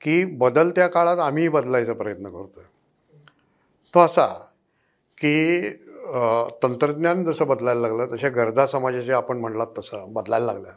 की 0.00 0.24
बदलत्या 0.24 0.86
काळात 0.88 1.18
आम्हीही 1.18 1.48
बदलायचा 1.48 1.92
प्रयत्न 1.92 2.28
करतो 2.28 2.60
आहे 2.60 2.68
तो 3.94 4.00
असा 4.00 4.26
की 5.18 5.68
तंत्रज्ञान 6.62 7.24
जसं 7.24 7.46
बदलायला 7.46 7.80
लागलं 7.80 8.06
तशा 8.12 8.28
गरजा 8.28 8.66
समाजाच्या 8.66 9.16
आपण 9.16 9.38
म्हणलात 9.38 9.66
तसं 9.78 10.12
बदलायला 10.12 10.46
लागल्या. 10.46 10.72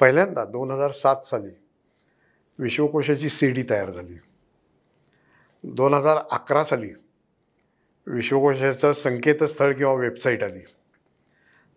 पहिल्यांदा 0.00 0.44
दोन 0.44 0.70
हजार 0.70 0.90
सात 0.90 1.26
साली 1.26 1.50
विश्वकोशाची 2.58 3.28
सी 3.28 3.50
डी 3.50 3.62
तयार 3.70 3.90
झाली. 3.90 4.16
दोन 5.64 5.94
हजार 5.94 6.18
अकरा 6.30 6.64
साली 6.64 6.90
विश्वकोशाचं 8.06 8.92
संकेतस्थळ 8.92 9.72
किंवा 9.72 9.92
वेबसाईट 9.92 10.42
आली. 10.44 10.60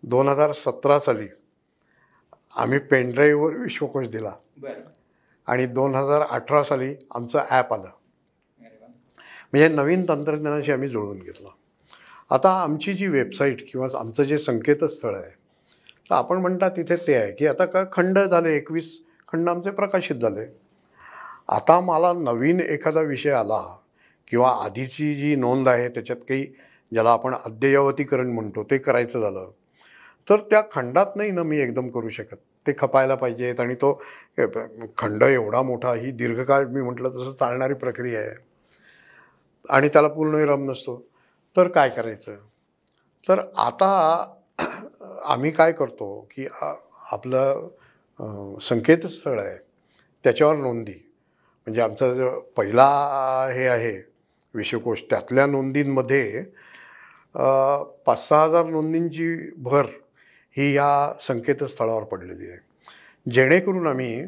दोन 0.02 0.28
हजार 0.28 0.52
सतरा 0.52 0.98
साली 0.98 1.28
आम्ही 2.56 2.78
पेनड्राईव्हवर 2.78 3.56
विश्वकोश 3.56 4.08
दिला. 4.08 4.32
आणि 5.46 5.66
दोन 5.66 5.94
हजार 5.94 6.22
अठरा 6.22 6.62
साली 6.62 6.94
आमचं 7.10 7.38
ॲप 7.50 7.74
आलं. 7.74 7.90
म्हणजे 9.52 9.68
नवीन 9.68 10.08
तंत्रज्ञानाशी 10.08 10.72
आम्ही 10.72 10.88
जुळवून 10.88 11.18
घेतलं. 11.18 11.48
आता 12.30 12.50
आमची 12.62 12.92
जी 12.94 13.06
वेबसाईट 13.06 13.62
किंवा 13.70 13.86
आमचं 13.98 14.22
जे 14.22 14.38
संकेतस्थळ 14.38 15.14
आहे 15.14 15.30
तर 16.10 16.14
आपण 16.14 16.36
म्हणता 16.36 16.68
तिथे 16.68 16.96
ते 17.06 17.14
आहे 17.14 17.32
की 17.32 17.46
आता 17.46 17.64
का 17.64 17.84
खंड 17.92 18.18
झाले 18.18 18.54
एकवीस 18.56 18.90
खंड 19.28 19.48
आमचे 19.48 19.70
प्रकाशित 19.70 20.16
झाले. 20.16 20.46
आता 21.48 21.78
मला 21.80 22.12
नवीन 22.12 22.60
एखादा 22.60 23.00
विषय 23.00 23.30
आला 23.30 23.60
किंवा 24.28 24.50
आधीची 24.64 25.14
जी 25.16 25.34
नोंद 25.36 25.68
आहे 25.68 25.88
त्याच्यात 25.88 26.18
काही 26.28 26.44
ज्याला 26.92 27.10
आपण 27.10 27.34
अद्ययावतीकरण 27.34 28.32
म्हणतो 28.34 28.62
ते 28.70 28.78
करायचं 28.78 29.20
झालं 29.20 29.50
तर 30.28 30.40
त्या 30.50 30.62
खंडात 30.72 31.16
नाही 31.16 31.30
ना 31.30 31.42
मी 31.42 31.58
एकदम 31.60 31.88
करू 31.90 32.08
शकत. 32.08 32.36
ते 32.66 32.72
खपायला 32.78 33.14
पाहिजेत 33.14 33.60
आणि 33.60 33.74
तो 33.74 33.92
खंड 34.98 35.22
एवढा 35.22 35.60
मोठा 35.62 35.92
ही 35.94 36.10
दीर्घकाळ 36.12 36.66
मी 36.68 36.80
म्हटलं 36.82 37.10
तसं 37.10 37.32
चालणारी 37.32 37.74
प्रक्रिया 37.74 38.20
आहे. 38.20 38.34
आणि 39.70 39.88
त्याला 39.88 40.08
पूर्णविराम 40.08 40.70
नसतो. 40.70 41.02
तर 41.56 41.68
काय 41.68 41.88
करायचं? 41.90 42.36
तर 43.24 43.40
आता 43.56 43.88
आम्ही 45.24 45.50
काय 45.50 45.72
करतो 45.72 46.06
की 46.30 46.46
आपलं 47.12 47.68
संकेतस्थळ 48.62 49.40
आहे. 49.40 49.56
त्याच्यावर 50.24 50.56
नोंदी. 50.56 50.94
म्हणजे 51.66 51.80
आमचा 51.82 52.12
जो 52.14 52.38
पहिला 52.56 52.86
हे 53.54 53.66
आहे 53.68 53.96
विश्वकोश 54.54 55.02
त्यातल्या 55.10 55.46
नोंदींमध्ये 55.46 56.42
पाच 58.06 58.28
सहा 58.28 58.42
हजार 58.44 58.66
नोंदींची 58.66 59.34
भर 59.56 59.86
ही 60.56 60.72
या 60.76 61.12
संकेतस्थळावर 61.20 62.02
पडलेली 62.02 62.50
आहे. 62.50 62.58
जेणेकरून 63.26 63.86
आम्ही 63.86 64.24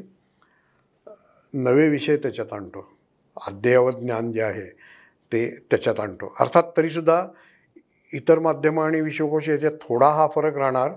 नवे 1.55 1.89
विषय 1.89 2.17
त्याच्यात 2.17 2.53
आणतो. 2.53 2.89
अद्ययावत 3.37 3.93
ज्ञान 3.93 4.33
जे 4.33 4.43
आहे 4.43 4.71
ते 5.33 5.59
त्याच्यात 5.71 6.01
आणतो. 6.01 6.35
अर्थात 6.41 6.63
तरीसुद्धा 6.77 7.27
इतर 8.15 8.39
माध्यमं 8.39 8.85
आणि 8.85 9.01
विश्वकोश 9.01 9.49
याच्यात 9.49 9.73
थोडा 9.73 10.09
हा 10.09 10.27
फरक 10.35 10.57
राहणार 10.57 10.91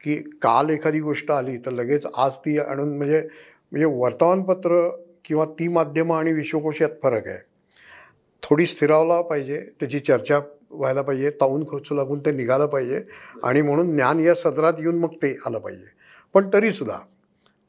की 0.00 0.14
काल 0.42 0.70
एखादी 0.70 1.00
गोष्ट 1.00 1.30
आली 1.30 1.56
तर 1.58 1.70
लगेच 1.70 2.06
आज 2.14 2.32
ती 2.36 2.58
आणून 2.58 2.96
म्हणजे 2.96 3.20
म्हणजे 3.72 3.86
वर्तमानपत्र 3.86 4.88
किंवा 5.24 5.44
ती 5.44 5.68
माध्यमं 5.68 6.16
आणि 6.16 6.32
विश्वकोश 6.32 6.82
यात 6.82 6.90
फरक 7.02 7.26
आहे. 7.26 7.38
थोडी 8.42 8.66
स्थिरावला 8.66 9.20
पाहिजे 9.20 9.60
त्याची 9.80 10.00
चर्चा 10.00 10.40
व्हायला 10.70 11.02
पाहिजे 11.02 11.30
ताऊन 11.30 11.68
खोचू 11.68 11.94
लागून 11.94 12.20
ते 12.20 12.32
निघालं 12.32 12.66
पाहिजे 12.66 13.02
आणि 13.42 13.62
म्हणून 13.62 13.96
ज्ञान 13.96 14.20
या 14.20 14.34
सदरात 14.34 14.72
येऊन 14.78 14.98
मग 14.98 15.14
ते 15.22 15.38
आलं 15.46 15.58
पाहिजे. 15.58 15.86
पण 16.34 16.48
तरीसुद्धा 16.52 16.98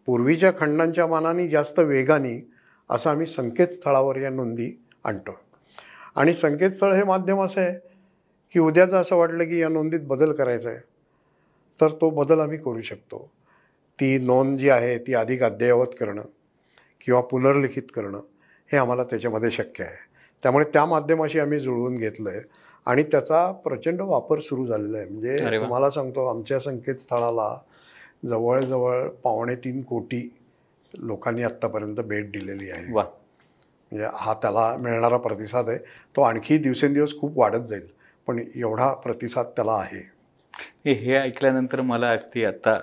पूर्वीच्या 0.06 0.52
खंडांच्या 0.60 1.08
मानाने 1.08 1.48
जास्त 1.48 1.80
वेगाने 1.80 2.50
असं 2.90 3.10
आम्ही 3.10 3.26
संकेतस्थळावर 3.26 4.18
या 4.18 4.30
नोंदी 4.30 4.84
आणतो. 5.04 5.40
आणि 6.16 6.34
संकेतस्थळ 6.34 6.94
हे 6.94 7.04
माध्यम 7.04 7.42
असं 7.42 7.62
आहे 7.62 7.74
की 8.54 8.60
उद्याचं 8.60 8.98
असं 8.98 9.16
वाटलं 9.16 9.44
की 9.44 9.62
या 9.62 9.70
नोंदीत 9.70 10.00
बदल 10.00 10.32
करायचा 10.32 10.70
आहे. 10.70 10.80
तर 11.82 11.88
तो 11.88 12.10
बदल 12.10 12.40
आम्ही 12.40 12.58
करू 12.58 12.82
शकतो. 12.82 13.32
ती 14.00 14.18
नोंद 14.18 14.60
जी 14.60 14.70
आहे 14.70 14.98
ती 14.98 15.14
अधिक 15.14 15.44
अद्ययावत 15.44 15.86
करणं 16.00 16.22
किंवा 17.06 17.22
पुनर्लिखित 17.22 17.84
करणं 17.96 18.20
हे 18.72 18.78
आम्हाला 18.78 19.04
त्याच्यामध्ये 19.04 19.52
शक्य 19.52 19.84
आहे. 19.84 19.96
त्यामुळे 20.44 20.66
त्या 20.74 20.86
माध्यमाशी 20.86 21.40
आम्ही 21.40 21.60
जुळवून 21.60 21.96
घेतलं 21.96 22.30
आहे 22.30 22.40
आणि 22.86 23.04
त्याचा 23.04 23.52
प्रचंड 23.52 24.02
वापर 24.02 24.40
सुरू 24.40 24.66
झालेला 24.66 24.98
आहे 24.98 25.08
म्हणजे. 25.10 25.38
तुम्हाला 25.60 25.90
सांगतो 25.90 26.26
आमच्या 26.26 26.60
संकेतस्थळाला 26.60 27.58
जवळजवळ 28.30 29.10
पावणे 29.10 29.56
तीन 29.56 29.82
कोटी 29.82 30.36
लोकांनी 30.94 31.44
आत्तापर्यंत 31.44 31.96
भेट 31.96 32.32
दिलेली 32.32 32.72
आहे. 32.72 32.94
म्हणजे 33.92 34.08
हा 34.20 34.34
त्याला 34.42 34.76
मिळणारा 34.80 35.18
प्रतिसाद 35.18 35.70
आहे. 35.70 35.78
तो 36.16 36.22
आणखी 36.22 36.58
दिवसेंदिवस 36.58 37.18
खूप 37.20 37.38
वाढत 37.40 37.68
जाईल 37.70 37.88
पण 38.28 38.40
एवढा 38.56 38.94
प्रतिसाद 39.04 39.46
त्याला 39.56 39.74
आहे. 39.74 40.02
हे 40.86 40.94
हे 40.94 41.16
ऐकल्यानंतर 41.18 41.82
मला 41.82 42.12
अगदी 42.12 42.44
आता 42.46 42.78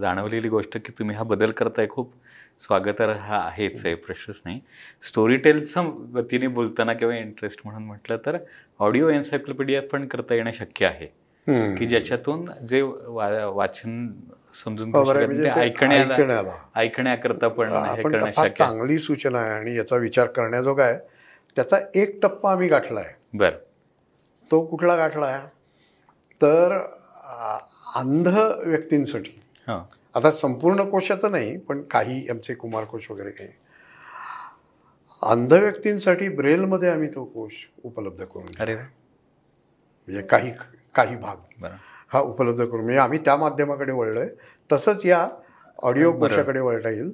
जाणवलेली 0.00 0.48
गोष्ट 0.48 0.76
की 0.76 0.92
तुम्ही 0.98 1.16
हा 1.16 1.22
बदल 1.24 1.50
करताय 1.56 1.86
खूप 1.90 2.12
स्वागतार्ह 2.60 3.32
आहेच 3.34 3.84
आहे 3.86 3.94
प्रश्नच 3.94 4.40
नाही. 4.44 4.60
स्टोरी 5.02 5.36
टेलच्या 5.36 5.82
वतीने 6.14 6.46
बोलताना 6.48 6.92
किंवा 6.92 7.16
इंटरेस्ट 7.16 7.60
म्हणून 7.64 7.82
म्हटलं 7.82 8.16
तर 8.26 8.36
ऑडिओ 8.80 9.08
एन्सायक्लोपीडिया 9.10 9.82
पण 9.82 10.06
करता 10.08 10.34
येणं 10.34 10.52
शक्य 10.54 10.86
आहे. 10.86 11.06
की 11.48 11.86
ज्याच्यातून 11.86 12.44
जे 12.68 12.80
वाचन 12.82 14.08
समजून 14.54 14.90
शकत 15.04 15.16
म्हणजे 15.16 15.48
ऐकण्याला. 15.50 16.54
ऐकण्याकरता 16.76 17.48
पण 17.48 17.72
हे 17.72 18.48
चांगली 18.48 18.98
सूचना 18.98 19.38
आहे 19.38 19.50
आणि 19.50 19.76
याचा 19.76 19.96
विचार 19.96 20.26
करण्याजोगा 20.26 20.84
आहे. 20.84 20.98
त्याचा 21.56 21.76
एक 21.94 22.18
टप्पा 22.22 22.52
आम्ही 22.52 22.68
गाठला 22.68 23.00
आहे. 23.00 23.14
बरं. 23.32 23.56
तो 24.50 24.64
कुठला 24.66 24.96
गाठला 24.96 25.26
आहे? 25.26 25.46
तर 26.42 26.76
अंध 27.96 28.28
व्यक्तींसाठी. 28.64 29.40
हां. 29.68 29.80
आता 30.14 30.30
संपूर्ण 30.30 30.82
कोशाचं 30.82 31.30
नाही 31.30 31.56
पण 31.58 31.82
काही 31.82 32.26
आमचे 32.30 32.54
कुमार 32.54 32.84
कोश 32.84 33.10
वगैरे 33.10 33.30
काही. 33.30 33.48
अंध 35.22 35.52
व्यक्तींसाठी 35.52 36.28
ब्रेलमध्ये 36.28 36.88
आम्ही 36.88 37.08
तो 37.08 37.24
कोश 37.24 37.52
उपलब्ध 37.84 38.24
करून. 38.24 38.48
अरे. 38.60 38.74
म्हणजे 38.74 40.22
काही 40.22 40.50
काही 40.94 41.16
भाग. 41.16 41.64
हा 42.12 42.20
उपलब्ध 42.20 42.64
करून 42.64 42.84
म्हणजे 42.84 42.98
आम्ही 42.98 43.18
त्या 43.18 43.36
माध्यमाकडे 43.36 43.92
वळलो 43.92 44.20
आहे 44.20 44.28
तसंच 44.70 45.04
या 45.06 45.28
ऑडिओ 45.78 46.12
कोशाकडे 46.12 46.60
वळता 46.60 46.88
येईल. 46.88 47.10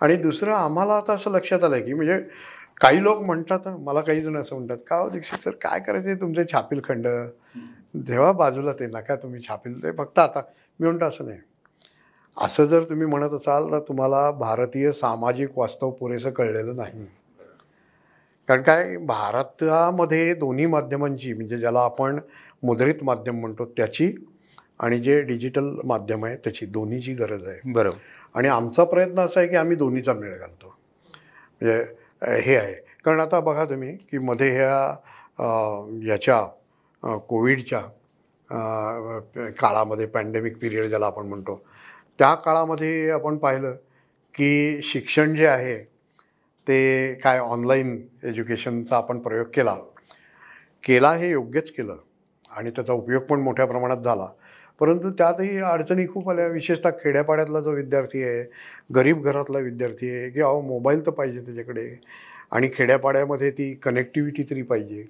आणि 0.00 0.16
दुसरं 0.16 0.54
आम्हाला 0.54 0.94
आता 0.94 1.12
असं 1.12 1.30
लक्षात 1.30 1.64
आलं 1.64 1.80
की 1.80 1.94
म्हणजे 1.94 2.20
काही 2.80 3.02
लोक 3.02 3.22
म्हणतात 3.22 3.68
मला 3.68 4.00
काही 4.00 4.20
जण 4.20 4.36
असं 4.36 4.56
म्हणतात 4.56 4.78
का 4.86 4.96
हो 4.96 5.08
दीक्षित 5.08 5.38
सर 5.38 5.50
काय 5.50 5.80
करायचे 5.80 6.14
तुमचे 6.14 6.44
छापील 6.52 6.80
खंड? 6.84 7.08
जेव्हा 8.06 8.32
बाजूला 8.32 8.72
ते 8.72 8.86
नका 8.86 9.16
तुम्ही 9.16 9.40
छापील 9.48 9.82
ते 9.82 9.92
फक्त 9.92 10.18
आता. 10.18 10.40
मी 10.80 10.86
म्हणतो 10.86 11.04
असं 11.04 11.26
नाही. 11.26 11.38
असं 12.36 12.64
जर 12.64 12.82
तुम्ही 12.82 13.06
म्हणत 13.06 13.34
असाल 13.34 13.70
तर 13.72 13.78
तुम्हाला 13.78 14.30
भारतीय 14.30 14.92
सामाजिक 14.92 15.58
वास्तव 15.58 15.90
पुरेसं 15.90 16.30
कळलेलं 16.30 16.76
नाही. 16.76 17.06
कारण 18.48 18.62
काय 18.62 18.96
भारतामध्ये 18.96 20.34
दोन्ही 20.34 20.66
माध्यमांची 20.66 21.32
म्हणजे 21.32 21.58
ज्याला 21.58 21.80
आपण 21.80 22.18
मुद्रित 22.66 23.02
माध्यम 23.04 23.40
म्हणतो 23.40 23.64
त्याची 23.76 24.12
आणि 24.78 24.98
जे 24.98 25.20
डिजिटल 25.22 25.74
माध्यम 25.84 26.24
आहे 26.24 26.36
त्याची 26.36 26.66
दोन्हीची 26.66 27.14
गरज 27.14 27.46
आहे. 27.48 27.72
बरोबर. 27.72 27.96
आणि 28.34 28.48
आमचा 28.48 28.84
प्रयत्न 28.84 29.20
असा 29.20 29.40
आहे 29.40 29.48
की 29.48 29.56
आम्ही 29.56 29.76
दोन्हीचा 29.76 30.14
मेळ 30.14 30.38
घालतो. 30.38 30.76
म्हणजे 31.60 32.40
हे 32.42 32.56
आहे. 32.56 32.74
कारण 33.04 33.20
आता 33.20 33.40
बघा 33.40 33.64
तुम्ही 33.64 33.96
की 34.10 34.18
मध्ये 34.18 34.50
ह्या 34.50 34.96
याच्या 36.06 36.42
कोविडच्या 37.28 37.80
काळामध्ये 39.58 40.06
पॅन्डेमिक 40.06 40.58
पिरियड 40.60 40.84
ज्याला 40.84 41.06
आपण 41.06 41.26
म्हणतो 41.26 41.60
त्या 42.18 42.34
काळामध्ये 42.34 43.10
आपण 43.10 43.36
पाहिलं 43.38 43.74
की 44.34 44.82
शिक्षण 44.82 45.34
जे 45.36 45.46
आहे 45.46 45.78
ते 46.66 47.14
काय 47.22 47.38
ऑनलाईन 47.38 47.96
एज्युकेशनचा 48.24 48.96
आपण 48.96 49.18
प्रयोग 49.18 49.46
केला 49.54 49.74
केला 50.84 51.12
हे 51.12 51.30
योग्यच 51.30 51.70
केलं. 51.70 51.96
आणि 52.50 52.70
त्याचा 52.70 52.92
उपयोग 52.92 53.22
पण 53.22 53.40
मोठ्या 53.40 53.66
प्रमाणात 53.66 53.96
झाला. 53.96 54.26
परंतु 54.80 55.10
त्यातही 55.10 55.58
अडचणी 55.58 56.06
खूप 56.06 56.28
आल्या. 56.30 56.46
विशेषतः 56.46 56.90
खेड्यापाड्यातला 57.02 57.60
जो 57.60 57.72
विद्यार्थी 57.74 58.22
आहे 58.22 58.42
गरीब 58.94 59.22
घरातला 59.24 59.58
विद्यार्थी 59.58 60.10
आहे 60.10 60.28
की 60.30 60.40
अहो 60.40 60.60
मोबाईल 60.60 61.04
तर 61.06 61.10
पाहिजे 61.10 61.40
त्याच्याकडे 61.40 61.88
आणि 62.52 62.68
खेड्यापाड्यामध्ये 62.74 63.50
ती 63.50 63.72
कनेक्टिव्हिटी 63.74 64.42
तरी 64.50 64.62
पाहिजे. 64.62 65.04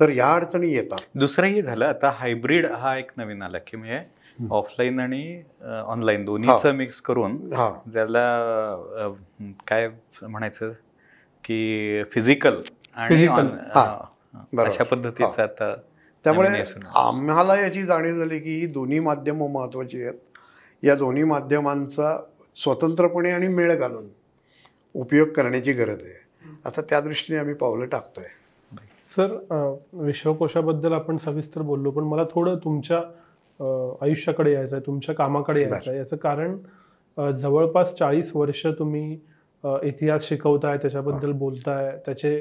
तर 0.00 0.08
या 0.08 0.32
अडचणी 0.34 0.72
येतात. 0.74 0.98
दुसरंही 1.14 1.62
झालं. 1.62 1.84
आता 1.84 2.10
हायब्रिड 2.14 2.66
हा 2.72 2.96
एक 2.98 3.10
नवीन 3.16 3.42
आला 3.42 3.58
की 3.58 3.76
म्हणजे 3.76 4.00
ऑफलाईन 4.50 5.00
आणि 5.00 5.42
ऑनलाईन 5.86 6.24
दोन्हीचं 6.24 6.74
मिक्स 6.74 7.00
करून 7.00 7.32
हां. 7.54 7.90
ज्याला 7.90 8.24
काय 9.68 9.88
म्हणायचं 10.22 10.72
की 11.44 12.02
फिजिकल 12.12 12.56
आणि 12.96 13.26
हा. 13.26 13.84
अशा 14.58 14.84
पद्धतीचं 14.84 15.42
आता 15.42 15.74
त्यामुळे. 16.24 16.48
आम्हाला 16.94 17.60
याची 17.60 17.82
जाणीव 17.82 18.18
झाली 18.18 18.38
की 18.38 18.58
ही 18.60 18.66
दोन्ही 18.66 18.98
माध्यमं 19.00 19.50
महत्त्वाची 19.52 20.02
आहेत. 20.02 20.18
या 20.82 20.94
दोन्ही 20.94 21.24
माध्यमांचा 21.24 22.16
स्वतंत्रपणे 22.56 23.30
आणि 23.30 23.48
मेळ 23.48 23.74
घालून 23.74 24.06
उपयोग 24.94 25.28
करण्याची 25.28 25.72
गरज 25.72 26.02
आहे. 26.02 26.20
आता 26.64 26.80
त्या 26.80 27.00
दृष्टीने 27.00 27.38
आम्ही 27.38 27.54
पावलं 27.54 27.86
टाकतोय. 27.86 28.24
सर 29.16 29.36
विश्वकोशाबद्दल 29.92 30.92
आपण 30.92 31.16
सविस्तर 31.16 31.62
बोललो 31.62 31.90
पण 31.90 32.04
मला 32.04 32.24
थोडं 32.24 32.56
तुमच्या 32.64 32.98
आयुष्याकडे 34.00 34.52
यायचं 34.52 34.76
आहे 34.76 34.86
तुमच्या 34.86 35.14
कामाकडे 35.14 35.62
यायचं 35.62 35.90
आहे 35.90 35.98
याचं 35.98 36.16
कारण 36.16 37.32
जवळपास 37.36 37.94
चाळीस 37.94 38.30
वर्ष 38.36 38.66
तुम्ही 38.78 39.18
इतिहास 39.82 40.28
शिकवताय 40.28 40.76
त्याच्याबद्दल 40.76 41.32
बोलताय. 41.32 41.90
त्याचे 42.06 42.40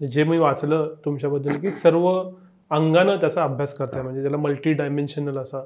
जे 0.00 0.24
मी 0.24 0.38
वाचलं 0.38 0.94
तुमच्याबद्दल 1.04 1.58
की 1.60 1.70
सर्व 1.72 2.08
अंगानं 2.70 3.16
त्याचा 3.16 3.44
अभ्यास 3.44 3.74
करताय 3.74 4.02
म्हणजे 4.02 4.22
त्याला 4.22 4.36
मल्टी 4.36 4.72
डायमेन्शनल 4.72 5.38
असा 5.38 5.64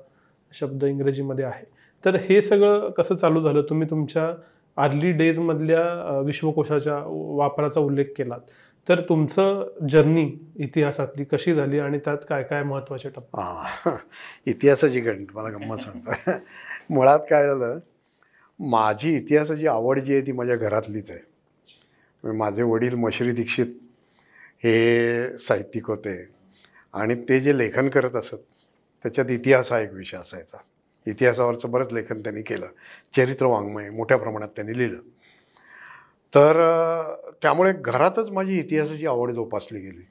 शब्द 0.52 0.84
इंग्रजीमध्ये 0.84 1.44
आहे. 1.44 1.64
तर 2.04 2.16
हे 2.16 2.40
सगळं 2.42 2.90
कसं 2.90 3.16
चालू 3.16 3.42
झालं? 3.42 3.62
तुम्ही 3.62 3.90
तुमच्या 3.90 4.32
अर्ली 4.76 5.10
डेजमधल्या 5.12 6.18
विश्वकोशाच्या 6.18 6.98
वापराचा 7.36 7.80
उल्लेख 7.80 8.04
केलात. 8.16 8.40
तर 8.88 9.00
तुमचं 9.00 9.68
जर्नी 9.90 10.30
इतिहासातली 10.56 11.24
कशी 11.24 11.54
झाली 11.54 11.78
आणि 11.78 11.98
त्यात 11.98 12.18
काय 12.28 12.42
काय 12.42 12.62
महत्त्वाचे 12.62 13.08
टप्पे? 13.08 13.90
इतिहासाची 14.50 15.00
गणित 15.00 15.26
मला 15.34 15.48
गंमत 15.48 15.76
सांगतो. 15.76 16.30
मुळात 16.90 17.20
काय 17.30 17.46
झालं? 17.46 17.78
माझी 18.60 19.16
इतिहासाची 19.16 19.66
आवड 19.66 20.00
जी 20.00 20.12
आहे 20.12 20.26
ती 20.26 20.32
माझ्या 20.32 20.56
घरातलीच 20.56 21.10
आहे. 21.10 21.20
म्हणजे 22.24 22.38
माझे 22.38 22.62
वडील 22.62 22.94
मश्री 22.94 23.30
दीक्षित 23.30 23.66
हे 24.64 25.38
साहित्यिक 25.38 25.86
होते. 25.86 26.41
आणि 26.92 27.14
ते 27.14 27.40
जे 27.40 27.58
लेखन 27.58 27.88
करत 27.88 28.16
असत 28.16 28.34
त्याच्यात 29.02 29.30
इतिहास 29.30 29.72
हा 29.72 29.80
एक 29.80 29.92
विषय 29.92 30.16
असायचा. 30.16 30.56
इतिहासावरचं 31.06 31.70
बरंच 31.70 31.92
लेखन 31.92 32.20
त्यांनी 32.20 32.42
केलं. 32.42 32.66
चरित्र 33.16 33.46
वाङ्मय 33.46 33.90
मोठ्या 33.90 34.16
प्रमाणात 34.16 34.48
त्यांनी 34.48 34.78
लिहिलं. 34.78 35.00
तर 36.34 36.52
त्यामुळे 37.42 37.72
घरातच 37.72 38.30
माझी 38.30 38.58
इतिहासाची 38.58 39.06
आवड 39.06 39.30
जोपासली 39.30 39.80
गेली. 39.80 40.06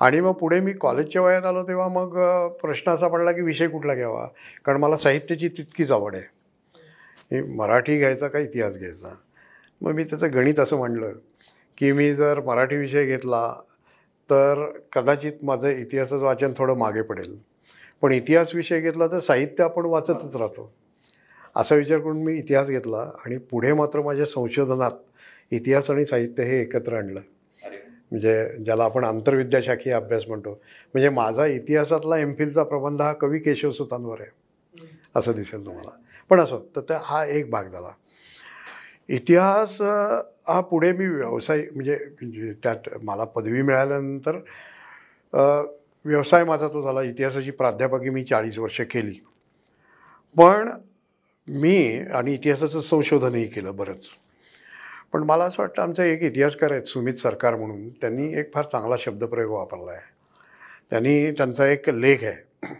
आणि 0.00 0.20
मग 0.20 0.32
पुढे 0.32 0.60
मी 0.60 0.72
कॉलेजच्या 0.72 1.22
वयात 1.22 1.42
आलो 1.42 1.62
तेव्हा 1.62 1.88
मग 1.88 2.08
प्रश्न 2.48 2.92
असा 2.92 3.08
पडला 3.08 3.32
की 3.32 3.40
विषय 3.40 3.68
कुठला 3.68 3.94
घ्यावा? 3.94 4.26
कारण 4.64 4.80
मला 4.80 4.96
साहित्याची 4.96 5.48
तितकीच 5.48 5.90
आवड 5.90 6.16
आहे. 6.16 6.24
हे 7.32 7.42
मराठी 7.42 7.98
घ्यायचा 7.98 8.28
का 8.28 8.38
इतिहास 8.38 8.78
घ्यायचा? 8.78 9.08
मग 9.80 9.92
मी 9.92 10.04
त्याचं 10.04 10.32
गणित 10.34 10.60
असं 10.60 10.76
म्हणलं 10.76 11.12
की 11.78 11.92
मी 11.92 12.14
जर 12.14 12.40
मराठी 12.40 12.76
विषय 12.76 13.06
घेतला 13.06 13.54
तर 14.30 14.78
कदाचित 14.92 15.32
माझं 15.42 15.68
इतिहासाचं 15.68 16.24
वाचन 16.24 16.52
थोडं 16.56 16.76
मागे 16.76 17.02
पडेल. 17.02 17.38
पण 18.02 18.12
इतिहास 18.12 18.54
विषय 18.54 18.80
घेतला 18.80 19.06
तर 19.06 19.18
साहित्य 19.18 19.64
आपण 19.64 19.84
वाचतच 19.84 20.36
राहतो. 20.36 20.72
असा 21.56 21.74
विचार 21.74 21.98
करून 21.98 22.22
मी 22.22 22.34
इतिहास 22.34 22.68
घेतला 22.68 22.96
आणि 22.96 23.36
पुढे 23.36 23.72
मात्र 23.72 24.00
माझ्या 24.00 24.26
संशोधनात 24.26 24.90
इतिहास 25.50 25.90
आणि 25.90 26.04
साहित्य 26.04 26.42
हे 26.42 26.60
एकत्र 26.60 26.96
आणलं. 26.96 27.20
म्हणजे 28.10 28.58
ज्याला 28.64 28.84
आपण 28.84 29.04
आंतरविद्याशाखीय 29.04 29.92
अभ्यास 29.92 30.22
म्हणतो. 30.28 30.50
म्हणजे 30.94 31.08
माझा 31.08 31.46
इतिहासातला 31.46 32.18
एम 32.18 32.34
फिलचा 32.34 32.62
प्रबंध 32.62 33.02
हा 33.02 33.12
कवी 33.12 33.38
केशवसुतांवर 33.38 34.20
आहे. 34.20 34.30
असं 35.14 35.32
दिसेल 35.32 35.66
तुम्हाला. 35.66 35.90
पण 36.30 36.40
असो 36.40 36.58
तर 36.76 36.96
हा 37.02 37.26
एक 37.26 37.50
भाग 37.50 37.64
झाला. 37.64 37.90
इतिहास 39.14 39.80
हा 40.48 40.60
पुढे 40.60 40.92
मी 40.92 41.06
व्यवसाय 41.06 41.62
म्हणजे, 41.72 41.96
म्हणजे 42.22 42.52
त्यात 42.62 42.88
मला 43.02 43.24
पदवी 43.24 43.62
मिळाल्यानंतर 43.62 44.38
व्यवसाय 46.04 46.44
माझा 46.44 46.68
तो 46.68 46.82
झाला. 46.82 47.02
इतिहासाची 47.02 47.50
प्राध्यापकी 47.50 48.10
मी 48.10 48.24
चाळीस 48.24 48.58
वर्ष 48.58 48.80
केली. 48.80 49.14
पण 50.36 50.70
मी 51.48 52.00
आणि 52.14 52.34
इतिहासाचं 52.34 52.80
संशोधनही 52.80 53.46
केलं 53.46 53.76
बरंच. 53.76 54.08
पण 55.12 55.22
मला 55.22 55.44
असं 55.44 55.62
वाटतं 55.62 55.82
आमचा 55.82 56.04
एक 56.04 56.22
इतिहासकार 56.22 56.72
आहेत 56.72 56.82
सुमित 56.82 57.14
सरकार 57.14 57.56
म्हणून 57.56 57.88
त्यांनी 57.88 58.32
एक 58.40 58.52
फार 58.54 58.64
चांगला 58.64 58.96
शब्दप्रयोग 58.98 59.52
वापरला 59.52 59.90
आहे. 59.92 60.08
त्यांनी 60.90 61.30
त्यांचा 61.30 61.66
एक 61.66 61.88
लेख 61.90 62.24
आहे. 62.24 62.74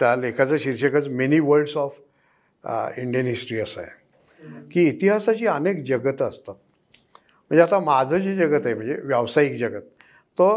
त्या 0.00 0.14
लेखाचं 0.16 0.56
शीर्षकच 0.56 1.08
many 1.08 1.38
worlds 1.40 1.76
of 1.76 1.96
Indian 2.98 3.26
history 3.26 3.60
असं 3.60 3.80
आहे. 3.80 3.90
की 4.72 4.86
इतिहासाची 4.88 5.46
अनेक 5.46 5.82
जगतं 5.84 6.28
असतात 6.28 6.54
म्हणजे 7.50 7.62
आता 7.62 7.78
माझं 7.80 8.18
जे 8.18 8.34
जगत 8.36 8.66
आहे 8.66 8.74
म्हणजे 8.74 8.96
व्यावसायिक 9.04 9.56
जगत 9.58 9.82
तो 10.38 10.50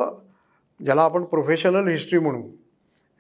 ज्याला 0.80 1.02
आपण 1.02 1.24
प्रोफेशनल 1.24 1.88
हिस्ट्री 1.88 2.20
म्हणू 2.20 2.42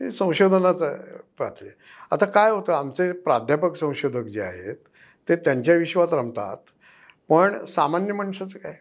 हे 0.01 0.11
संशोधनाचं 0.11 0.95
पातळी 1.39 1.67
आहे. 1.67 1.75
आता 2.11 2.25
काय 2.25 2.51
होतं 2.51 2.73
आमचे 2.73 3.11
प्राध्यापक 3.11 3.75
संशोधक 3.75 4.27
जे 4.27 4.41
आहेत 4.41 4.75
ते 5.27 5.35
त्यांच्या 5.35 5.75
विश्वात 5.75 6.13
रमतात 6.13 6.57
पण 7.29 7.63
सामान्य 7.65 8.13
माणसाचं 8.13 8.59
काय 8.59 8.75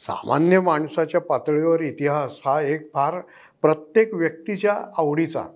सामान्य 0.00 0.60
माणसाच्या 0.60 1.20
पातळीवर 1.20 1.80
इतिहास 1.80 2.40
हा 2.44 2.60
एक 2.60 2.90
फार 2.94 3.20
प्रत्येक 3.62 4.14
व्यक्तीच्या 4.14 4.74
आवडीचा 4.98 5.46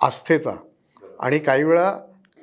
आस्थेचा 0.00 0.54
आणि 1.20 1.38
काही 1.38 1.62
वेळा 1.64 1.92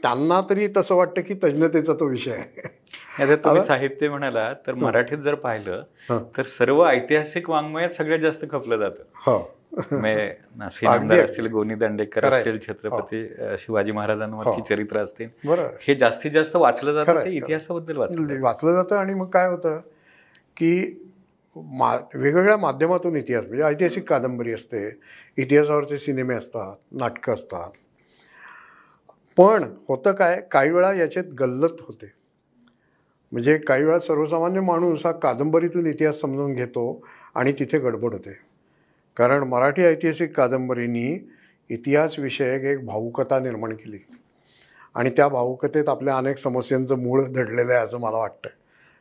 त्यांना 0.03 0.41
तरी 0.49 0.67
तसं 0.77 0.95
वाटतं 0.95 1.21
की 1.21 1.33
तज्ज्ञतेचा 1.33 1.93
तो 1.93 2.05
विषय 2.05 2.31
आहे 2.31 2.71
तुम्ही 3.35 3.61
साहित्य 3.61 4.09
म्हणाला 4.09 4.53
तर 4.67 4.73
मराठीत 4.75 5.17
जर 5.17 5.35
पाहिलं 5.35 5.83
हं. 6.09 6.23
तर 6.37 6.43
सर्व 6.43 6.85
ऐतिहासिक 6.85 7.49
वाङ्मयात 7.49 7.89
सगळ्यात 7.89 8.19
जास्त 8.19 8.45
खपलं 8.51 8.77
जातं 8.77 9.03
हो. 9.25 9.37
असतील 11.15 11.47
गोनी 11.47 11.75
दांडेकर. 11.75 12.25
असतील 12.25 12.59
छत्रपती 12.61 13.23
अ, 13.35 13.55
शिवाजी 13.57 13.91
महाराजांवरची 13.91 14.59
हो. 14.59 14.65
चरित्र 14.65 14.99
असतील 14.99 15.27
हे 15.81 15.95
जास्तीत 15.95 16.31
जास्त 16.31 16.55
वाचलं 16.55 16.91
जातं. 16.93 17.21
इतिहासाबद्दल. 17.23 17.97
वाचलं 18.43 18.73
जातं 18.73 18.95
आणि 18.95 19.13
मग 19.13 19.29
काय 19.29 19.47
होतं 19.47 19.79
की 20.57 20.99
मा 21.55 21.95
वेगवेगळ्या 22.15 22.57
माध्यमातून 22.57 23.15
इतिहास 23.15 23.45
म्हणजे 23.45 23.63
ऐतिहासिक 23.63 24.07
कादंबरी 24.09 24.53
असते 24.53 24.87
इतिहासावरचे 25.37 25.97
सिनेमे 25.97 26.35
असतात 26.35 26.75
नाटकं 26.91 27.33
असतात 27.33 27.71
पण 29.37 29.63
होतं 29.87 30.11
काय 30.11 30.41
काही 30.51 30.69
वेळा 30.69 30.93
याच्यात 30.93 31.25
गल्लत 31.39 31.81
होते. 31.81 32.11
म्हणजे 33.31 33.57
काही 33.57 33.83
वेळा 33.83 33.99
सर्वसामान्य 33.99 34.59
माणूस 34.59 35.05
हा 35.05 35.11
कादंबरीतून 35.11 35.85
इतिहास 35.87 36.19
समजून 36.19 36.53
घेतो 36.53 37.01
आणि 37.35 37.51
तिथे 37.51 37.79
गडबड 37.79 38.13
होते. 38.13 38.33
कारण 39.17 39.43
मराठी 39.43 39.85
ऐतिहासिक 39.85 40.35
कादंबरींनी 40.35 41.17
इतिहासविषयक 41.69 42.63
एक 42.63 42.85
भावुकता 42.85 43.39
निर्माण 43.39 43.73
केली. 43.75 43.99
आणि 44.95 45.09
त्या 45.09 45.27
भावुकतेत 45.27 45.89
आपल्या 45.89 46.17
अनेक 46.17 46.37
समस्यांचं 46.37 46.99
मूळ 46.99 47.23
दडलेलं 47.23 47.73
आहे 47.73 47.83
असं 47.83 47.99
मला 47.99 48.17
वाटतं 48.17 48.49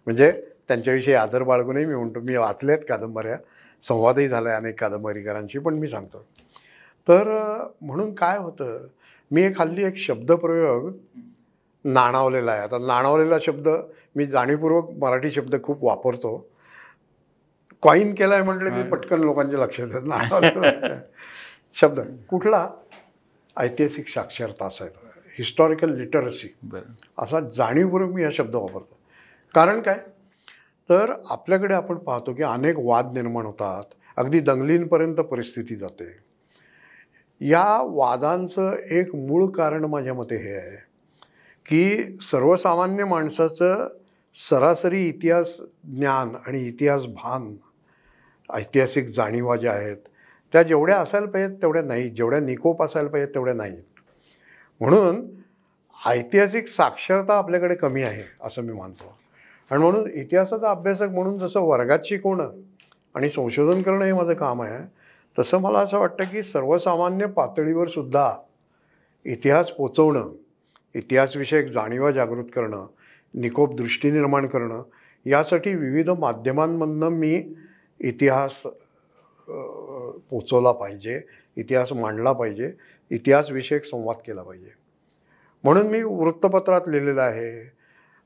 म्हणजे 0.07 0.31
त्यांच्याविषयी 0.69 1.15
आदर 1.15 1.43
बाळगूनही 1.43 1.85
मी 1.87 1.95
म्हणतो 1.95 2.21
मी 2.21 2.37
वाचल्यात 2.37 2.79
कादंबऱ्या 2.89 3.37
संवादही 3.83 4.29
झाला 4.29 4.49
आहे 4.49 4.59
अनेक 4.59 4.81
कादंबरीकरांशी 4.81 5.59
पण 5.59 5.75
मी 5.75 5.89
सांगतो 5.89 6.25
तर 7.09 7.29
म्हणून 7.81 8.15
काय 8.15 8.39
होतं 8.39 8.87
मी 9.33 9.43
एक 9.43 9.61
हल्ली 9.61 9.85
एक 9.85 9.97
शब्दप्रयोग 9.97 10.93
नाणावलेला 11.85 12.53
आहे. 12.53 12.61
आता 12.61 12.79
नाणावलेला 12.79 13.37
शब्द 13.43 13.69
मी 14.17 14.27
जाणीवपूर्वक 14.27 14.91
मराठी 14.91 15.31
शब्द 15.31 15.63
खूप 15.63 15.85
वापरतो. 15.85 16.49
कॉईन 17.83 18.15
केला 18.15 18.35
आहे 18.35 18.43
म्हटलं 18.43 18.71
की 18.71 18.91
पटकन 18.91 19.21
लोकांच्या 19.21 19.61
लक्षात 19.61 19.87
येत. 19.95 20.03
नाणावलेला 20.03 21.01
शब्द. 21.73 22.01
कुठला? 22.29 22.71
ऐतिहासिक 23.57 24.09
साक्षरता 24.09 24.67
असायचा 24.67 25.09
हिस्टॉरिकल 25.39 25.97
लिटरसी 25.97 26.55
असा 27.19 27.41
जाणीवपूर्वक 27.41 28.15
मी 28.15 28.25
हा 28.25 28.31
शब्द 28.33 28.55
वापरतो. 28.55 28.99
कारण 29.55 29.81
काय? 29.81 29.99
तर 30.89 31.13
आपल्याकडे 31.31 31.75
आपण 31.75 31.95
पाहतो 31.95 32.35
की 32.35 32.43
अनेक 32.43 32.75
वाद 32.79 33.11
निर्माण 33.13 33.47
होतात. 33.47 33.95
अगदी 34.17 34.41
दंगलींपर्यंत 34.41 35.17
परिस्थिती 35.17 35.77
जाते. 35.77 36.32
या 37.49 37.83
वादांचं 37.83 38.75
एक 38.91 39.15
मूळ 39.15 39.47
कारण 39.47 39.85
माझ्या 39.85 40.15
मते 40.15 40.37
हे 40.37 40.55
आहे 40.55 40.77
की 41.67 42.19
सर्वसामान्य 42.21 43.05
माणसाचं 43.05 43.89
सरासरी 44.35 45.09
इतिहास 45.09 45.57
ज्ञान 45.85 46.35
आणि 46.47 46.67
इतिहास 46.69 47.07
भान 47.07 47.57
ऐतिहासिक 48.55 49.09
जाणीवा 49.09 49.57
ज्या 49.57 49.73
आहेत 49.73 49.97
त्या 50.53 50.63
जेवढ्या 50.63 50.99
असायला 50.99 51.27
पाहिजेत 51.27 51.57
तेवढ्या 51.63 51.83
नाही 51.83 52.11
जेवढ्या 52.11 52.41
निकोप 52.41 52.83
असायला 52.83 53.09
पाहिजेत 53.09 53.35
तेवढ्या 53.35 53.55
नाहीत. 53.55 53.83
म्हणून 54.81 55.27
ऐतिहासिक 56.07 56.69
साक्षरता 56.69 57.39
आपल्याकडे 57.39 57.75
कमी 57.75 58.03
आहे 58.03 58.23
असं 58.43 58.63
मी 58.63 58.73
मानतो. 58.73 59.19
आणि 59.71 59.83
म्हणून 59.83 60.11
इतिहासाचा 60.11 60.71
अभ्यासक 60.71 61.09
म्हणून 61.09 61.39
जसं 61.39 61.61
वर्गात 61.61 61.99
शिकवणं 62.05 62.51
आणि 63.15 63.31
संशोधन 63.31 63.83
करणं 63.83 64.05
हे 64.05 64.13
माझं 64.13 64.35
काम 64.35 64.63
आहे 64.63 65.02
तसं 65.39 65.59
मला 65.59 65.79
असं 65.79 65.99
वाटतं 65.99 66.25
की 66.25 66.43
सर्वसामान्य 66.43 67.27
पातळीवर 67.27 67.89
सुद्धा 67.89 68.35
इतिहास 69.25 69.71
पोचवणं 69.71 70.33
इतिहासविषयक 70.95 71.67
जाणीवा 71.67 72.11
जागृत 72.11 72.45
करणं 72.55 72.87
निकोप 73.35 73.75
दृष्टी 73.75 74.11
निर्माण 74.11 74.47
करणं 74.47 74.83
यासाठी 75.27 75.75
विविध 75.75 76.11
माध्यमांमधनं 76.11 77.09
मी 77.09 77.55
इतिहास 78.01 78.63
पोचवला 80.31 80.73
पाहिजे 80.73 81.21
इतिहास 81.57 81.93
मांडला 81.93 82.33
पाहिजे 82.33 82.73
इतिहासविषयक 83.11 83.85
संवाद 83.85 84.17
केला 84.27 84.43
पाहिजे. 84.43 84.71
म्हणून 85.65 85.87
मी 85.87 86.03
वृत्तपत्रात 86.03 86.89
लिहिलेलं 86.89 87.23
आहे 87.23 87.71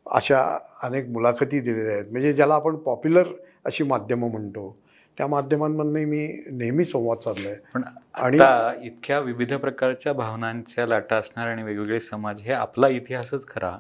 अशा 0.06 0.58
अनेक 0.82 1.08
मुलाखती 1.08 1.60
दिलेल्या 1.60 1.94
आहेत 1.94 2.10
म्हणजे 2.10 2.32
ज्याला 2.32 2.54
आपण 2.54 2.76
पॉप्युलर 2.76 3.28
अशी 3.64 3.84
माध्यमं 3.84 4.30
म्हणतो. 4.30 4.76
त्या 5.18 5.26
माध्यमांमधनंही 5.26 6.04
मी 6.04 6.26
नेहमी 6.52 6.84
संवाद 6.84 7.18
साधला 7.18 7.48
आहे 7.48 7.58
पण 7.74 7.82
आणि- 8.14 8.84
इतक्या 8.86 9.18
विविध 9.18 9.54
प्रकारच्या 9.54 10.12
भावनांच्या 10.12 10.86
लाटा 10.86 11.16
असणार 11.16 11.48
आणि 11.48 11.62
वेगवेगळे 11.62 12.00
समाज 12.00 12.40
हे 12.42 12.52
आपला 12.52 12.88
इतिहासच 12.88 13.46
खरा 13.48 13.76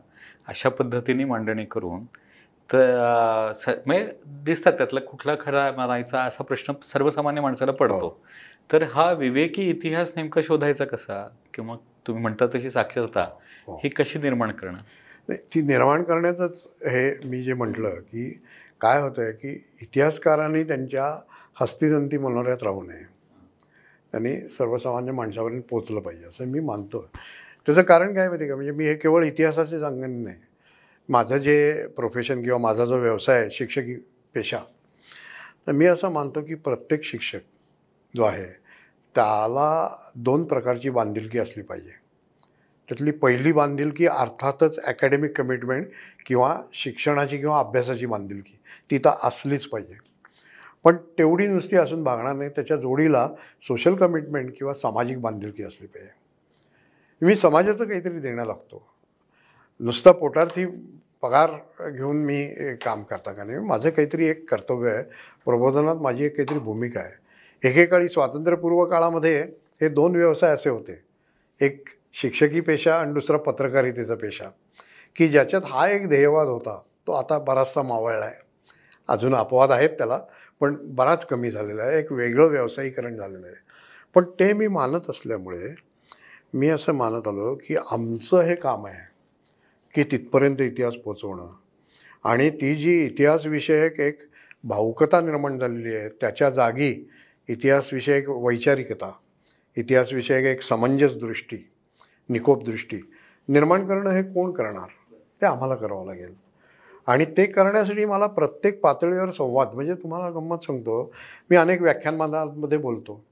अशा 0.48 0.68
पद्धतीने 0.68 1.24
मांडणी 1.24 1.64
करून 1.64 2.04
तर 2.70 3.52
स- 3.54 3.68
म्हणजे 3.86 4.10
दिसतात 4.44 4.72
त्यातला 4.72 5.00
कुठला 5.00 5.34
खरा 5.40 5.70
मानायचा 5.72 6.22
असा 6.22 6.44
प्रश्न 6.44 6.72
सर्वसामान्य 6.84 7.40
माणसाला 7.40 7.72
पडतो 7.72 7.98
हो. 7.98 8.18
तर 8.70 8.82
हा 8.92 9.10
विवेकी 9.12 9.68
इतिहास 9.70 10.12
नेमका 10.16 10.40
शोधायचा 10.44 10.84
कसा 10.84 11.26
किंवा 11.54 11.76
तुम्ही 12.06 12.22
म्हणता 12.22 12.46
तशी 12.54 12.70
साक्षरता 12.70 13.28
हो. 13.66 13.80
ही 13.84 13.88
कशी 13.88 14.18
निर्माण 14.18 14.50
करणं 14.52 15.34
ती 15.54 15.60
निर्माण 15.62 16.02
करण्याचंच 16.02 16.66
हे 16.86 17.10
मी 17.24 17.42
जे 17.42 17.54
म्हटलं 17.54 17.94
की 18.02 18.28
काय 18.86 19.00
होतं 19.00 19.22
आहे 19.22 19.32
की 19.32 19.48
इतिहासकारांनी 19.82 20.62
त्यांच्या 20.64 21.04
हस्तिदंती 21.60 22.18
मनोऱ्यात 22.18 22.62
राहू 22.62 22.82
नये. 22.82 23.04
त्यांनी 24.12 24.48
सर्वसामान्य 24.48 25.12
माणसापर्यंत 25.12 25.62
पोचलं 25.62 26.00
पाहिजे 26.00 26.24
असं 26.24 26.44
मी 26.44 26.60
मानतो 26.60 27.00
त्याचं 27.68 27.82
कारण 27.82 28.14
काय 28.14 28.28
माहिती 28.28 28.48
का? 28.48 28.54
म्हणजे 28.54 28.72
मी 28.72 28.84
हे 28.84 28.94
केवळ 28.94 29.24
इतिहासाचे 29.24 29.80
सांगण 29.80 30.10
नाही. 30.10 30.36
माझं 31.08 31.36
जे 31.36 31.86
प्रोफेशन 31.86 32.42
किंवा 32.42 32.58
माझा 32.58 32.84
जो 32.84 32.98
व्यवसाय 32.98 33.40
आहे 33.40 33.50
शिक्षकी 33.50 33.94
पेशा 34.34 34.58
तर 35.66 35.72
मी 35.72 35.86
असं 35.86 36.08
मानतो 36.08 36.42
की 36.42 36.54
प्रत्येक 36.54 37.04
शिक्षक 37.04 37.40
जो 38.16 38.22
आहे 38.22 38.46
त्याला 39.14 39.88
दोन 40.14 40.44
प्रकारची 40.44 40.90
बांधिलकी 40.90 41.38
असली 41.38 41.62
पाहिजे. 41.62 42.05
त्यातली 42.88 43.10
पहिली 43.10 43.52
बांधिलकी 43.52 44.06
अर्थातच 44.06 44.78
अकॅडमिक 44.78 45.36
कमिटमेंट 45.36 45.86
किंवा 46.26 46.62
शिक्षणाची 46.72 47.38
किंवा 47.38 47.58
अभ्यासाची 47.58 48.06
बांधिलकी 48.06 48.58
ती 48.90 48.98
तर 48.98 49.10
असलीच 49.22 49.66
पाहिजे. 49.66 49.94
पण 50.84 50.96
तेवढी 50.96 51.46
नुसती 51.46 51.76
असून 51.76 52.04
भागणार 52.04 52.36
नाही 52.36 52.50
त्याच्या 52.50 52.76
जोडीला 52.76 53.28
सोशल 53.62 53.94
कमिटमेंट 53.94 54.50
किंवा 54.58 54.74
सामाजिक 54.74 55.20
बांधिलकी 55.20 55.62
असली 55.62 55.86
पाहिजे. 55.86 56.26
मी 57.26 57.36
समाजाचं 57.36 57.84
काहीतरी 57.84 58.18
देणं 58.18 58.44
लागतो. 58.44 58.86
नुसता 59.80 60.12
पोटार्थी 60.12 60.66
पगार 61.22 61.50
घेऊन 61.90 62.16
मी 62.16 62.48
काम 62.74 63.02
करता 63.02 63.32
का 63.32 63.44
नाही? 63.44 63.58
माझं 63.58 63.90
काहीतरी 63.90 64.28
एक 64.28 64.50
कर्तव्य 64.50 64.90
आहे. 64.90 65.02
प्रबोधनात 65.44 65.96
माझी 65.96 66.24
एक 66.24 66.36
काहीतरी 66.36 66.58
भूमिका 66.58 67.00
आहे. 67.00 67.26
एकेकाळी 67.68 68.08
स्वातंत्र्यपूर्व 68.08 68.84
काळामध्ये 68.84 69.42
हे 69.80 69.88
दोन 69.88 70.16
व्यवसाय 70.16 70.50
असे 70.50 70.70
होते. 70.70 71.02
एक 71.60 71.88
शिक्षकी 72.20 72.60
पेशा 72.60 72.94
आणि 72.94 73.12
दुसरा 73.12 73.36
पत्रकारितेचा 73.36 74.14
पेशा 74.14 74.48
की 75.16 75.28
ज्याच्यात 75.28 75.62
हा 75.64 75.88
एक 75.88 76.08
ध्येयवाद 76.08 76.48
होता 76.48 76.80
तो 77.06 77.12
आता 77.12 77.38
बराचसा 77.38 77.82
मावळला 77.82 78.24
आहे. 78.24 78.44
अजून 79.08 79.34
अपवाद 79.34 79.70
आहेत 79.70 79.90
त्याला 79.90 80.20
पण 80.60 80.76
बराच 80.82 81.26
कमी 81.26 81.50
झालेला 81.50 81.82
आहे 81.82 81.98
एक 81.98 82.12
वेगळं 82.12 82.46
व्यावसायीकरण 82.46 83.16
झालेलं 83.16 83.46
आहे. 83.46 83.56
पण 84.14 84.24
ते 84.24 84.52
मी 84.52 84.68
मानत 84.68 85.10
असल्यामुळे 85.10 85.74
मी 86.54 86.68
असं 86.68 86.92
मानत 86.92 87.28
आलो 87.28 87.54
की 87.54 87.76
आमचं 87.90 88.40
हे 88.40 88.54
काम 88.54 88.86
आहे 88.86 89.04
की 89.94 90.04
तिथपर्यंत 90.10 90.60
इतिहास 90.60 90.94
पोचवणं. 90.94 91.50
आणि 92.24 92.50
ती 92.50 92.74
जी 92.74 93.04
इतिहासविषयक 93.04 94.00
एक 94.00 94.18
भावुकता 94.64 95.20
निर्माण 95.20 95.58
झालेली 95.58 95.94
आहे 95.96 96.08
त्याच्या 96.08 96.50
जागी 96.50 97.08
इतिहासविषयक 97.48 98.24
वैचारिकता 98.28 99.12
इतिहासविषयक 99.76 100.44
एक 100.44 100.62
समंजस 100.62 101.16
दृष्टी 101.16 101.68
निकोप 102.28 102.64
दृष्टी 102.64 102.96
निर्माण 103.48 103.86
करणं 103.86 104.10
हे 104.10 104.22
कोण 104.22 104.52
करणार? 104.52 104.88
ते 105.40 105.46
आम्हाला 105.46 105.74
करावं 105.74 106.06
लागेल. 106.06 106.34
आणि 107.06 107.24
ते 107.24 107.46
करण्यासाठी 107.46 108.04
मला 108.04 108.26
प्रत्येक 108.26 108.80
पातळीवर 108.80 109.30
संवाद 109.30 109.68
म्हणजे 109.74 109.94
तुम्हाला 109.94 110.30
गंमत 110.30 110.56
सांगतो 110.64 111.12
मी 111.50 111.56
अनेक 111.56 111.82
व्याख्यानमालांमध्ये 111.82 112.78
बोलतो. 112.78 113.24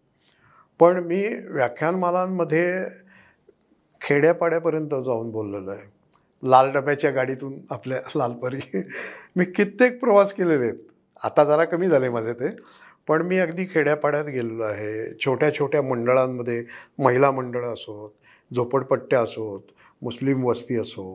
पण 0.80 1.04
मी 1.04 1.28
व्याख्यानमालांमध्ये 1.48 2.84
खेड्यापाड्यापर्यंत 4.00 4.88
जाऊन 4.90 5.30
बोललेलो 5.30 5.70
आहे. 5.70 5.94
लाल 6.50 6.72
डब्याच्या 6.72 7.10
गाडीतून 7.10 7.54
आपल्या 7.70 7.98
लालपरी. 8.16 8.82
मी 9.36 9.44
कित्येक 9.44 10.00
प्रवास 10.00 10.32
केलेले 10.32 10.64
आहेत. 10.64 10.74
आता 11.24 11.44
जरा 11.44 11.64
कमी 11.64 11.88
झाले 11.88 12.08
माझे 12.08 12.32
ते. 12.32 12.56
पण 13.08 13.22
मी 13.22 13.38
अगदी 13.38 13.64
खेड्यापाड्यात 13.64 14.24
गेलेलो 14.24 14.62
आहे. 14.62 15.14
छोट्या 15.14 15.54
छोट्या 15.54 15.82
मंडळांमध्ये 15.82 16.64
महिला 16.98 17.30
मंडळं 17.30 17.72
असोत 17.72 18.10
झोपडपट्ट्या 18.50 19.20
असोत 19.20 19.72
मुस्लिम 20.02 20.44
वस्ती 20.44 20.76
असो 20.76 21.06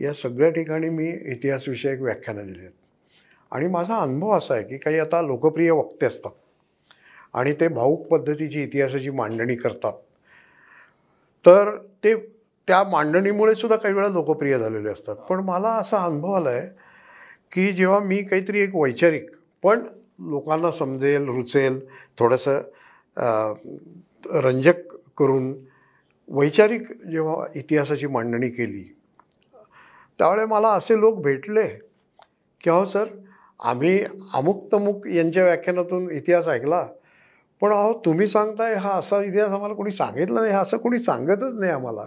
या 0.00 0.12
सगळ्या 0.14 0.50
ठिकाणी 0.50 0.88
मी 0.88 1.08
इतिहासविषयक 1.32 2.00
व्याख्यानं 2.00 2.46
दिली 2.46 2.58
आहेत. 2.58 2.72
आणि 3.52 3.66
माझा 3.68 3.96
अनुभव 3.96 4.36
असा 4.36 4.54
आहे 4.54 4.64
की 4.64 4.78
काही 4.78 4.98
आता 4.98 5.20
लोकप्रिय 5.22 5.70
वक्ते 5.70 6.06
असतात 6.06 6.30
आणि 7.34 7.52
ते 7.60 7.68
भाऊक 7.68 8.06
पद्धतीची 8.08 8.62
इतिहासाची 8.62 9.10
मांडणी 9.10 9.56
करतात. 9.56 9.92
तर 11.44 11.70
ते 12.04 12.14
त्या 12.68 12.82
मांडणीमुळे 12.84 13.54
सुद्धा 13.54 13.76
काही 13.76 13.94
वेळा 13.94 14.08
लोकप्रिय 14.08 14.58
झालेले 14.58 14.88
असतात. 14.90 15.16
पण 15.28 15.40
मला 15.44 15.68
असा 15.78 16.04
अनुभव 16.04 16.32
आला 16.32 16.50
आहे 16.50 16.68
की 17.52 17.72
जेव्हा 17.72 17.98
मी 18.00 18.22
काहीतरी 18.22 18.60
एक 18.60 18.74
वैचारिक 18.76 19.30
पण 19.62 19.84
लोकांना 20.20 20.70
समजेल 20.72 21.24
रुचेल 21.26 21.78
थोडंसं 22.18 22.60
रंजक 24.40 24.94
करून 25.18 25.52
वैचारिक 26.28 26.92
जेव्हा 27.10 27.46
इतिहासाची 27.54 28.06
मांडणी 28.06 28.48
केली 28.48 28.94
त्यावेळे 30.18 30.44
मला 30.44 30.68
असे 30.68 31.00
लोक 31.00 31.22
भेटले 31.22 31.66
की 32.60 32.70
अहो 32.70 32.84
सर 32.84 33.04
आम्ही 33.60 34.04
अमुक 34.34 34.72
तमुक 34.72 35.06
यांच्या 35.06 35.44
व्याख्यानातून 35.44 36.10
इतिहास 36.10 36.48
ऐकला 36.48 36.86
पण 37.60 37.72
अहो 37.72 37.92
तुम्ही 38.04 38.28
सांगताय 38.28 38.74
हा 38.74 38.92
असा 38.92 39.22
इतिहास 39.22 39.50
आम्हाला 39.50 39.74
कोणी 39.74 39.92
सांगितला 39.92 40.40
नाही 40.40 40.52
हा 40.52 40.60
असं 40.60 40.76
कोणी 40.76 40.98
सांगतच 40.98 41.54
नाही 41.54 41.72
आम्हाला. 41.72 42.04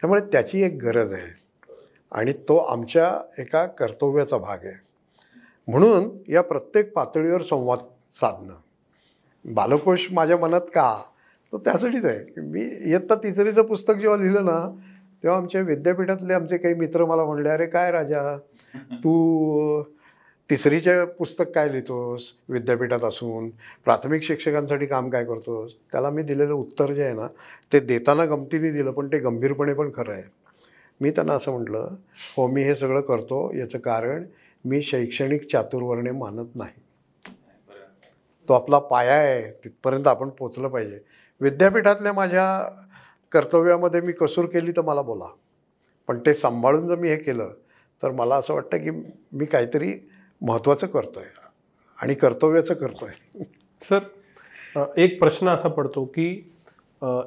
त्यामुळे 0.00 0.20
त्याची 0.20 0.62
एक 0.62 0.82
गरज 0.82 1.12
आहे 1.12 1.40
आणि 2.12 2.32
तो 2.32 2.56
आमच्या 2.56 3.20
एका 3.38 3.66
कर्तव्याचा 3.66 4.38
भाग 4.38 4.58
आहे. 4.64 4.74
म्हणून 5.68 6.10
या 6.28 6.42
प्रत्येक 6.42 6.92
पातळीवर 6.92 7.42
संवाद 7.42 7.78
साधणं. 8.20 8.54
बालकोश 9.44 10.08
माझ्या 10.12 10.36
मनात 10.36 10.60
का? 10.60 11.02
तो 11.52 11.58
त्यासाठीच 11.58 12.04
आहे. 12.04 12.40
मी 12.40 12.62
इयत्ता 12.90 13.14
तिसरीचं 13.14 13.62
पुस्तक 13.62 13.94
जेव्हा 13.94 14.16
लिहिलं 14.18 14.44
ना 14.44 14.60
तेव्हा 15.22 15.38
आमच्या 15.38 15.60
विद्यापीठातले 15.60 16.34
आमचे 16.34 16.56
काही 16.56 16.74
मित्र 16.74 17.04
मला 17.04 17.24
म्हणले 17.24 17.48
अरे 17.48 17.66
काय 17.66 17.90
राजा? 17.92 18.36
तू 19.04 19.82
तिसरीचे 20.50 21.04
पुस्तक 21.18 21.50
काय 21.54 21.68
लिहितोस? 21.68 22.32
विद्यापीठात 22.48 23.04
असून 23.04 23.48
प्राथमिक 23.84 24.22
शिक्षकांसाठी 24.22 24.86
काम 24.86 25.10
काय 25.10 25.24
करतोस? 25.24 25.74
त्याला 25.92 26.10
मी 26.10 26.22
दिलेलं 26.22 26.52
उत्तर 26.52 26.92
जे 26.92 27.04
आहे 27.04 27.14
ना 27.14 27.26
ते 27.72 27.80
देताना 27.80 28.24
गमतीने 28.24 28.70
दिलं 28.72 28.90
पण 28.90 29.06
ते 29.06 29.18
गंभीरपणे 29.18 29.74
पण 29.74 29.90
खरं 29.94 30.12
आहे. 30.12 30.22
मी 31.00 31.10
त्यांना 31.10 31.32
असं 31.32 31.52
म्हटलं 31.52 31.94
हो 32.36 32.46
मी 32.46 32.62
हे 32.62 32.74
सगळं 32.74 33.00
करतो 33.00 33.50
याचं 33.54 33.78
कारण 33.78 34.24
मी 34.64 34.82
शैक्षणिक 34.82 35.50
चातुर्वर्णे 35.52 36.10
मानत 36.10 36.56
नाही. 36.56 36.80
तो 38.48 38.54
आपला 38.54 38.78
पाया 38.78 39.14
आहे 39.14 39.50
तिथपर्यंत 39.64 40.06
आपण 40.06 40.28
पोचलं 40.28 40.68
पाहिजे. 40.68 40.98
विद्यापीठातल्या 41.42 42.12
माझ्या 42.12 42.46
कर्तव्यामध्ये 43.32 44.00
मी 44.00 44.12
कसूर 44.12 44.44
केली 44.44 44.72
तर 44.72 44.82
मला 44.82 45.02
बोला. 45.02 45.28
पण 46.08 46.18
ते 46.26 46.34
सांभाळून 46.34 46.86
जर 46.88 46.96
मी 46.96 47.08
हे 47.08 47.16
केलं 47.16 47.50
तर 48.00 48.10
मला 48.10 48.36
असं 48.36 48.54
वाटतं 48.54 48.78
की 48.78 48.90
मी 48.90 49.44
काहीतरी 49.44 49.92
महत्त्वाचं 50.40 50.86
करतो 50.86 51.20
आहे 51.20 51.40
आणि 51.98 52.14
कर्तव्याचं 52.14 52.74
करतो 52.74 53.06
आहे 53.06 53.44
सर 53.82 54.78
एक 55.00 55.18
प्रश्न 55.20 55.48
असा 55.48 55.68
पडतो 55.68 56.04
की 56.04 56.28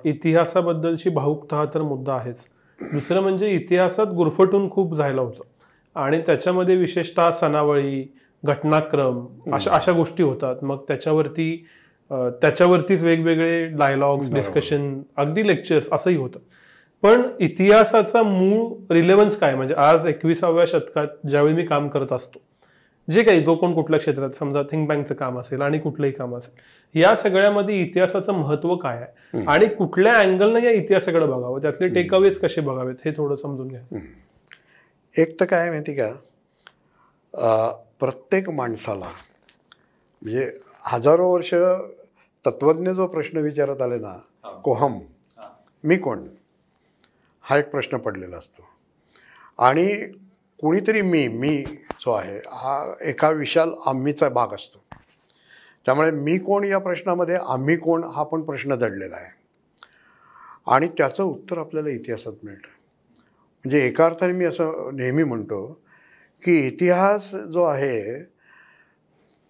इतिहासाबद्दलची 0.06 1.10
भावुकता 1.10 1.58
हा 1.58 1.66
तर 1.74 1.82
मुद्दा 1.82 2.14
आहेच. 2.14 2.38
दुसरं 2.80 3.22
म्हणजे 3.22 3.50
इतिहासात 3.50 4.08
गुरफटून 4.08 4.70
खूप 4.72 4.96
झायला 4.96 5.22
होतं. 5.22 5.44
आणि 5.96 6.22
त्याच्यामध्ये 6.22 6.76
विशेषतः 6.76 7.32
सणावळी 7.32 8.04
घटनाक्रम 8.44 9.26
अशा 9.54 9.72
अशा 9.72 9.92
गोष्टी 9.92 10.24
होतात. 10.24 10.64
मग 10.64 10.84
त्याच्यावरती 10.88 11.66
त्याच्यावरतीच 12.12 13.04
वेगवेगळे 13.04 13.66
डायलॉग्स. 13.68 14.34
डिस्कशन 14.34 15.02
अगदी 15.18 15.48
लेक्चर्स 15.48 15.88
असंही 15.92 16.16
होतं. 16.16 16.40
पण 17.04 17.22
इतिहासाचा 17.40 18.22
मूळ 18.24 18.94
रिलेव्हन्स 18.94 19.38
काय? 19.38 19.56
म्हणजे 19.56 19.74
आज 19.76 20.06
एकविसाव्या 20.08 20.66
शतकात 20.68 21.08
ज्यावेळी 21.30 21.54
मी 21.56 21.66
काम 21.66 21.88
करत 21.90 22.14
असतो 22.14 22.40
जे 23.08 23.24
काही 23.24 23.44
जो 23.44 23.54
कोण 23.56 23.74
कुठल्या 23.74 24.00
क्षेत्रात 24.00 24.30
समजा 24.40 24.62
थिंक 24.70 24.88
बँकचं 24.90 25.16
काम 25.16 25.40
असेल 25.40 25.62
आणि 25.62 25.80
कुठलंही 25.80 26.12
काम 26.12 26.36
असेल 26.36 27.00
या 27.02 27.16
सगळ्यामध्ये 27.16 27.80
इतिहासाचं 27.82 28.34
महत्त्व 28.34 28.76
काय 28.76 28.98
आहे? 28.98 29.44
आणि 29.48 29.68
कुठल्या 29.68 30.14
अँगलनं 30.20 30.60
या 30.60 30.72
इतिहासाकडे 30.72 31.26
बघावं? 31.26 31.62
त्यातले 31.62 31.88
टेकअवेज 31.88 32.40
कसे 32.40 32.62
बघावेत? 32.62 32.96
हे 33.06 33.12
थोडं 33.18 33.36
समजून 33.36 33.68
घ्या. 33.68 34.00
एक 35.14 35.40
तर 35.40 35.46
काय 35.46 35.70
माहिती 35.70 35.96
का? 35.96 36.12
प्रत्येक 38.00 38.50
माणसाला 38.50 39.06
म्हणजे 40.22 40.46
हजारो 40.88 41.30
वर्ष 41.30 41.54
तत्वज्ञ 42.46 42.92
जो 42.92 43.08
प्रश्न 43.08 43.38
विचारत 43.38 43.82
आले 43.82 43.96
ना 43.96 44.18
कोहम 44.64 45.00
मी 45.84 45.98
कोण? 45.98 46.28
हा 47.42 47.58
एक 47.58 47.70
प्रश्न 47.70 47.98
पडलेला 47.98 48.38
असतो. 48.38 48.62
आणि 49.60 49.96
कुणीतरी 50.60 51.02
मी 51.02 51.28
मी 51.28 51.66
जो 52.00 52.12
आहे 52.12 52.38
हा 52.38 52.94
एका 53.02 53.30
विशाल 53.30 53.72
आम्हीचा 53.86 54.30
भाग 54.30 54.48
असतो. 54.48 54.84
त्यामुळे 55.86 56.12
मी 56.12 56.38
कोण 56.38 56.64
या 56.64 56.80
प्रश्नामध्ये 56.80 57.36
आम्ही 57.36 57.76
कोण 57.76 58.04
हा 58.04 58.24
पण 58.24 58.42
प्रश्न 58.42 58.76
दडलेला 58.76 59.16
आहे. 59.16 59.46
आणि 60.68 60.88
त्याचं 60.88 61.24
उत्तर 61.24 61.58
आपल्याला 61.58 61.90
इतिहासात 61.90 62.34
मिळतं. 62.44 62.68
म्हणजे 63.66 63.88
एका 63.88 64.06
अर्थाने 64.06 64.34
मी 64.34 64.46
असं 64.46 64.90
नेहमी 64.94 65.24
म्हणतो 65.24 65.82
की 66.44 66.68
इतिहास 66.68 67.36
जो 67.36 67.64
आहे 67.64 68.24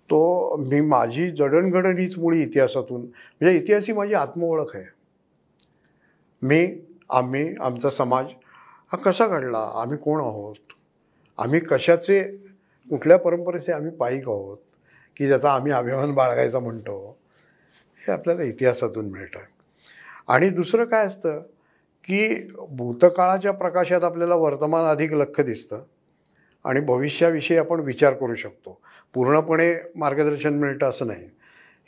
तो 0.10 0.56
मी 0.58 0.82
माझी 0.82 1.32
जडणघडण 1.32 1.97
हीच 1.97 2.18
मुळी 2.18 2.41
इतिहासातून 2.41 3.01
म्हणजे 3.01 3.58
इतिहास 3.58 3.84
ही 3.88 3.93
माझी 3.93 4.14
आत्मओळख 4.14 4.76
आहे. 4.76 4.86
मी 6.41 6.82
आम्ही 7.10 7.56
आमचा 7.62 7.89
समाज 7.89 8.26
हा 8.91 8.97
कसा 8.97 9.28
घडला? 9.28 9.72
आम्ही 9.74 9.97
कोण 9.97 10.20
आहोत? 10.20 10.56
आम्ही 11.38 11.60
कशाचे 11.60 12.24
कुठल्या 12.89 13.18
परंपरेचे 13.18 13.72
आम्ही 13.72 13.91
पायिक 13.91 14.30
आहोत? 14.30 14.58
की 15.18 15.28
ज्याचा 15.28 15.53
आम्ही 15.53 15.72
अभिमान 15.72 16.12
बाळगायचा 16.12 16.60
म्हणतो? 16.60 17.18
हे 18.08 18.12
आपल्याला 18.12 18.43
इतिहासातून 18.43 19.12
मिळतं. 19.12 19.39
आणि 20.28 20.49
दुसरं 20.49 20.86
काय 20.86 21.06
असतं? 21.06 21.39
की 22.03 22.47
भूतकाळाच्या 22.70 23.51
प्रकाशात 23.51 24.03
आपल्याला 24.03 24.36
वर्तमान 24.36 24.84
अधिक 24.84 25.14
लख 25.14 25.41
दिसतं. 25.41 25.84
आणि 26.66 26.80
भविष्याविषयी 26.80 27.57
आपण 27.57 27.80
विचार 27.80 28.13
करू 28.13 28.36
शकतो. 28.36 28.82
पूर्णपणे 29.13 29.76
मार्गदर्शन 29.95 30.53
मिळतं 30.53 30.89
असं 30.89 31.07
नाही. 31.07 31.26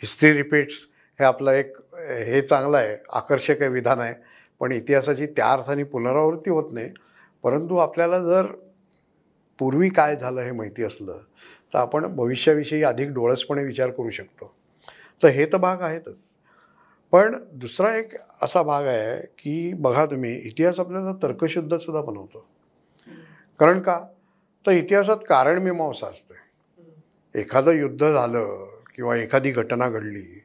हिस्ट्री 0.02 0.34
रिपीट्स 0.34 0.76
हे 1.20 1.26
आपलं 1.26 1.52
एक 1.52 1.78
हे 1.94 2.42
चांगलं 2.42 2.78
आहे 2.78 2.98
आकर्षक 3.14 3.62
आहे 3.62 3.70
विधान 3.70 4.00
आहे. 4.00 4.14
पण 4.60 4.72
इतिहासाची 4.72 5.26
त्या 5.26 5.52
अर्थाने 5.52 5.84
पुनरावृत्ती 5.84 6.50
होत 6.50 6.74
नाही. 6.74 6.92
परंतु 7.44 7.78
आपल्याला 7.78 8.20
जर 8.20 8.46
पूर्वी 9.60 9.90
काय 9.90 10.16
झालं 10.16 10.42
हे 10.42 10.52
माहिती 10.52 10.84
असलं 10.84 11.18
तर 11.74 11.78
आपण 11.80 12.16
भविष्याविषयी 12.16 12.84
अधिक 12.84 13.10
डोळसपणे 13.10 13.64
विचार 13.64 13.90
करू 13.90 14.10
शकतो. 14.10 14.56
तर 15.24 15.28
हे 15.28 15.46
तर 15.46 15.58
भाग 15.58 15.82
आहेतच. 15.82 16.18
पण 17.12 17.36
दुसरा 17.52 17.96
एक 17.96 18.14
असा 18.42 18.64
भाग 18.64 18.86
आहे 18.86 19.26
की 19.38 19.74
बघा 19.74 20.06
तुम्ही 20.06 20.38
इतिहास 20.38 20.80
आपल्याला 20.80 21.12
तर्कशुद्धसुद्धा 21.24 22.02
बनवतो. 22.02 22.46
कारण 23.60 23.82
का? 23.82 24.06
तर 24.68 24.72
इतिहासात 24.72 25.18
कारणमीमांसा 25.30 26.08
असते 26.08 27.40
एखादं 27.40 27.72
युद्ध 27.72 28.12
झालं 28.14 28.68
किंवा 28.96 29.16
एखादी 29.16 29.52
घटना 29.52 29.90
घडली 29.90 30.44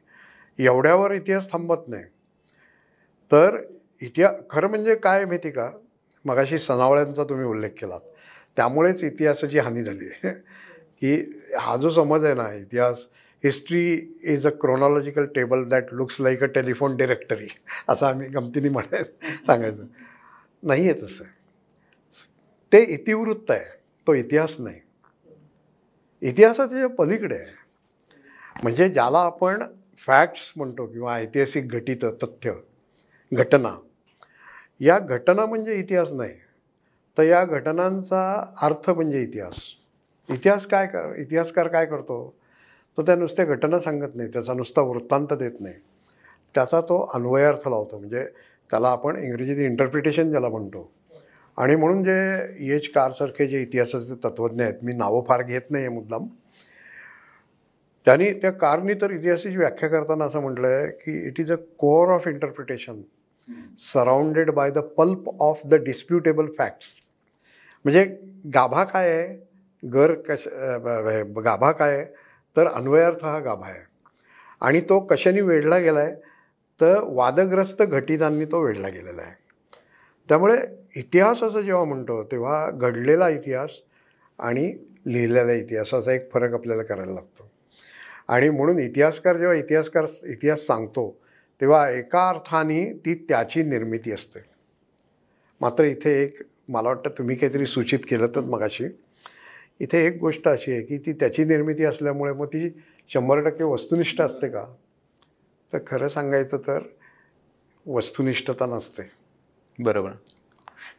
एवढ्यावर 0.59 1.11
इतिहास 1.11 1.51
थांबत 1.51 1.87
नाही. 1.87 2.03
तर 3.31 3.57
इतिहा 4.01 4.31
खरं 4.49 4.67
म्हणजे 4.67 4.95
काय 4.95 5.25
माहिती 5.25 5.51
का? 5.51 5.71
मगाशी 6.25 6.57
सनावळ्यांचा 6.57 7.23
तुम्ही 7.23 7.45
उल्लेख 7.45 7.69
केलात. 7.69 7.99
त्यामुळेच 8.55 9.03
इतिहासाची 9.03 9.59
हानी 9.59 9.83
झाली 9.83 10.07
आहे. 10.07 10.33
की 11.01 11.41
हा 11.59 11.77
जो 11.77 11.89
समज 11.89 12.25
आहे 12.25 12.33
ना 12.33 12.53
इतिहास 12.53 13.07
history 13.43 14.09
is 14.23 14.47
a 14.47 14.49
chronological 14.49 15.25
table 15.25 15.63
that 15.63 15.85
looks 15.91 16.21
like 16.21 16.43
a 16.43 16.45
telephone 16.45 16.95
directory 16.95 17.47
असं 17.89 18.05
आम्ही 18.05 18.27
गमतीने 18.27 18.69
म्हणाय 18.69 19.03
सांगायचं. 19.47 19.85
नाही 20.63 20.89
आहे 20.89 21.01
तसं. 21.03 21.23
ते 22.71 22.83
इतिवृत्त 22.83 23.51
आहे. 23.51 23.82
तो 24.07 24.13
इतिहास 24.13 24.55
नाही. 24.59 24.79
इतिहासाच्या 26.21 26.87
पलीकडे 26.87 27.35
आहे. 27.35 27.63
म्हणजे 28.63 28.89
ज्याला 28.89 29.19
आपण 29.19 29.63
फॅक्ट्स 29.97 30.53
म्हणतो 30.57 30.85
किंवा 30.85 31.15
ऐतिहासिक 31.15 31.67
घटित 31.67 32.05
तथ्य 32.23 32.53
घटना 33.33 33.75
या 34.79 34.99
घटना 34.99 35.45
म्हणजे 35.45 35.75
इतिहास 35.75 36.13
नाही. 36.13 36.33
तर 37.17 37.23
या 37.23 37.45
घटनांचा 37.45 38.53
अर्थ 38.61 38.89
म्हणजे 38.89 39.23
इतिहास. 39.23 39.55
इतिहास 40.29 40.65
काय 40.65 40.87
कर 40.87 41.15
इतिहासकार 41.17 41.67
काय 41.67 41.85
करतो? 41.85 42.35
तो 42.97 43.01
त्या 43.01 43.15
नुसत्या 43.15 43.45
घटना 43.45 43.79
सांगत 43.79 44.15
नाही 44.15 44.29
त्याचा 44.29 44.53
नुसता 44.53 44.81
वृत्तांत 44.81 45.33
देत 45.33 45.51
नाही. 45.59 45.75
त्याचा 46.55 46.81
तो 46.81 47.11
अन्वयार्थ 47.13 47.67
लावतो. 47.67 47.99
म्हणजे 47.99 48.25
त्याला 48.71 48.89
आपण 48.89 49.15
इंग्रजीत 49.15 49.57
इंटरप्रिटेशन 49.57 50.29
ज्याला 50.29 50.49
म्हणतो. 50.49 50.91
आणि 51.57 51.75
म्हणून 51.75 52.03
जे 52.03 52.75
एच 52.75 52.89
कारसारखे 52.91 53.47
जे 53.47 53.61
इतिहासाचे 53.61 54.15
तत्त्वज्ञ 54.23 54.63
आहेत 54.63 54.83
मी 54.83 54.93
नावं 54.93 55.23
फार 55.27 55.41
घेत 55.43 55.61
नाही 55.69 55.85
आहे 55.85 55.93
मुद्दाम. 55.93 56.27
त्यांनी 58.07 58.31
त्या 58.33 58.51
कारनी 58.51 58.93
तर 59.01 59.11
इतिहासाची 59.11 59.57
व्याख्या 59.57 59.89
करताना 59.89 60.25
असं 60.25 60.41
म्हटलं 60.41 60.67
आहे 60.67 60.87
की 60.87 61.17
it 61.27 61.39
is 61.39 61.51
a 61.51 61.55
core 61.79 62.13
of 62.13 62.27
interpretation 62.27 63.01
surrounded 63.77 64.51
by 64.51 64.71
the 64.71 64.79
pulp 64.97 65.29
of 65.41 65.61
the 65.65 65.75
disputable 65.83 66.47
facts 66.57 66.95
म्हणजे 67.85 68.03
गाभा 68.53 68.83
काय 68.83 69.09
आहे? 69.09 69.27
गर 69.83 70.13
कश 70.27 70.47
गाभा 71.45 71.71
काय 71.71 71.95
आहे? 71.95 72.05
तर 72.55 72.67
अन्वयार्थ 72.67 73.23
हा 73.25 73.39
गाभा 73.39 73.67
आहे. 73.67 73.81
आणि 74.61 74.81
तो 74.81 74.99
कशाने 74.99 75.41
वेढला 75.41 75.77
गेला 75.77 75.99
आहे 75.99 76.13
तर 76.79 76.99
वादग्रस्त 77.03 77.81
घटितांनी 77.83 78.45
तो 78.45 78.61
वेढला 78.61 78.89
गेलेला 78.89 79.21
आहे. 79.21 79.35
त्यामुळे 80.29 80.57
इतिहासाचं 80.95 81.61
जेव्हा 81.61 81.83
म्हणतो 81.83 82.23
तेव्हा 82.23 82.69
घडलेला 82.69 83.29
इतिहास 83.29 83.71
आणि 84.39 84.73
लिहिलेला 85.07 85.53
इतिहासाचा 85.53 86.11
एक 86.11 86.33
फरक 86.33 86.53
आपल्याला 86.53 86.83
करायला 86.83 87.11
लागतो. 87.11 87.51
आणि 88.27 88.49
म्हणून 88.49 88.79
इतिहासकार 88.79 89.37
जेव्हा 89.37 89.55
इतिहासकार 89.55 90.05
इतिहास 90.25 90.61
सांगतो 90.61 91.19
तेव्हा 91.61 91.89
एका 91.89 92.29
अर्थाने 92.29 92.93
ती 93.05 93.25
त्याची 93.29 93.63
निर्मिती 93.63 94.11
असते. 94.11 94.39
मात्र 95.61 95.83
इथे 95.83 96.23
एक 96.23 96.41
मला 96.69 96.87
वाटतं 96.87 97.09
तुम्ही 97.09 97.35
काहीतरी 97.35 97.65
सूचित 97.65 97.99
केलं 97.99 98.27
तर 98.27 98.41
मगाशी 98.41 98.85
इथे 99.79 100.05
एक 100.05 100.17
गोष्ट 100.17 100.47
अशी 100.47 100.71
आहे 100.71 100.81
की 100.81 100.97
ती 100.97 101.13
त्याची 101.13 101.43
निर्मिती 101.43 101.85
असल्यामुळे 101.85 102.33
मग 102.33 102.45
ती 102.45 102.69
शंभर 103.09 103.39
टक्के 103.39 103.63
वस्तुनिष्ठ 103.63 104.21
असते 104.21 104.47
का? 104.47 104.65
तर 105.73 105.77
खरं 105.87 106.07
सांगायचं 106.07 106.57
तर 106.57 106.79
वस्तुनिष्ठता 107.87 108.65
नसते. 108.65 109.22
बरोबर. 109.79 110.11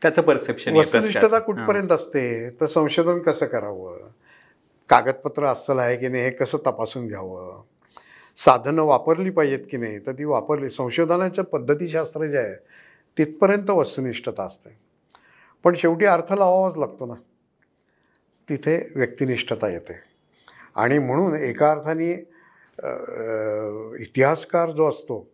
त्याचं 0.03 0.23
परसेप्शन 0.23 0.77
वस्तुनिष्ठता 0.77 1.39
कुठपर्यंत 1.39 1.93
असते? 1.93 2.51
तर 2.51 2.67
संशोधन 2.67 3.19
कसं 3.19 3.47
करावं? 3.47 3.99
कागदपत्र 4.89 5.45
अस्सल 5.45 5.79
आहे 5.79 5.97
की 5.97 6.09
नाही 6.09 6.23
हे 6.23 6.31
कसं 6.31 6.59
तपासून 6.59 7.07
घ्यावं? 7.07 7.63
साधनं 8.37 8.83
वापरली 8.83 9.31
पाहिजेत 9.31 9.65
की 9.71 9.77
नाही? 9.77 9.99
तर 9.99 10.13
ती 10.13 10.25
वापरली 10.25 10.71
संशोधनाच्या 10.71 11.45
पद्धतीशास्त्र 11.45 12.25
जे 12.25 12.39
आहे 12.39 12.55
तिथपर्यंत 13.19 13.71
वस्तुनिष्ठता 13.71 14.45
असते. 14.45 14.77
पण 15.65 15.75
शेवटी 15.75 16.05
अर्थ 16.05 16.33
लावावाच 16.33 16.77
लागतो 16.77 17.07
ना. 17.07 17.15
तिथे 18.49 18.93
व्यक्तिनिष्ठता 18.97 19.69
येते. 19.69 19.93
आणि 20.77 20.99
म्हणून 20.99 21.37
एका 21.37 21.71
अर्थाने 21.71 22.13
इतिहासकार 24.03 24.71
जो 24.71 24.89
असतो 24.89 25.34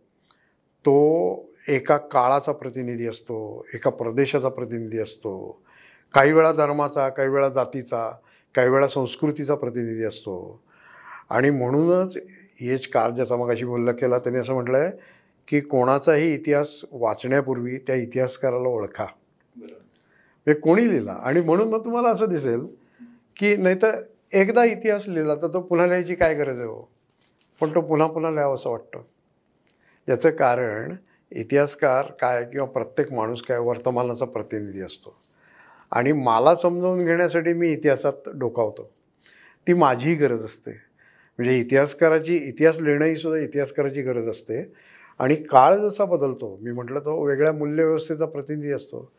तो 0.85 1.49
एका 1.69 1.97
काळाचा 1.97 2.51
प्रतिनिधी 2.51 3.07
असतो 3.07 3.65
एका 3.73 3.89
प्रदेशाचा 3.89 4.49
प्रतिनिधी 4.49 4.99
असतो. 4.99 5.61
काही 6.13 6.31
वेळा 6.31 6.51
धर्माचा 6.51 7.09
काही 7.09 7.29
वेळा 7.29 7.49
जातीचा 7.49 8.11
काही 8.55 8.69
वेळा 8.69 8.87
संस्कृतीचा 8.87 9.55
प्रतिनिधी 9.55 10.03
असतो. 10.03 10.61
आणि 11.29 11.49
म्हणूनच 11.49 12.17
हेच 12.61 12.87
कार 12.87 13.11
ज्याचा 13.11 13.35
मगाशी 13.35 13.65
बोललं 13.65 13.91
केला 13.91 14.19
त्यांनी 14.19 14.39
असं 14.39 14.53
म्हटलं 14.53 14.77
आहे 14.77 14.91
की 15.47 15.59
कोणाचाही 15.59 16.33
इतिहास 16.33 16.81
वाचण्यापूर्वी 16.91 17.77
त्या 17.77 17.95
इतिहासकाराला 17.95 18.69
ओळखा. 18.69 19.05
म्हणजे 19.55 20.53
कोणी 20.53 20.89
लिहिला? 20.89 21.11
आणि 21.11 21.41
म्हणून 21.41 21.69
मग 21.69 21.85
तुम्हाला 21.85 22.09
असं 22.09 22.29
दिसेल 22.29 22.59
की 23.37 23.55
नाहीतर 23.55 24.01
एकदा 24.33 24.63
इतिहास 24.63 25.03
लिहिला 25.07 25.35
तर 25.35 25.47
तो 25.47 25.61
पुन्हा 25.61 25.87
लिहायची 25.87 26.15
काय 26.15 26.33
गरज 26.35 26.57
आहे 26.57 26.67
हो? 26.67 26.89
पण 27.61 27.75
तो 27.75 27.81
पुन्हा 27.81 28.07
पुन्हा 28.07 28.31
लिहावं 28.31 28.55
असं 28.55 28.69
वाटतं. 28.69 29.01
याचं 30.09 30.29
कारण 30.29 30.95
इतिहासकार 31.31 32.05
काय 32.05 32.43
किंवा 32.43 32.67
प्रत्येक 32.67 33.13
माणूस 33.13 33.41
काय 33.41 33.57
वर्तमानाचा 33.57 34.25
प्रतिनिधी 34.25 34.81
असतो. 34.81 35.21
आणि 35.91 36.11
मला 36.11 36.55
समजावून 36.55 37.05
घेण्यासाठी 37.05 37.53
मी 37.53 37.71
इतिहासात 37.71 38.29
डोकावतो. 38.33 38.91
ती 39.67 39.73
माझीही 39.73 40.15
गरज 40.15 40.45
असते. 40.45 40.71
म्हणजे 41.39 41.59
इतिहासकाराची 41.59 42.35
इतिहास 42.35 42.79
लिहिणंही 42.79 43.17
सुद्धा 43.17 43.39
इतिहासकाराची 43.39 44.01
गरज 44.01 44.29
असते. 44.29 44.73
आणि 45.19 45.35
काळ 45.35 45.77
जसा 45.77 46.05
बदलतो 46.05 46.59
मी 46.61 46.71
म्हटलं 46.71 46.99
तो 46.99 47.25
वेगळ्या 47.25 47.53
मूल्यव्यवस्थेचा 47.53 48.25
प्रतिनिधी 48.25 48.71
असतो. 48.71 49.11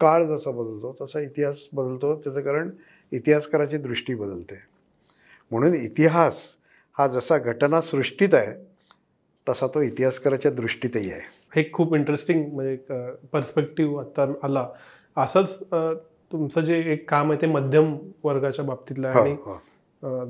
काळ 0.00 0.24
जसा 0.24 0.50
बदलतो 0.50 0.96
तसा 1.00 1.20
इतिहास 1.20 1.68
बदलतो. 1.72 2.20
त्याचं 2.20 2.40
कारण 2.40 2.70
इतिहासकाराची 3.12 3.76
दृष्टी 3.76 4.14
बदलते. 4.14 4.54
म्हणून 5.50 5.74
इतिहास 5.74 6.48
हा 6.98 7.06
जसा 7.06 7.38
घटना 7.38 7.80
सृष्टीत 7.80 8.34
आहे 8.34 8.69
तसा 9.50 9.66
तो 9.66 9.80
इतिहासकाराच्या 9.82 10.50
दृष्टीतही 10.50 11.10
आहे. 11.10 11.20
हे 11.56 11.64
खूप 11.72 11.94
इंटरेस्टिंग 11.94 12.44
म्हणजे 12.54 12.76
पर्स्पेक्टिव्ह 13.32 14.00
आता 14.00 14.32
आला. 14.42 14.66
असंच 15.16 15.62
तुमचं 16.32 16.60
जे 16.60 16.78
एक 16.92 17.08
काम 17.10 17.30
आहे 17.30 17.40
ते 17.40 17.46
मध्यम 17.46 17.96
वर्गाच्या 18.24 18.64
बाबतीतलं 18.64 19.08
आहे 19.08 19.20
आणि 19.20 19.36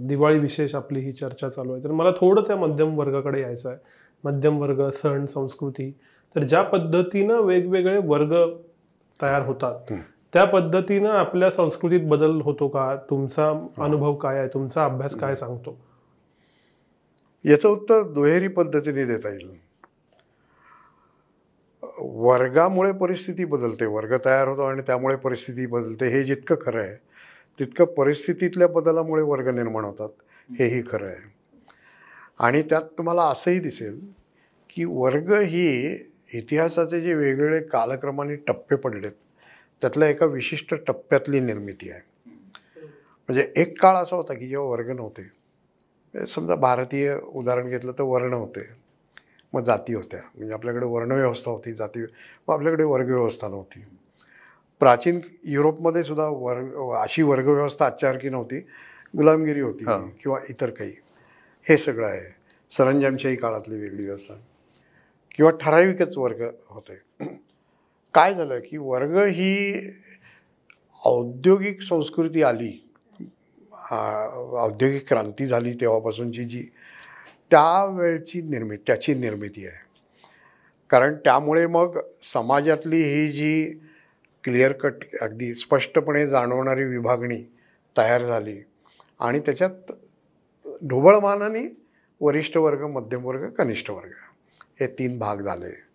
दिवाळी 0.06 0.38
विशेष 0.38 0.74
आपली 0.74 1.00
ही 1.00 1.12
चर्चा 1.12 1.48
चालू 1.48 1.72
आहे. 1.72 1.84
तर 1.84 1.90
मला 1.90 2.10
थोडं 2.10 2.42
त्या 2.42 2.56
मध्यम 2.56 2.98
वर्गाकडे 2.98 3.40
यायचं 3.40 3.68
आहे. 3.68 3.78
मध्यमवर्ग 4.24 4.88
सण 4.90 5.24
संस्कृती. 5.24 5.90
तर 6.36 6.42
ज्या 6.42 6.62
पद्धतीनं 6.62 7.40
वेगवेगळे 7.40 7.98
वर्ग 8.04 8.34
तयार 9.22 9.46
होतात 9.46 9.92
हं. 9.92 9.98
त्या 10.32 10.44
पद्धतीनं 10.44 11.08
आपल्या 11.08 11.50
संस्कृतीत 11.50 12.00
बदल 12.08 12.40
होतो 12.40 12.66
का? 12.68 12.96
तुमचा 13.10 13.48
अनुभव 13.78 14.14
काय 14.14 14.38
आहे? 14.38 14.48
तुमचा 14.48 14.84
अभ्यास 14.84 15.14
काय 15.14 15.34
सांगतो? 15.34 15.78
याचं 17.44 17.68
उत्तर 17.68 18.02
दुहेरी 18.02 18.48
पद्धतीने 18.48 19.04
देता 19.04 19.28
येईल. 19.28 19.50
वर्गामुळे 21.98 22.92
परिस्थिती 22.92 23.44
बदलते. 23.44 23.84
वर्ग 23.84 24.16
तयार 24.24 24.48
होतो 24.48 24.62
आणि 24.62 24.82
त्यामुळे 24.82 25.16
परिस्थिती 25.16 25.66
बदलते. 25.66 26.08
हे 26.08 26.24
जितकं 26.24 26.54
खरं 26.62 26.80
आहे 26.80 26.96
तितकं 27.58 27.84
परिस्थितीतल्या 27.84 28.68
बदलामुळे 28.68 29.22
वर्ग 29.22 29.48
निर्माण 29.48 29.84
होतात. 29.84 30.08
हेही 30.58 30.82
खरं 30.82 31.06
आहे. 31.06 31.34
आणि 32.38 32.62
त्यात 32.62 32.82
तुम्हाला 32.82 33.22
असंही 33.22 33.58
दिसेल 33.58 34.00
की 34.70 34.84
वर्ग 34.84 35.32
ही 35.32 35.94
इतिहासाचे 36.34 37.00
जे 37.00 37.14
वेगवेगळे 37.14 37.62
कालक्रमाने 37.62 38.34
टप्पे 38.34 38.76
पडलेत 38.76 39.12
त्यातल्या 39.80 40.08
एका 40.08 40.26
विशिष्ट 40.26 40.74
टप्प्यातली 40.74 41.40
निर्मिती 41.40 41.90
आहे. 41.90 42.00
म्हणजे 43.28 43.52
एक 43.56 43.80
काळ 43.82 43.94
असा 43.94 44.16
होता 44.16 44.34
की 44.34 44.48
जेव्हा 44.48 44.68
वर्ग 44.68 44.90
नव्हते 44.90 45.39
समजा 46.28 46.54
भारतीय 46.54 47.16
उदाहरण 47.26 47.68
घेतलं 47.68 47.92
तर 47.92 48.02
वर्ण 48.02 48.32
होते. 48.32 48.60
मग 49.52 49.62
जाती 49.62 49.94
होत्या. 49.94 50.20
म्हणजे 50.36 50.54
आपल्याकडे 50.54 50.86
वर्णव्यवस्था 50.86 51.50
होती 51.50 51.72
जाती 51.72 52.00
मग 52.48 52.54
आपल्याकडे 52.54 52.84
वर्गव्यवस्था 52.84 53.48
नव्हती. 53.48 53.84
प्राचीन 54.80 55.20
युरोपमध्ये 55.44 56.04
सुद्धा 56.04 56.28
वर्ग 56.28 56.74
अशी 56.96 57.22
वर्गव्यवस्था 57.22 57.86
आजच्यासारखी 57.86 58.28
नव्हती. 58.28 58.60
गुलामगिरी 59.16 59.60
होती 59.60 59.84
हा. 59.84 59.98
किंवा 60.20 60.38
इतर 60.50 60.70
काही. 60.70 60.92
हे 61.68 61.76
सगळं 61.76 62.08
आहे. 62.08 62.34
सरंजामशाही 62.76 63.36
काळातली 63.36 63.80
वेगळी 63.80 64.04
व्यवस्था. 64.04 64.34
किंवा 65.34 65.50
ठराविकच 65.50 66.18
वर्ग 66.18 66.50
होते. 66.66 67.26
काय 68.14 68.34
झालं 68.34 68.58
की 68.58 68.76
वर्ग 68.76 69.16
ही 69.16 69.80
औद्योगिक 71.04 71.82
संस्कृती 71.82 72.42
आली. 72.42 72.89
औद्योगिक 73.92 75.08
क्रांती 75.08 75.46
झाली 75.46 75.74
तेव्हापासूनची 75.74 76.44
जी 76.44 76.62
त्यावेळची 77.50 78.42
निर्मिती 78.42 78.82
त्याची 78.86 79.14
निर्मिती 79.14 79.66
आहे. 79.66 79.76
कारण 80.90 81.14
त्यामुळे 81.14 81.66
मग 81.66 81.98
समाजातली 82.22 82.96
ही 82.96 83.32
जी 83.32 83.78
क्लिअर 84.44 84.72
कट 84.72 84.94
अगदी 85.20 85.54
स्पष्टपणे 85.54 86.26
जाणवणारी 86.26 86.84
विभागणी 86.84 87.42
तयार 87.98 88.22
झाली. 88.22 88.60
आणि 89.20 89.40
त्याच्यात 89.40 89.92
ढोबळमानाने 90.82 91.76
वरिष्ठ 92.20 92.56
वर्ग 92.56 92.82
मध्यम 92.82 93.24
वर्ग 93.24 93.48
कनिष्ठ 93.48 93.90
वर्ग 93.90 94.10
हे 94.80 94.86
तीन 94.86 95.18
भाग 95.18 95.36
झाले. 95.36 95.90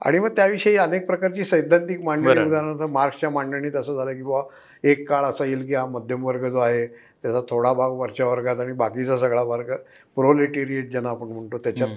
आणि 0.00 0.18
मग 0.18 0.28
त्याविषयी 0.28 0.76
अनेक 0.76 1.06
प्रकारची 1.06 1.44
सैद्धांतिक 1.44 2.00
मांडणी. 2.00 2.44
उदाहरणार्थ 2.46 2.82
मार्क्सच्या 2.82 3.30
मांडणीत 3.30 3.72
असं 3.72 3.94
झालं 3.94 4.14
की 4.14 4.22
बाबा 4.22 4.42
एक 4.84 5.08
काळ 5.08 5.24
असा 5.24 5.44
येईल 5.44 5.66
की 5.66 5.74
हा 5.74 5.86
मध्यम 5.86 6.24
वर्ग 6.24 6.48
जो 6.48 6.58
आहे 6.58 7.09
त्याचा 7.22 7.40
थोडा 7.40 7.72
भाग 7.72 7.90
वरच्या 7.90 8.26
वर्गात 8.26 8.60
आणि 8.60 8.72
बाकीचा 8.72 9.16
सगळा 9.16 9.42
वर्ग 9.42 9.74
प्रोलेटेरिएट 10.14 10.90
ज्यांना 10.90 11.10
आपण 11.10 11.26
म्हणतो 11.26 11.58
त्याच्यात 11.58 11.88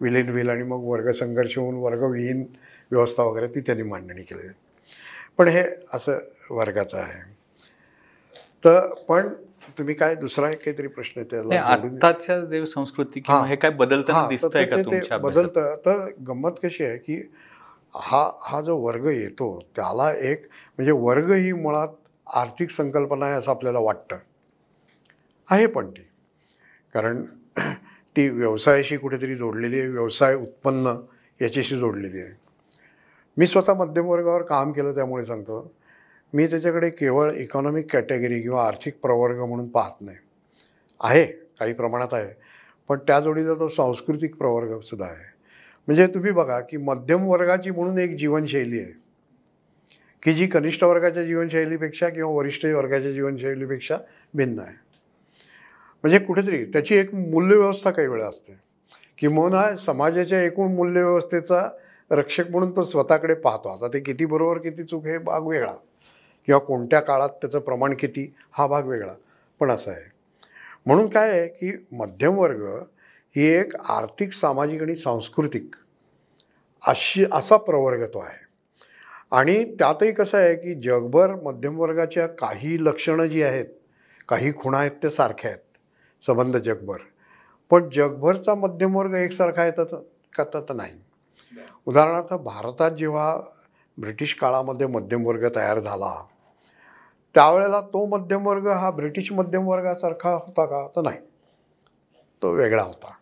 विलीन 0.00 0.28
होईल 0.28 0.50
आणि 0.50 0.62
मग 0.62 0.84
वर्ग 0.84 1.10
संघर्ष 1.10 1.58
होऊन 1.58 1.74
वर्गविहीन 1.74 2.44
व्यवस्था 2.90 3.22
वगैरे 3.22 3.46
ती 3.46 3.60
त्यांनी 3.60 3.82
मांडणी 3.82 4.22
केली 4.22 4.48
पण 5.38 5.48
हे 5.48 5.64
असं 5.94 6.18
वर्गाचं 6.50 6.98
आहे. 6.98 7.34
तर 8.64 8.86
पण 9.08 9.28
तुम्ही 9.78 9.94
काय 9.94 10.14
दुसरा 10.14 10.50
एक 10.50 10.64
काहीतरी 10.64 10.86
प्रश्न 10.86 11.22
आत्ताच्या 11.56 12.40
देव 12.40 12.64
संस्कृती 12.64 13.20
हा. 13.28 13.54
काय 13.54 13.70
बदलताना 13.70 14.22
तर 14.22 14.28
दिसतंय 14.28 14.64
ते- 14.64 15.08
का? 15.08 15.16
बदलतं. 15.18 15.76
तर 15.76 16.10
गंमत 16.28 16.50
कशी 16.64 16.84
आहे 16.84 16.98
की 16.98 17.30
हा 17.94 18.30
हा 18.42 18.60
जो 18.60 18.76
वर्ग 18.78 19.06
येतो 19.06 19.60
त्याला 19.76 20.12
एक 20.12 20.42
म्हणजे 20.78 20.92
वर्ग 20.92 21.32
ही 21.32 21.52
मुळात 21.52 21.88
आर्थिक 22.26 22.70
संकल्पना 22.70 23.26
आहे 23.26 23.34
असं 23.34 23.50
आपल्याला 23.50 23.78
वाटतं. 23.78 24.16
आहे 25.50 25.66
पण 25.66 25.90
ती. 25.90 26.02
कारण 26.94 27.24
ती 28.16 28.28
व्यवसायाशी 28.28 28.96
कुठेतरी 28.96 29.36
जोडलेली 29.36 29.80
आहे 29.80 29.88
व्यवसाय 29.88 30.34
उत्पन्न 30.34 30.94
याच्याशी 31.42 31.76
जोडलेली 31.76 32.20
आहे. 32.20 32.32
मी 33.36 33.46
स्वतः 33.46 33.74
मध्यमवर्गावर 33.74 34.42
काम 34.42 34.72
केलं 34.72 34.94
त्यामुळे 34.94 35.24
सांगतो 35.24 35.74
मी 36.32 36.46
त्याच्याकडे 36.46 36.90
केवळ 36.90 37.32
इकॉनॉमिक 37.32 37.92
कॅटेगरी 37.92 38.42
किंवा 38.42 38.66
आर्थिक 38.66 38.98
प्रवर्ग 39.02 39.40
म्हणून 39.40 39.68
पाहत 39.68 40.00
नाही. 40.00 40.16
आहे 41.00 41.26
काही 41.26 41.72
प्रमाणात 41.72 42.08
आहे 42.12 42.34
पण 42.88 42.98
त्या 42.98 43.20
जोडीचा 43.20 43.54
तो 43.54 43.68
सांस्कृतिक 43.68 44.34
प्रवर्गसुद्धा 44.34 45.06
आहे. 45.06 45.30
म्हणजे 45.86 46.06
तुम्ही 46.06 46.32
बघा 46.32 46.60
की 46.60 46.76
मध्यम 46.76 47.26
वर्गाची 47.28 47.70
म्हणून 47.70 47.98
एक 47.98 48.16
जीवनशैली 48.16 48.80
आहे. 48.80 48.92
की 50.22 50.32
जी 50.32 50.46
कनिष्ठ 50.46 50.84
वर्गाच्या 50.84 51.24
जीवनशैलीपेक्षा 51.24 52.08
किंवा 52.08 52.32
वरिष्ठ 52.32 52.64
वर्गाच्या 52.64 53.12
जीवनशैलीपेक्षा 53.12 53.96
भिन्न 54.34 54.58
आहे. 54.58 54.89
म्हणजे 56.02 56.18
कुठेतरी 56.18 56.64
त्याची 56.64 56.94
एक 56.94 57.14
मूल्यव्यवस्था 57.14 57.90
काही 57.90 58.08
वेळा 58.08 58.26
असते. 58.26 58.54
किंवा 59.18 59.76
समाजाच्या 59.76 60.42
एकूण 60.42 60.72
मूल्यव्यवस्थेचा 60.72 61.68
रक्षक 62.10 62.50
म्हणून 62.50 62.76
तो 62.76 62.84
स्वतःकडे 62.84 63.34
पाहतो. 63.34 63.68
आता 63.68 63.88
ते 63.88 64.00
किती 64.00 64.24
बरोबर 64.24 64.58
किती 64.58 64.84
चूक 64.84 65.06
हे 65.06 65.18
भाग 65.18 65.42
वेगळा. 65.42 65.72
किंवा 66.46 66.58
कोणत्या 66.58 67.00
काळात 67.00 67.28
त्याचं 67.28 67.58
प्रमाण 67.58 67.94
किती 67.94 68.34
हा 68.52 68.66
भाग 68.66 68.82
वेगळा. 68.82 69.12
पण 69.60 69.70
असं 69.70 69.90
आहे. 69.90 70.12
म्हणून 70.86 71.08
काय 71.08 71.30
आहे 71.30 71.48
की 71.48 71.86
मध्यमवर्ग 71.92 72.62
ही 73.36 73.46
एक 73.46 73.76
आर्थिक 73.76 74.32
सामाजिक 74.32 74.82
आणि 74.82 74.96
सांस्कृतिक 74.96 75.74
अशी 76.86 77.24
असा 77.32 77.56
प्रवर्ग 77.56 78.06
तो 78.06 78.18
आहे. 78.18 78.46
आणि 79.30 79.64
त्यातही 79.64 80.12
कसं 80.12 80.38
आहे 80.38 80.54
की 80.54 80.74
जगभर 80.74 81.34
मध्यमवर्गाच्या 81.34 82.26
काही 82.26 82.84
लक्षणं 82.84 83.26
जी 83.26 83.42
आहेत 83.42 83.66
काही 84.28 84.52
खुणा 84.52 84.78
आहेत 84.78 84.90
त्या 84.90 85.10
सारख्या 85.10 85.50
आहेत. 85.50 85.69
संबंध 86.26 86.56
जगभर. 86.56 86.96
पण 87.70 87.88
जगभरचा 87.88 88.54
मध्यमवर्ग 88.54 89.14
एकसारखा 89.14 89.64
येतात 89.64 89.94
का 90.36 90.44
तर 90.44 90.72
नाही. 90.72 90.92
उदाहरणार्थ 91.86 92.34
भारतात 92.34 92.90
जेव्हा 92.90 93.40
ब्रिटिश 93.98 94.34
काळामध्ये 94.34 94.86
मध्यमवर्ग 94.86 95.48
तयार 95.56 95.78
झाला 95.78 96.14
त्यावेळेला 97.34 97.80
तो 97.80 98.06
मध्यमवर्ग 98.06 98.68
हा 98.68 98.90
ब्रिटिश 98.90 99.32
मध्यमवर्गासारखा 99.32 100.30
होता 100.30 100.64
का 100.66 100.86
तर 100.96 101.02
नाही. 101.02 101.18
तो 102.42 102.52
वेगळा 102.52 102.82
होता. 102.82 103.12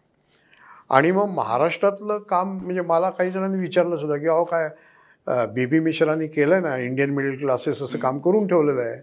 आणि 0.90 1.10
मग 1.10 1.28
महाराष्ट्रातलं 1.28 2.18
काम 2.18 2.56
म्हणजे 2.56 2.80
मला 2.80 3.10
काही 3.10 3.30
जणांनी 3.30 3.58
विचारलं 3.58 3.96
सुद्धा 3.96 4.16
की 4.16 4.26
अहो 4.26 4.44
काय 4.44 4.68
बी 5.46 5.66
बी 5.66 5.80
मिश्रांनी 5.80 6.26
केलं 6.26 6.62
ना 6.62 6.76
इंडियन 6.76 7.10
मिडल 7.10 7.36
क्लासेस 7.36 7.82
असं 7.82 7.98
काम 7.98 8.18
करून 8.18 8.46
ठेवलेलं 8.46 8.80
आहे. 8.80 9.00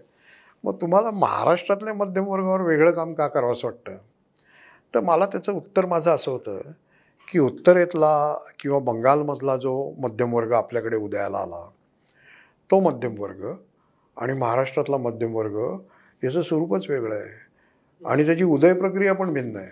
मग 0.66 0.74
तुम्हाला 0.80 1.10
महाराष्ट्रातल्या 1.10 1.94
मध्यमवर्गावर 1.94 2.60
वेगळं 2.60 2.90
काम 2.90 3.12
का 3.14 3.26
करावं 3.28 3.52
असं 3.52 3.66
वाटतं? 3.68 3.96
तर 4.94 5.00
मला 5.00 5.26
त्याचं 5.26 5.52
उत्तर 5.52 5.86
माझं 5.86 6.10
असं 6.10 6.30
होतं 6.30 6.60
की 7.28 7.38
उत्तरेतला 7.38 8.36
किंवा 8.60 8.78
बंगालमधला 8.78 9.56
जो 9.56 9.92
मध्यमवर्ग 9.98 10.52
आपल्याकडे 10.52 10.96
उदयाला 10.96 11.38
आला 11.38 11.64
तो 12.70 12.80
मध्यमवर्ग 12.80 13.44
आणि 14.16 14.32
महाराष्ट्रातला 14.32 14.96
मध्यमवर्ग 14.96 15.56
याचं 16.24 16.42
स्वरूपच 16.42 16.90
वेगळं 16.90 17.14
आहे. 17.14 17.46
आणि 18.02 18.26
त्याची 18.26 18.44
उदय 18.44 18.72
प्रक्रिया 18.74 19.12
पण 19.14 19.32
भिन्न 19.32 19.56
आहे. 19.56 19.70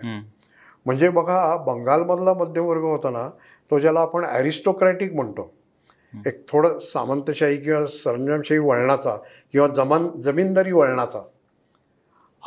म्हणजे 0.85 1.09
बघा 1.09 1.55
बंगालमधला 1.57 2.33
मध्यमवर्ग 2.33 2.83
होता 2.83 3.09
ना 3.09 3.29
तो 3.71 3.79
ज्याला 3.79 3.99
आपण 3.99 4.25
ॲरिस्टोक्रॅटिक 4.25 5.13
म्हणतो. 5.13 5.51
एक 6.25 6.49
थोडं 6.49 6.79
सामंतशाही 6.79 7.57
किंवा 7.57 7.87
सरंजामशाही 7.87 8.59
वळणाचा 8.59 9.17
किंवा 9.51 9.67
जमान 9.67 10.21
जमीनदारी 10.21 10.71
वळणाचा 10.71 11.19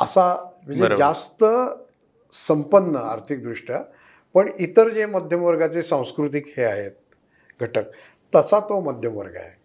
असा 0.01 0.51
म्हणजे. 0.67 0.97
जास्त 0.97 1.45
संपन्न 2.33 2.95
आर्थिकदृष्ट्या 2.95 3.81
पण 4.33 4.49
इतर 4.59 4.89
जे 4.89 5.05
मध्यमवर्गाचे 5.05 5.83
सांस्कृतिक 5.83 6.53
हे 6.57 6.63
आहेत 6.63 6.91
घटक 7.61 7.83
तसा 8.35 8.59
तो 8.59 8.81
मध्यमवर्ग 8.81 9.35
आहे. 9.35 9.59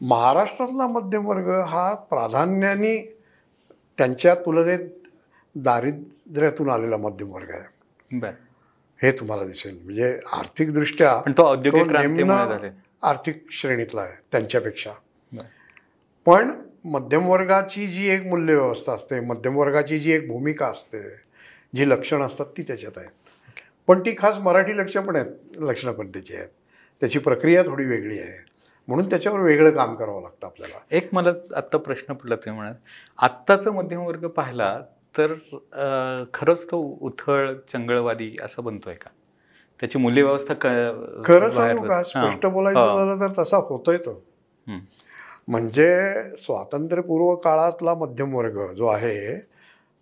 महाराष्ट्रातला 0.00 0.86
मध्यमवर्ग 0.86 1.60
हा 1.60 1.94
प्राधान्याने 1.94 3.18
त्यांच्या 3.98 4.34
तुलनेत 4.34 4.90
दारिद्र्यातून 5.54 6.70
आलेला 6.70 6.96
मध्यमवर्ग 6.96 7.50
आहे. 7.50 8.18
बरं. 8.18 8.32
हे 9.02 9.12
तुम्हाला 9.12 9.44
दिसेल. 9.44 9.80
म्हणजे 9.84 10.18
आर्थिकदृष्ट्या 10.32 11.16
पण 11.16 11.32
तो 11.32 11.42
औद्योगिक 11.42 11.92
आर्थिक 13.02 13.44
श्रेणीतला 13.50 14.00
आहे 14.00 14.14
त्यांच्यापेक्षा. 14.32 14.92
पण 16.26 16.50
मध्यमवर्गाची 16.84 17.86
जी 17.86 18.08
एक 18.10 18.26
मूल्यव्यवस्था 18.26 18.92
असते 18.92 19.20
मध्यमवर्गाची 19.20 19.98
जी 19.98 20.12
एक 20.12 20.28
भूमिका 20.28 20.66
असते 20.66 21.02
जी 21.76 21.88
लक्षणं 21.88 22.26
असतात 22.26 22.46
ती 22.56 22.62
त्याच्यात 22.62 22.98
आहेत. 22.98 23.10
पण 23.86 24.00
ती 24.00 24.14
खास 24.18 24.38
मराठी 24.38 24.76
लक्ष 24.78 24.96
पण 24.96 25.16
आहेत 25.16 25.58
लक्षणं 25.58 25.92
पण 25.92 26.08
त्याची 26.08 26.34
आहेत. 26.36 26.48
त्याची 27.00 27.18
प्रक्रिया 27.18 27.62
थोडी 27.62 27.84
वेगळी 27.84 28.18
आहे. 28.18 28.44
म्हणून 28.88 29.08
त्याच्यावर 29.10 29.40
वेगळं 29.40 29.70
काम 29.70 29.94
करावं 29.94 30.22
लागतं 30.22 30.46
आपल्याला. 30.46 30.78
एक 30.90 31.08
मला 31.12 31.30
आत्ता 31.56 31.78
प्रश्न 31.78 32.14
पडला 32.14 32.36
तुम्ही 32.36 32.60
म्हणाल 32.60 32.74
आत्ताचा 33.18 33.70
मध्यमवर्ग 33.70 34.26
पाहिला 34.28 34.78
तर 35.18 35.32
खरंच 36.34 36.64
तो 36.70 36.78
उथळ 37.00 37.52
चंगळवादी 37.68 38.36
असा 38.42 38.62
बनतोय 38.62 38.94
का? 38.94 39.10
त्याची 39.80 39.98
मूल्यव्यवस्था 39.98 40.54
खरं 41.24 41.50
सांगू 41.50 41.82
का. 41.88 42.02
स्पष्ट 42.02 42.46
बोलायचं. 42.46 42.80
झालं 42.96 43.20
तर 43.20 43.42
तसा 43.42 43.56
होतोय 43.56 43.96
तो. 43.96 44.22
म्हणजे 45.48 46.12
स्वातंत्र्यपूर्व 46.38 47.34
काळातला 47.34 47.94
मध्यमवर्ग 47.94 48.72
जो 48.72 48.86
आहे 48.86 49.40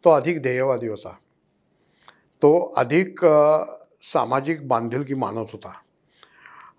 तो 0.05 0.11
अधिक 0.11 0.43
ध्येयवादी 0.43 0.89
होता. 0.89 1.13
तो 2.43 2.73
अधिक 2.77 3.25
सामाजिक 4.03 4.69
बांधिलकी 4.69 5.15
मानत 5.15 5.47
होता. 5.53 5.73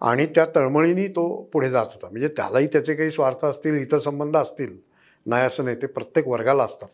आणि 0.02 0.26
त्या 0.26 0.46
तळमळीने 0.56 1.08
तो 1.08 1.50
पुढे 1.54 1.70
जात 1.70 1.86
होता. 1.86 2.08
म्हणजे 2.12 2.28
त्यालाही 2.28 2.68
त्याचे 2.68 2.96
काही 2.96 3.12
स्वार्थ 3.12 3.46
असतील 3.46 3.78
हितसंबंध 3.78 4.38
असतील. 4.38 4.78
नाही 5.26 5.46
असं 5.46 5.64
नाही 5.66 5.76
ते 5.76 5.88
प्रत्येक 5.88 6.28
वर्गाला 6.28 6.64
असतात. 6.64 6.90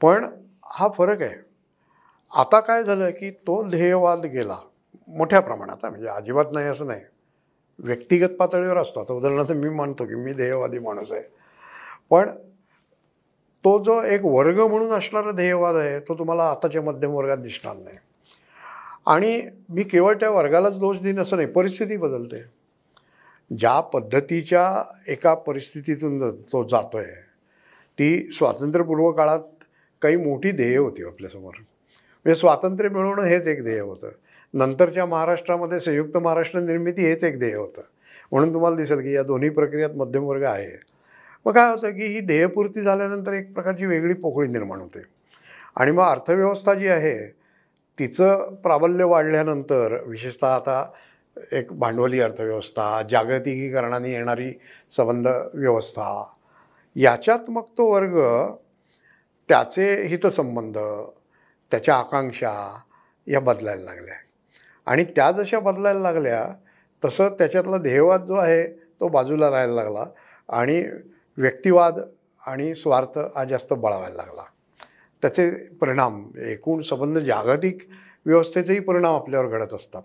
पण 0.00 0.26
हा 0.64 0.88
फरक 0.88 1.22
आहे. 1.22 1.36
आता 2.34 2.60
काय 2.60 2.84
झालं 2.84 3.10
की 3.10 3.30
तो 3.30 3.68
ध्येयवाद 3.68 4.26
गेला. 4.26 4.58
मोठ्या 5.08 5.40
प्रमाणात 5.40 5.76
म्हणजे 5.82 6.08
अजिबात 6.08 6.44
नाही 6.52 6.66
असं 6.66 6.86
नाही. 6.86 7.00
व्यक्तिगत 7.78 8.28
पातळीवर 8.28 8.76
असतो. 8.76 9.00
आता 9.00 9.12
उदाहरणार्थ 9.12 9.52
मी 9.52 9.68
मानतो 9.68 10.04
की 10.04 10.14
मी 10.14 10.32
ध्येयवादी 10.32 10.78
माणूस 10.78 11.12
आहे. 11.12 11.22
पण 12.10 12.30
तो 13.64 13.82
जो 13.82 14.02
एक 14.02 14.20
वर्ग 14.24 14.60
म्हणून 14.60 14.90
असणारा 14.90 15.30
ध्येयवाद 15.30 15.76
आहे 15.76 16.00
तो 16.00 16.14
तुम्हाला 16.14 16.44
आताच्या 16.44 16.82
मध्यम 16.82 17.10
वर्गात 17.10 17.38
दिसणार 17.38 17.76
नाही. 17.76 17.96
आणि 19.06 19.42
मी 19.68 19.82
केवळ 19.82 20.14
त्या 20.14 20.30
वर्गालाच 20.30 20.78
दोष 20.78 20.98
देईन 20.98 21.20
असं 21.20 21.36
नाही. 21.36 21.48
परिस्थिती 21.48 21.96
बदलते. 21.96 22.42
ज्या 23.58 23.80
पद्धतीच्या 23.80 24.82
एका 25.08 25.34
परिस्थितीतून 25.34 26.36
तो 26.40 26.68
जातो 26.68 26.96
आहे 26.96 27.22
ती 27.98 28.30
स्वातंत्र्यपूर्व 28.30 29.10
काळात 29.12 29.40
काही 30.02 30.16
मोठी 30.16 30.50
ध्येय 30.50 30.76
होती 30.76 31.04
आपल्यासमोर. 31.04 31.54
म्हणजे 31.54 32.34
स्वातंत्र्य 32.34 32.88
मिळवणं 32.88 33.22
हेच 33.22 33.46
एक 33.46 33.62
ध्येय 33.62 33.80
होतं. 33.80 34.08
नंतरच्या 34.54 35.06
महाराष्ट्रामध्ये 35.06 35.80
संयुक्त 35.80 36.16
महाराष्ट्र 36.16 36.60
निर्मिती 36.60 37.02
हेच 37.02 37.24
एक 37.24 37.38
ध्येय 37.38 37.54
होतं. 37.54 37.82
म्हणून 38.32 38.54
तुम्हाला 38.54 38.76
दिसेल 38.76 39.00
की 39.00 39.14
या 39.14 39.22
दोन्ही 39.22 39.50
प्रक्रियात 39.50 39.90
मध्यमवर्ग 39.94 40.42
आहे. 40.42 40.80
मग 41.46 41.52
काय 41.52 41.70
होतं 41.70 41.90
की 41.90 42.04
ही 42.04 42.20
ध्येयपूर्ती 42.20 42.80
झाल्यानंतर 42.80 43.32
एक 43.32 43.54
प्रकारची 43.54 43.86
वेगळी 43.86 44.14
पोकळी 44.14 44.48
निर्माण 44.48 44.80
होते. 44.80 45.02
आणि 45.76 45.90
मग 45.90 46.02
अर्थव्यवस्था 46.02 46.74
जी 46.74 46.88
आहे 46.88 47.32
तिचं 47.98 48.54
प्राबल्य 48.54 49.04
वाढल्यानंतर 49.04 50.02
विशेषतः 50.06 50.48
आता 50.48 50.90
एक 51.52 51.72
भांडवली 51.72 52.20
अर्थव्यवस्था 52.20 53.02
जागतिकीकरणाने 53.10 54.10
येणारी 54.10 54.58
संबंध 54.96 55.28
व्यवस्था 55.54 56.24
याच्यात 56.94 57.50
मग 57.50 57.62
तो 57.62 57.92
वर्ग 57.92 58.46
त्याचे 59.48 60.02
हितसंबंध 60.02 60.78
त्याच्या 61.70 61.96
आकांक्षा 61.96 62.80
या 63.26 63.40
बदलायला 63.40 63.82
लागल्या. 63.82 64.23
आणि 64.86 65.04
त्या 65.04 65.32
जशा 65.32 65.58
बदलायला 65.58 66.00
लागल्या 66.00 66.48
तसं 67.04 67.28
त्याच्यातला 67.28 67.78
ध्येयवाद 67.78 68.24
जो 68.24 68.34
आहे 68.34 68.66
तो 68.72 69.08
बाजूला 69.08 69.50
राहायला 69.50 69.72
लागला 69.72 70.04
आणि 70.48 70.84
व्यक्तिवाद 71.36 72.00
आणि 72.46 72.74
स्वार्थ 72.74 73.18
हा 73.18 73.44
जास्त 73.44 73.72
बळावायला 73.72 74.16
लागला. 74.16 74.42
त्याचे 75.22 75.50
परिणाम 75.80 76.30
एकूण 76.36 76.80
संबंध 76.80 77.18
जागतिक 77.18 77.78
व्यवस्थेचेही 78.26 78.80
परिणाम 78.80 79.14
आपल्यावर 79.14 79.46
घडत 79.46 79.74
असतात. 79.74 80.02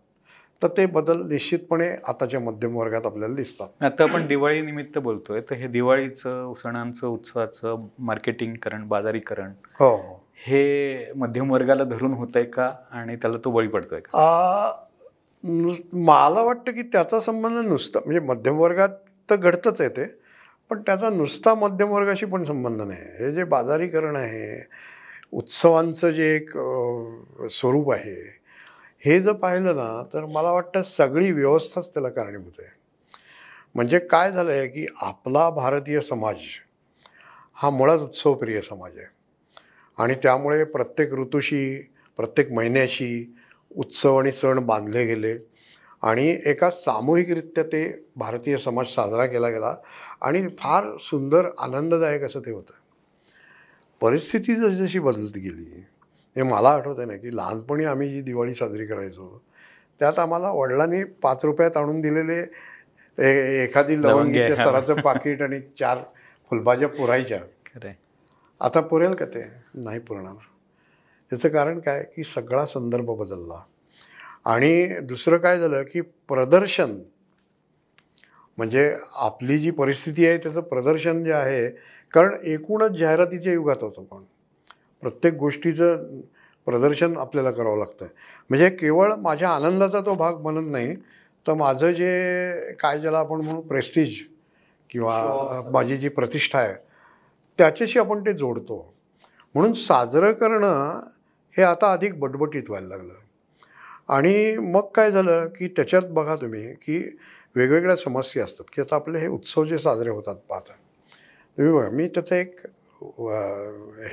तर 0.61 0.67
ते 0.67 0.85
बदल 0.85 1.21
निश्चितपणे 1.27 1.95
आताच्या 2.07 2.39
मध्यम 2.39 2.75
वर्गात 2.77 3.05
आपल्याला 3.05 3.35
दिसतात. 3.35 3.67
आता 3.83 4.03
आपण 4.03 4.27
दिवाळी 4.27 4.61
निमित्त 4.61 4.99
बोलतोय 4.99 5.41
तर 5.41 5.55
हे 5.55 5.67
दिवाळीचं 5.67 6.53
सणांचं 6.53 7.07
उत्सवाचं 7.07 7.85
मार्केटिंगकरण 7.99 8.87
बाजारीकरण 8.87 9.51
हो. 9.79 10.23
हे 10.39 11.11
मध्यम 11.15 11.51
वर्गाला 11.51 11.83
धरून 11.83 12.13
होत 12.13 12.35
आहे 12.35 12.45
का? 12.45 12.71
आणि 12.91 13.15
त्याला 13.15 13.37
तो 13.45 13.51
बळी 13.51 13.67
पडतोय 13.67 13.99
का? 13.99 14.71
मला 15.43 16.41
वाटतं 16.43 16.71
की 16.71 16.81
त्याचा 16.91 17.19
संबंध 17.19 17.57
नुसता 17.67 17.99
म्हणजे 18.05 18.19
मध्यमवर्गात 18.27 18.89
तर 19.29 19.35
घडतंच 19.35 19.81
आहे 19.81 19.89
ते 19.89 20.05
पण 20.71 20.81
त्याचा 20.85 21.09
नुसता 21.09 21.53
मध्यमवर्गाशी 21.55 22.25
पण 22.25 22.43
संबंध 22.45 22.81
नाही. 22.81 23.01
हे 23.19 23.31
जे 23.33 23.43
बाजारीकरण 23.43 24.15
आहे 24.15 24.61
उत्सवांचं 25.31 26.11
जे 26.11 26.25
एक 26.35 26.51
स्वरूप 27.51 27.91
आहे 27.93 28.15
हे 29.03 29.19
जर 29.19 29.33
पाहिलं 29.33 29.75
ना 29.75 30.03
तर 30.13 30.25
मला 30.25 30.51
वाटतं 30.51 30.81
सगळी 30.81 31.31
व्यवस्थाच 31.31 31.93
त्याला 31.93 32.09
कारणीभूत 32.09 32.59
आहे. 32.59 32.69
म्हणजे 33.75 33.99
काय 33.99 34.31
झालं 34.31 34.51
आहे 34.51 34.67
की 34.67 34.85
आपला 35.01 35.49
भारतीय 35.49 35.99
समाज 36.01 36.37
हा 37.57 37.69
मुळात 37.69 37.99
उत्सवप्रिय 37.99 38.61
समाज 38.61 38.97
आहे. 38.97 39.07
आणि 39.99 40.15
त्यामुळे 40.15 40.63
प्रत्येक 40.63 41.13
ऋतूशी 41.13 41.91
प्रत्येक 42.17 42.51
महिन्याशी 42.51 43.35
उत्सव 43.71 44.17
आणि 44.19 44.31
सण 44.31 44.59
बांधले 44.59 45.05
गेले. 45.05 45.37
आणि 46.01 46.27
एका 46.45 46.69
सामूहिकरित्या 46.69 47.63
ते 47.63 47.81
भारतीय 48.15 48.57
समाज 48.57 48.87
साजरा 48.87 49.25
केला 49.25 49.49
गेला 49.49 49.75
आणि 50.21 50.47
फार 50.59 50.85
सुंदर 50.99 51.47
आनंददायक 51.59 52.23
असं 52.23 52.39
ते 52.39 52.51
होतं. 52.51 52.73
परिस्थिती 54.01 54.55
जशी 54.55 54.99
बदलत 54.99 55.37
गेली 55.37 55.83
हे 56.35 56.43
मला 56.43 56.69
आठवतं 56.69 57.07
ना 57.07 57.15
की 57.17 57.35
लहानपणी 57.35 57.85
आम्ही 57.85 58.09
जी 58.09 58.21
दिवाळी 58.21 58.53
साजरी 58.53 58.85
करायचो 58.85 59.41
त्यात 59.99 60.19
आम्हाला 60.19 60.51
वडिलांनी 60.51 61.03
पाच 61.03 61.45
रुपयात 61.45 61.77
आणून 61.77 62.01
दिलेले 62.01 62.39
एखादी 63.63 64.01
लवंगी 64.01 64.37
लवंगीच्या. 64.37 64.55
सराचं 64.55 65.01
पाकिट 65.01 65.41
आणि 65.41 65.59
चार 65.79 65.97
फुलभाज्या 66.49 66.87
पुरायच्या. 66.89 67.39
आता 68.61 68.81
पुरेल 68.81 69.13
का 69.13 69.25
ते? 69.25 69.43
नाही 69.73 69.99
पुरणार. 69.99 70.35
त्याचं 71.31 71.49
कारण 71.49 71.79
काय? 71.79 72.03
की 72.15 72.23
सगळा 72.23 72.65
संदर्भ 72.65 73.11
बदलला. 73.11 73.63
आणि 74.45 74.99
दुसरं 74.99 75.37
काय 75.37 75.59
झालं 75.59 75.83
की 75.83 76.01
प्रदर्शन 76.01 76.99
म्हणजे 78.57 78.97
आपली 79.15 79.57
जी 79.59 79.71
परिस्थिती 79.71 80.27
आहे 80.27 80.37
त्याचं 80.37 80.61
प्रदर्शन 80.61 81.23
जे 81.23 81.31
आहे 81.31 81.69
कारण 82.13 82.35
एकूणच 82.43 82.91
जाहिरातीच्या 82.91 83.53
युगात 83.53 83.83
होतं 83.83 84.03
पण. 84.03 84.23
प्रत्येक 85.01 85.33
गोष्टीचं 85.33 86.19
प्रदर्शन 86.65 87.17
आपल्याला 87.17 87.51
करावं 87.51 87.77
लागतं. 87.77 88.05
म्हणजे 88.49 88.69
केवळ 88.69 89.13
माझ्या 89.13 89.49
आनंदाचा 89.49 90.01
तो 90.01 90.13
भाग 90.13 90.33
बनत 90.35 90.71
नाही 90.71 90.95
तर 91.45 91.53
माझं 91.53 91.91
जे 91.91 92.73
काय 92.79 92.99
ज्याला 92.99 93.19
आपण 93.19 93.41
म्हणू 93.41 93.61
प्रेस्टिज 93.61 94.15
किंवा 94.89 95.61
माझी 95.71 95.97
जी 95.97 96.09
प्रतिष्ठा 96.09 96.59
आहे 96.59 96.73
त्याच्याशी 97.57 97.99
आपण 97.99 98.21
ते 98.21 98.33
जोडतो. 98.33 98.93
म्हणून 99.55 99.73
साजरं 99.73 100.31
करणं 100.31 100.99
हे 101.55 101.63
आता 101.63 101.91
अधिक 101.93 102.19
बटबटीत 102.19 102.69
व्हायला 102.69 102.87
लागलं. 102.87 103.13
आणि 104.07 104.57
मग 104.57 104.87
काय 104.95 105.11
झालं 105.11 105.47
की 105.47 105.67
त्याच्यात 105.67 106.03
बघा 106.11 106.35
तुम्ही 106.35 106.73
की 106.75 106.97
वेगवेगळ्या 107.55 107.95
समस्या 107.95 108.43
असतात 108.43 108.65
की 108.73 108.81
आता 108.81 108.95
आपले 108.95 109.19
हे 109.19 109.27
उत्सव 109.27 109.63
जे 109.65 109.77
साजरे 109.77 110.09
होतात 110.09 110.35
पाहता. 110.49 110.73
तुम्ही 111.57 111.73
बघा 111.73 111.89
मी 111.89 112.07
त्याचं 112.07 112.35
एक 112.35 112.59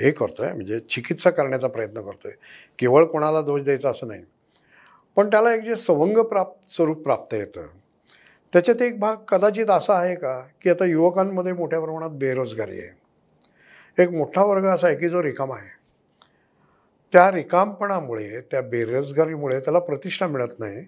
हे 0.00 0.10
करतो 0.10 0.42
आहे 0.42 0.52
म्हणजे 0.52 0.78
चिकित्सा 0.90 1.30
करण्याचा 1.30 1.68
प्रयत्न 1.68 2.00
करतो 2.00 2.28
आहे 2.28 2.36
केवळ 2.78 3.04
कोणाला 3.04 3.40
दोष 3.42 3.62
द्यायचा 3.62 3.90
असं 3.90 4.08
नाही. 4.08 4.24
पण 5.16 5.30
त्याला 5.30 5.54
एक 5.54 5.62
जे 5.64 5.76
सवंग 5.76 6.18
प्राप्त 6.22 6.72
स्वरूप 6.72 7.02
प्राप्त 7.04 7.34
येतं. 7.34 7.66
त्याच्यात 8.52 8.82
एक 8.82 8.98
भाग 9.00 9.16
कदाचित 9.28 9.70
असा 9.70 9.94
आहे 9.94 10.14
का 10.14 10.40
की 10.62 10.70
आता 10.70 10.84
युवकांमध्ये 10.84 11.52
मोठ्या 11.52 11.80
प्रमाणात 11.80 12.10
बेरोजगारी 12.10 12.80
आहे. 12.80 12.90
एक 13.98 14.10
मोठा 14.10 14.42
वर्ग 14.44 14.64
असा 14.66 14.86
आहे 14.86 14.96
की 14.96 15.08
जो 15.08 15.22
रिकामा 15.22 15.56
आहे. 15.56 15.68
त्या 17.12 17.30
रिकामपणामुळे 17.32 18.40
त्या 18.50 18.60
बेरोजगारीमुळे 18.62 19.60
त्याला 19.60 19.78
प्रतिष्ठा 19.78 20.26
मिळत 20.26 20.58
नाही 20.58 20.84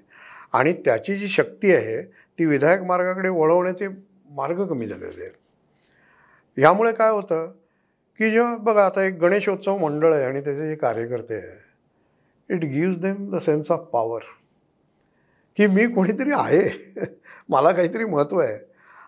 आणि 0.52 0.72
त्याची 0.84 1.16
जी 1.18 1.28
शक्ती 1.28 1.74
आहे 1.74 2.02
ती 2.02 2.44
विधायक 2.46 2.82
मार्गाकडे 2.82 3.28
वळवण्याचे 3.28 3.88
मार्ग 4.30 4.64
कमी 4.68 4.86
झालेले 4.86 5.22
आहेत. 5.22 5.32
यामुळे 6.56 6.92
काय 6.92 7.10
होतं 7.10 7.50
की 8.20 8.30
जेव्हा 8.30 8.56
बघा 8.56 8.84
आता 8.86 9.02
एक 9.04 9.18
गणेशोत्सव 9.20 9.76
मंडळ 9.78 10.14
आहे 10.14 10.24
आणि 10.24 10.40
त्याचे 10.40 10.68
जे 10.68 10.74
कार्यकर्ते 10.76 11.34
आहे 11.34 12.54
it 12.54 12.64
gives 12.64 12.98
them 12.98 13.28
the 13.30 13.38
sense 13.38 13.70
of 13.70 13.80
power 13.92 14.22
की 15.58 15.66
मी 15.66 15.86
कोणीतरी 15.92 16.32
आहे 16.34 16.68
मला 17.48 17.72
काहीतरी 17.72 18.04
महत्त्व 18.04 18.40
आहे 18.40 18.58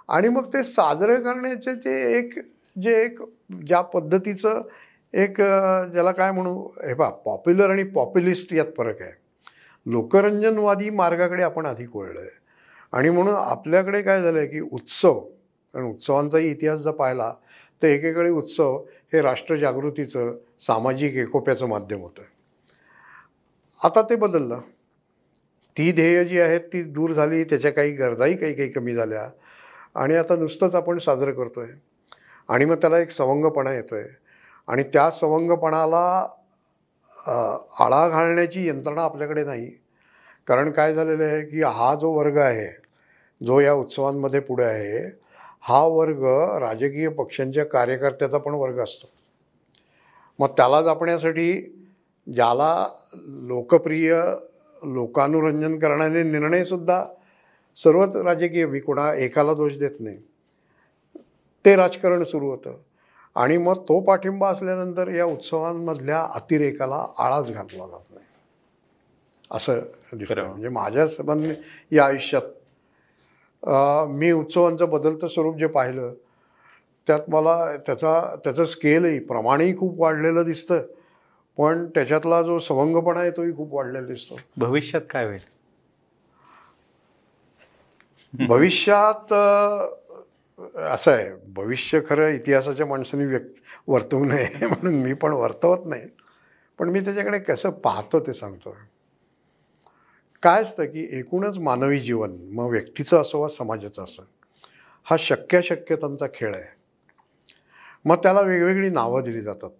आणि 0.09 0.29
मग 0.29 0.53
ते 0.55 0.63
साजरं 0.65 1.21
करण्याचे 1.23 1.75
जे 1.75 2.19
एक 2.19 2.39
जे 2.77 2.95
एक 3.03 3.21
ज्या 3.51 3.81
पद्धतीचं 3.81 4.63
एक 5.15 5.41
ज्याला 5.93 6.13
काय 6.13 6.31
म्हणू 6.33 6.55
हे 6.85 6.95
बा 6.95 7.09
पॉप्युलर 7.25 7.71
आणि 7.71 7.83
पॉप्युलिस्ट 7.85 8.53
यात 8.55 8.67
फरक 8.77 9.03
आहे. 9.03 9.13
लोकरंजनवादी 9.87 10.91
मार्गाकडे 10.91 11.43
आपण 11.43 11.67
अधिक 11.67 11.97
वळलं 11.97 12.21
आहे 12.21 12.39
आणि 12.93 13.11
म्हणून 13.11 13.35
आपल्याकडे 13.35 14.03
काय 14.03 14.23
झालं 14.23 14.39
आहे 14.39 14.47
की 14.47 14.61
उत्सव 14.61 15.21
आणि 15.75 15.89
उत्सवांचाही 15.91 16.51
इतिहास 16.51 16.81
जर 16.81 16.91
पाहिला 16.91 17.33
तर 17.83 17.87
एकेकाळी 17.87 18.31
उत्सव 18.31 18.77
हे 19.13 19.23
राष्ट्रजागृतीचं 19.23 20.33
सामाजिक 20.67 21.17
एकोप्याचं 21.17 21.67
माध्यम 21.67 22.01
होतं. 22.01 22.23
आता 23.81 24.03
ते 24.03 24.17
बदललं. 24.17 24.61
ती 25.77 25.93
ध्येय 25.93 26.25
जी 26.25 26.41
आहेत 26.41 26.61
ती 26.73 26.83
दूर 26.83 27.13
झाली 27.13 27.45
त्याच्या 27.45 27.71
काही 27.73 27.93
गरजाही 27.93 28.37
काही 28.37 28.55
काही 28.55 28.69
कमी 28.69 28.95
झाल्या. 28.95 29.29
आणि 29.95 30.17
आता 30.17 30.37
नुसतंच 30.37 30.75
आपण 30.75 30.99
साजरं 30.99 31.33
करतो 31.33 31.61
आहे 31.61 31.73
आणि 32.51 32.65
मग 32.65 32.75
त्याला 32.75 32.99
एक 32.99 33.11
सवंगपणा 33.11 33.73
येतो 33.73 33.95
आहे 33.95 34.09
आणि 34.69 34.83
त्या 34.83 35.11
सवंगपणाला 35.11 36.27
आळा 37.81 38.09
घालण्याची 38.09 38.69
यंत्रणा 38.69 39.03
आपल्याकडे 39.03 39.45
नाही. 39.45 39.71
कारण 40.47 40.71
काय 40.71 40.95
झालेलं 40.95 41.25
आहे 41.25 41.43
की 41.43 41.63
हा 41.63 41.95
जो 41.95 42.11
वर्ग 42.13 42.39
आहे 42.39 42.69
जो 43.41 43.61
या 43.61 43.73
उत्सवांमध्ये 43.73 44.41
पुढे 44.41 44.65
आहे 44.65 45.05
हा 45.61 45.83
वर्ग 45.87 46.25
राजकीय 46.61 47.09
पक्षांच्या 47.09 47.65
कार्यकर्त्याचा 47.65 48.39
पण 48.39 48.55
वर्ग 48.55 48.79
असतो. 48.81 49.11
मग 50.39 50.49
त्याला 50.57 50.81
जपण्यासाठी 50.83 51.53
ज्याला 52.27 52.87
लोकप्रिय 53.49 54.15
लोकानुरंजन 54.83 55.79
करणारे 55.79 56.23
निर्णयसुद्धा 56.23 57.05
सर्वच 57.77 58.17
राजकीय 58.17 58.67
मी 58.67 58.81
कोणा 58.81 59.13
एकाला 59.15 59.55
दोष 59.55 59.77
देत 59.79 60.01
नाही. 60.01 60.19
ते 61.65 61.75
राजकारण 61.77 62.23
सुरू 62.25 62.51
होतं. 62.51 62.77
आणि 63.37 63.57
मग 63.57 63.83
तो 63.83 64.01
पाठिंबा 64.01 64.49
असल्यानंतर 64.49 65.09
या 65.09 65.25
उत्सवांमधल्या 65.25 66.21
अतिरेकाला 66.35 67.07
आळाच 67.19 67.51
घातला 67.51 67.87
जात 67.87 68.11
नाही. 68.11 68.27
असं 69.51 69.81
दिसतं. 70.13 70.47
म्हणजे 70.49 70.69
माझ्या 70.69 71.07
संबंध 71.09 71.53
या 71.93 72.05
आयुष्यात 72.05 72.43
मी 74.09 74.31
उत्सवांचं 74.33 74.89
बदलतं 74.91 75.29
स्वरूप 75.29 75.57
जे 75.57 75.67
पाहिलं 75.67 76.13
त्यात 77.07 77.21
मला 77.29 77.77
त्याचा 77.77 78.37
त्याचं 78.45 78.65
स्केलही 78.65 79.19
प्रमाणही 79.19 79.77
खूप 79.79 80.01
वाढलेलं 80.01 80.45
दिसतं. 80.45 80.83
पण 81.59 81.85
त्याच्यातला 81.87 82.43
जो 82.43 82.59
सवंगपणा 82.59 83.21
आहे 83.21 83.31
तोही 83.31 83.57
खूप 83.57 83.75
वाढलेला 83.75 84.07
दिसतो. 84.07 84.37
भविष्यात 84.57 85.03
काय 85.11 85.27
होईल? 85.27 85.41
भविष्यात 88.35 89.33
असं 90.77 91.13
आहे 91.13 91.31
भविष्य 91.47 92.01
खरं 92.09 92.29
इतिहासाच्या 92.29 92.87
माणसाने 92.87 93.27
व्यक्त 93.27 93.63
वर्तवू 93.87 94.25
नये 94.25 94.67
म्हणून 94.67 94.95
मी 94.95 95.13
पण 95.13 95.33
वर्तवत 95.33 95.87
नाही. 95.87 96.03
पण 96.79 96.89
मी 96.89 97.01
त्याच्याकडे 97.01 97.39
कसं 97.39 97.71
पाहतो 97.71 98.21
ते 98.21 98.35
सांगतो 98.35 98.77
काय 100.43 100.63
असतं 100.63 100.85
की 100.85 101.19
एकूणच 101.19 101.59
मानवी 101.59 102.01
जीवन 102.01 102.37
मग 102.53 102.71
व्यक्तीचं 102.71 103.21
असो 103.21 103.41
वा 103.41 103.49
समाजाचं 103.49 104.05
असो 104.05 104.23
हा 105.05 105.17
शक्याशक्यतांचा 105.19 106.27
खेळ 106.35 106.55
आहे. 106.55 106.81
मग 108.05 108.17
त्याला 108.17 108.41
वेगवेगळी 108.41 108.89
नावं 108.89 109.23
दिली 109.23 109.43
जातात. 109.43 109.71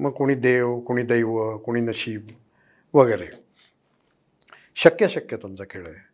मग 0.00 0.10
कोणी 0.10 0.34
देव 0.34 0.80
कोणी 0.80 1.02
दैव 1.02 1.58
कोणी 1.58 1.80
नशीब 1.80 2.26
वगैरे. 2.94 3.26
शक्यशक्यतांचा 4.76 5.64
खेळ 5.70 5.86
आहे. 5.86 6.08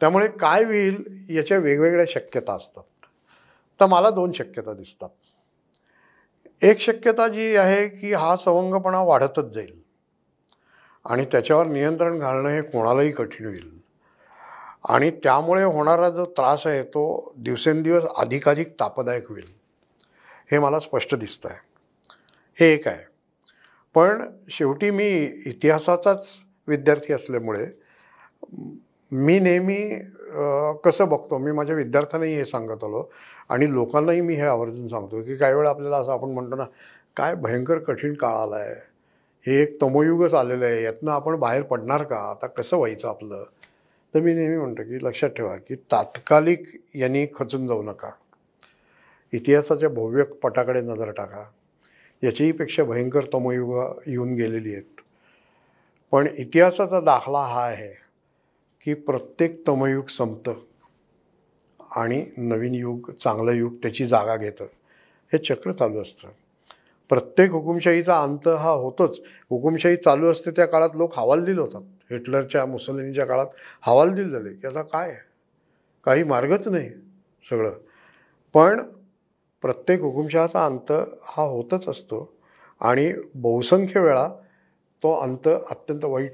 त्यामुळे 0.00 0.28
काय 0.28 0.64
होईल 0.64 1.26
याच्या 1.30 1.58
वेगवेगळ्या 1.58 2.06
शक्यता 2.08 2.52
असतात. 2.52 2.82
तर 3.80 3.86
मला 3.86 4.10
दोन 4.10 4.32
शक्यता 4.32 4.72
दिसतात. 4.72 5.08
एक 6.62 6.80
शक्यता 6.80 7.28
जी 7.28 7.56
आहे 7.56 7.88
की 7.88 8.12
हा 8.12 8.36
सवंगपणा 8.36 9.00
वाढतच 9.00 9.44
जाईल. 9.44 9.82
आणि 11.04 11.24
त्याच्यावर 11.24 11.66
नियंत्रण 11.66 12.18
घालणं 12.18 12.48
हे 12.48 12.62
कोणालाही 12.62 13.12
कठीण 13.12 13.46
होईल. 13.46 13.82
आणि 14.88 15.10
त्यामुळे 15.10 15.64
होणारा 15.64 16.10
जो 16.10 16.26
त्रास 16.26 16.66
आहे 16.66 16.82
तो 16.82 17.34
दिवसेंदिवस 17.36 18.02
अधिकाधिक 18.16 18.68
तापदायक 18.80 19.28
होईल. 19.28 19.46
हे 20.50 20.58
मला 20.58 20.80
स्पष्ट 20.80 21.14
दिसतं 21.14 21.48
आहे 21.48 21.58
हे 22.60 22.72
एक 22.72 22.88
आहे. 22.88 23.04
पण 23.94 24.22
शेवटी 24.50 24.90
मी 24.90 25.06
इतिहासाचाच 25.46 26.28
विद्यार्थी 26.68 27.12
असल्यामुळे 27.12 27.66
मी 29.12 29.38
नेहमी 29.38 30.00
कसं 30.84 31.08
बघतो? 31.08 31.38
मी 31.38 31.52
माझ्या 31.52 31.76
विद्यार्थ्यांनाही 31.76 32.34
हे 32.34 32.44
सांगत 32.44 32.84
आलो 32.84 33.10
आणि 33.48 33.72
लोकांनाही 33.72 34.20
मी 34.20 34.34
हे 34.34 34.42
आवर्जून 34.42 34.88
सांगतो 34.88 35.22
की 35.22 35.36
काही 35.36 35.54
वेळा 35.54 35.70
आपल्याला 35.70 35.96
असं 35.96 36.12
आपण 36.12 36.28
म्हणतो 36.28 36.56
ना 36.56 36.64
काय 37.16 37.34
भयंकर 37.34 37.78
कठीण 37.78 38.14
काळ 38.14 38.34
आला 38.34 38.56
आहे 38.56 38.74
हे 39.46 39.62
एक 39.62 39.82
तमोयुगच 39.82 40.34
आलेलं 40.34 40.64
आहे. 40.64 40.82
यातनं 40.82 41.10
आपण 41.10 41.36
बाहेर 41.36 41.62
पडणार 41.62 42.02
का? 42.02 42.16
आता 42.16 42.46
कसं 42.46 42.76
व्हायचं 42.76 43.08
आपलं? 43.08 43.44
तर 44.14 44.20
मी 44.20 44.34
नेहमी 44.34 44.56
म्हणतो 44.56 44.82
की 44.82 44.98
लक्षात 45.04 45.30
ठेवा 45.30 45.56
की 45.56 45.74
तात्कालिक 45.74 46.64
यांनी 46.94 47.26
खचून 47.34 47.66
जाऊ 47.66 47.82
नका. 47.82 48.10
इतिहासाच्या 49.32 49.88
भव्य 49.88 50.22
पटाकडे 50.22 50.80
नजर 50.80 51.10
टाका. 51.10 51.44
याचीहीपेक्षा 52.22 52.84
भयंकर 52.84 53.24
तमोयुग 53.34 54.00
येऊन 54.06 54.34
गेलेली 54.34 54.72
आहेत. 54.72 55.00
पण 56.10 56.26
इतिहासाचा 56.38 57.00
दाखला 57.00 57.38
हा 57.38 57.64
आहे. 57.64 58.01
की 58.84 58.94
प्रत्येक 58.94 59.68
तमयुग 59.68 60.06
संपतं 60.06 60.52
आणि 61.96 62.26
नवीन 62.36 62.74
युग 62.74 63.10
चांगलं 63.10 63.52
युग 63.52 63.74
त्याची 63.74 64.06
जागा 64.06 64.36
घेतं. 64.36 64.64
हे 65.32 65.38
चक्र 65.38 65.72
चालू 65.72 66.02
असतं. 66.02 66.28
प्रत्येक 67.08 67.50
हुकुमशाहीचा 67.50 68.22
अंत 68.22 68.48
हा 68.48 68.70
होतोच. 68.70 69.20
हुकुमशाही 69.50 69.96
चालू 69.96 70.30
असते 70.30 70.50
त्या 70.50 70.66
काळात 70.66 70.88
लोक 70.94 71.18
हवालदिल 71.18 71.58
होतात. 71.58 71.82
हिटलरच्या 72.10 72.66
मुसलिनीच्या 72.66 73.26
काळात 73.26 73.46
हवालदिल 73.82 74.30
झाले 74.30 74.54
की 74.54 74.66
आता 74.66 74.82
काय 74.82 75.16
काही 76.04 76.24
मार्गच 76.24 76.68
नाही 76.68 76.90
सगळं. 77.50 77.72
पण 78.54 78.80
प्रत्येक 79.62 80.00
हुकुमशहाचा 80.00 80.66
अंत 80.66 80.92
हा 81.22 81.42
होतच 81.42 81.88
असतो 81.88 82.32
आणि 82.80 83.12
बहुसंख्य 83.34 84.00
वेळा 84.00 84.28
तो 85.02 85.14
अंत 85.14 85.48
अत्यंत 85.70 86.04
वाईट 86.04 86.32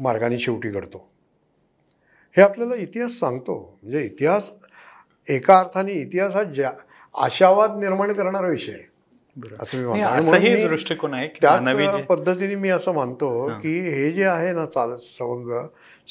मार्गाने 0.00 0.38
शेवटी 0.38 0.70
घडतो. 0.70 1.10
हे 2.38 2.42
आपल्याला 2.42 2.74
इतिहास 2.74 3.12
सांगतो. 3.18 3.54
म्हणजे 3.82 4.04
इतिहास 4.04 4.50
एका 5.26 5.58
अर्थाने 5.60 5.92
इतिहास 5.92 6.34
हा 6.34 6.42
ज्या 6.42 6.70
आशावाद 7.14 7.76
निर्माण 7.78 8.12
करणारा 8.12 8.48
विषय 8.48 8.72
आहे. 8.72 8.86
असं 10.04 10.40
मी 10.40 10.66
दृष्टिकोन 10.66 11.14
आहे 11.14 11.28
त्याच 11.40 12.06
पद्धतीने 12.06 12.54
मी 12.54 12.68
असं 12.68 12.92
मानतो. 12.94 13.48
की 13.62 13.78
हे 13.80 14.10
जे 14.12 14.24
आहे 14.24 14.52
ना 14.52 14.66
चाल 14.66 14.96
सवंग 15.02 15.50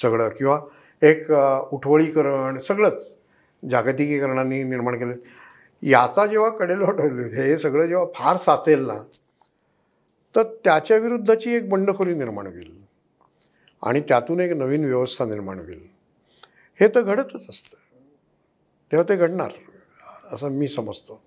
सगळं 0.01 0.29
किंवा 0.29 0.59
एक 1.01 1.31
उठवळीकरण 1.73 2.59
सगळंच 2.59 3.13
जागतिकीकरणाने 3.63 4.63
निर्माण 4.63 4.97
केलं. 4.99 5.13
याचा 5.83 6.25
जेव्हा 6.25 6.49
कडेलोट 6.49 6.99
होईल 7.01 7.33
हे 7.33 7.57
सगळं 7.57 7.85
जेव्हा 7.85 8.05
फार 8.15 8.37
साचेल 8.37 8.85
ना 8.85 9.01
तर 10.35 10.43
त्याच्या 10.63 10.97
विरुद्धची 10.97 11.55
एक 11.55 11.69
बंडखोरी 11.69 12.13
निर्माण 12.13 12.47
होईल. 12.47 12.75
आणि 13.83 13.99
त्यातून 13.99 14.39
एक 14.39 14.51
नवीन 14.57 14.85
व्यवस्था 14.85 15.25
निर्माण 15.25 15.59
होईल. 15.59 15.85
हे 16.79 16.87
तर 16.87 17.01
घडतच 17.01 17.49
असतं. 17.49 17.75
तेव्हा 18.91 19.09
ते 19.09 19.15
घडणार 19.15 19.51
असं 20.31 20.49
मी 20.49 20.67
समजतो. 20.67 21.23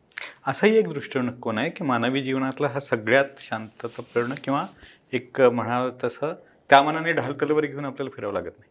असाही 0.47 0.77
एक 0.77 0.89
दृष्टिकोन 0.89 1.59
आहे 1.59 1.71
की 1.71 1.85
मानवी 1.85 2.23
जीवनातला 2.23 2.69
हा 2.69 2.81
सगळ्यात 2.81 3.25
शांततापूर्ण 3.39 4.35
किंवा 4.45 4.67
एक 5.13 5.41
म्हणावं 5.41 5.91
तसं 6.05 6.35
त्या 6.71 6.83
मनाने 6.83 7.13
ढाल 7.13 7.33
तलवारी 7.33 7.67
घेऊन 7.67 7.85
आपल्याला 7.85 8.11
फिरावं 8.17 8.33
लागत 8.33 8.59
नाही. 8.59 8.71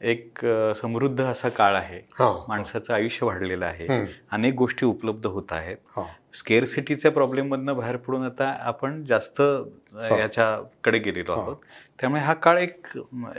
एक 0.00 0.46
समृद्ध 0.76 1.20
असा 1.24 1.48
काळ 1.48 1.74
आहे. 1.74 2.00
हां 2.18 2.44
माणसाचं 2.48 2.94
आयुष्य 2.94 3.26
वाढलेलं 3.26 3.66
आहे. 3.66 4.06
अनेक 4.30 4.54
गोष्टी 4.54 4.86
उपलब्ध 4.86 5.26
होत 5.26 5.44
आहेत. 5.50 5.76
हां. 5.96 6.04
स्केअर 6.34 6.64
सिटीच्या 6.64 7.10
प्रॉब्लेममधनं 7.10 7.76
बाहेर 7.76 7.96
पडून 7.96 8.22
आता 8.22 8.56
आपण 8.60 9.04
जास्त 9.04 9.40
हो. 9.40 10.16
याच्याकडे 10.16 10.98
गेलेलो 10.98 11.34
हो. 11.34 11.40
आहोत. 11.40 11.56
त्यामुळे 12.00 12.22
हा 12.22 12.34
काळ 12.34 12.58
एक 12.58 12.86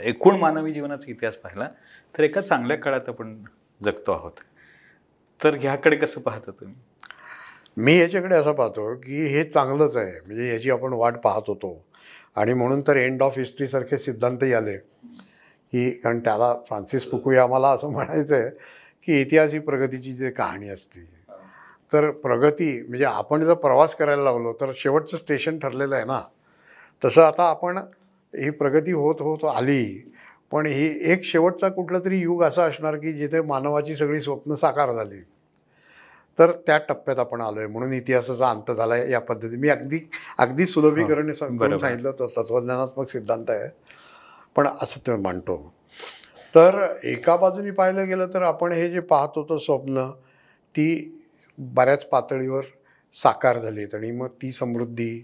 एकूण 0.02 0.36
मानवी 0.36 0.72
जीवनाचा 0.72 1.10
इतिहास 1.10 1.36
पाहिला. 1.36 1.68
तर 2.18 2.22
एका 2.22 2.40
चांगल्या 2.40 2.76
काळात 2.76 3.08
आपण 3.08 3.42
जगतो 3.82 4.12
आहोत. 4.12 4.32
तर 5.44 5.54
ह्याकडे 5.54 5.96
कसं 5.96 6.20
पाहता 6.20 6.50
तुम्ही? 6.50 6.74
मी 7.76 7.98
याच्याकडे 7.98 8.36
असं 8.36 8.52
पाहतो 8.52 8.94
की 8.94 9.26
हे 9.26 9.44
चांगलंच 9.44 9.96
आहे. 9.96 10.20
म्हणजे 10.26 10.52
याची 10.52 10.70
आपण 10.70 10.92
वाट 10.92 11.16
पाहत 11.16 11.42
होतो. 11.46 11.84
आणि 12.36 12.54
म्हणून 12.54 12.80
तर 12.80 12.96
एंड 12.96 13.22
ऑफ 13.22 13.38
हिस्ट्रीसारखे 13.38 13.98
सिद्धांतही 13.98 14.52
आले. 14.52 14.76
की 15.72 15.90
कारण 15.90 16.18
त्याला 16.18 16.54
फ्रान्सिस 16.54 17.10
फुकुया 17.10 17.42
आम्हाला 17.42 17.68
असं 17.68 17.88
म्हणायचं 17.88 18.34
आहे 18.36 18.50
की 19.06 19.20
इतिहास 19.20 19.52
ही 19.52 19.58
प्रगतीची 19.58 20.12
जी 20.12 20.30
कहाणी 20.30 20.68
असते 20.68 21.18
तर 21.92 22.10
प्रगती 22.10 22.82
म्हणजे 22.88 23.04
आपण 23.04 23.44
जर 23.44 23.54
प्रवास 23.54 23.94
करायला 23.94 24.22
लागलो 24.22 24.52
तर 24.52 24.72
शेवटचं 24.76 25.16
स्टेशन 25.16 25.58
ठरलेलं 25.58 25.94
आहे 25.94 26.04
ना. 26.04 26.20
तसं 27.04 27.22
आता 27.22 27.50
आपण 27.50 27.78
ही 28.34 28.50
प्रगती 28.50 28.92
होत 28.92 29.14
होत 29.20 29.44
आली. 29.44 30.12
पण 30.52 30.66
ही 30.66 30.86
एक 31.12 31.24
शेवटचा 31.24 31.68
कुठलं 31.68 32.04
तरी 32.04 32.18
युग 32.20 32.42
असा 32.42 32.64
असणार 32.64 32.96
की 32.96 33.12
जिथे 33.12 33.40
मानवाची 33.42 33.96
सगळी 33.96 34.20
स्वप्न 34.20 34.54
साकार 34.54 34.92
झाली. 34.92 35.20
तर 36.38 36.50
त्या 36.66 36.76
टप्प्यात 36.88 37.18
आपण 37.18 37.40
आलोय 37.40 37.66
म्हणून 37.66 37.92
इतिहासाचा 37.92 38.50
अंत 38.50 38.70
झाला 38.70 38.94
आहे 38.94 39.10
या 39.10 39.20
पद्धती 39.20 39.56
मी 39.56 39.68
अगदी 39.68 39.98
अगदी 40.38 40.66
सुलभीकरण. 40.66 41.32
सांगितलं 41.32 42.12
तर 42.18 42.26
तत्वज्ञानात्मक 42.36 43.08
सिद्धांत 43.10 43.50
आहे. 43.50 43.68
पण 44.56 44.66
असं 44.82 45.06
ते 45.06 45.16
मांडतो 45.16 45.56
तर 46.54 46.76
एका 47.04 47.36
बाजूनी 47.36 47.70
पाहिलं 47.70 48.06
गेलं 48.08 48.26
तर 48.34 48.42
आपण 48.42 48.72
हे 48.72 48.88
जे 48.90 49.00
पाहत 49.00 49.36
होतो 49.36 49.58
स्वप्न 49.58 50.08
ती 50.74 50.88
बऱ्याच 51.58 52.04
पातळीवर 52.08 52.64
साकार 53.16 53.58
झालीत 53.58 53.94
आणि 53.94 54.10
मग 54.10 54.28
ती 54.42 54.50
समृद्धी 54.52 55.18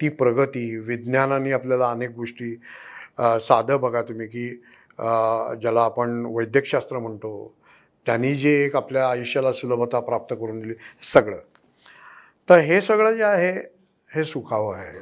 ती 0.00 0.08
प्रगती 0.08 0.64
विज्ञानाने 0.78 1.52
आपल्याला 1.52 1.90
अनेक 1.90 2.10
गोष्टी 2.10 2.54
साधं 3.20 3.80
बघा 3.80 4.02
तुम्ही 4.02 4.26
की 4.26 4.48
ज्याला 5.60 5.82
आपण 5.84 6.24
वैद्यकशास्त्र 6.26 6.98
म्हणतो 6.98 7.30
त्यांनी 8.06 8.34
जे 8.34 8.50
एक 8.64 8.76
आपल्या 8.76 9.08
आयुष्याला 9.10 9.52
सुलभता 9.52 10.00
प्राप्त 10.00 10.34
करून 10.34 10.60
दिली 10.60 10.74
सगळं. 11.02 11.38
तर 12.48 12.58
हे 12.58 12.80
सगळं 12.80 13.12
जे 13.12 13.22
आहे 13.22 13.52
हे 14.08 14.24
सुखावं 14.24 14.76
आहे 14.76 14.98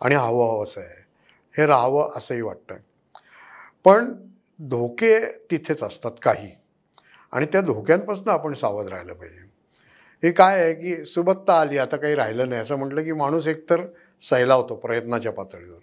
आणि 0.00 0.14
हवं 0.14 0.50
हवंसं 0.50 0.80
आहे. 0.80 0.98
हे 1.58 1.66
राहावं 1.66 2.10
असंही 2.16 2.40
वाटतं. 2.40 2.76
पण 3.84 4.12
धोके 4.60 5.18
तिथेच 5.50 5.82
असतात 5.82 6.12
काही. 6.22 6.50
आणि 7.32 7.46
त्या 7.46 7.60
धोक्यांपासून 7.60 8.28
आपण 8.28 8.54
सावध 8.54 8.88
राहिलं 8.88 9.12
पाहिजे. 9.12 9.48
हे 10.22 10.30
काय 10.30 10.60
आहे 10.62 10.74
की 10.74 11.04
सुबत्ता 11.04 11.60
आली 11.60 11.78
आता 11.78 11.96
काही 11.96 12.14
राहिलं 12.14 12.48
नाही 12.48 12.60
असं 12.60 12.76
म्हटलं 12.76 13.04
की 13.04 13.12
माणूस 13.12 13.46
एकतर 13.46 13.84
सैलावतो 14.22 14.74
प्रयत्नाच्या 14.76 15.32
पातळीवर. 15.32 15.78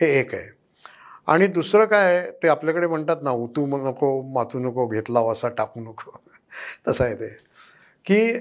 हे 0.00 0.10
एक 0.20 0.34
आहे. 0.34 0.61
आणि 1.26 1.46
दुसरं 1.46 1.84
काय 1.84 2.16
आहे 2.16 2.30
ते 2.30 2.48
आपल्याकडे 2.48 2.86
म्हणतात 2.86 3.16
ना 3.22 3.30
उतू 3.30 3.66
नको 3.66 4.22
मातू 4.22 4.58
नको 4.58 4.86
घेतला 4.86 5.20
वासा 5.20 5.48
टाकू 5.48 5.80
नको. 5.80 6.20
तसं 6.88 7.04
आहे 7.04 7.14
ते. 7.14 7.28
की 8.04 8.38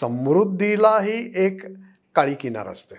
समृद्धीलाही 0.00 1.32
एक 1.36 1.62
काळी 2.14 2.34
किनार 2.34 2.68
असते. 2.68 2.94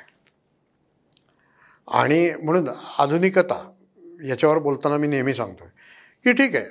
आणि 1.92 2.32
म्हणून 2.44 2.70
आधुनिकता 3.00 3.72
याच्यावर 4.24 4.60
बोलताना 4.60 4.98
मी 4.98 5.08
नेहमी 5.08 5.34
सांगतो 5.34 5.64
की 6.24 6.32
ठीक 6.32 6.56
आहे 6.56 6.66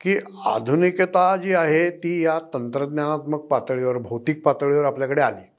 की 0.00 0.18
आधुनिकता 0.44 1.36
जी 1.36 1.54
आहे 1.54 1.90
ती 1.90 2.24
या 2.24 2.38
तंत्रज्ञानात्मक 2.54 3.40
पातळीवर 3.40 3.98
भौतिक 3.98 4.44
पातळीवर 4.44 4.84
आपल्याकडे 4.84 5.22
आली. 5.22 5.50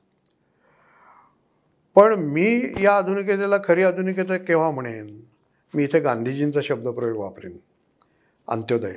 पण 1.95 2.13
मी 2.13 2.73
या 2.81 2.97
आधुनिकतेला 2.97 3.55
खरी 3.63 3.83
आधुनिकता 3.83 4.37
केव्हा 4.37 4.71
म्हणेन? 4.71 5.30
मी 5.73 5.83
इथे 5.83 5.99
गांधीजींचा 5.99 6.59
शब्दप्रयोग 6.63 7.17
वापरेन. 7.17 7.57
अंत्योदय. 8.47 8.93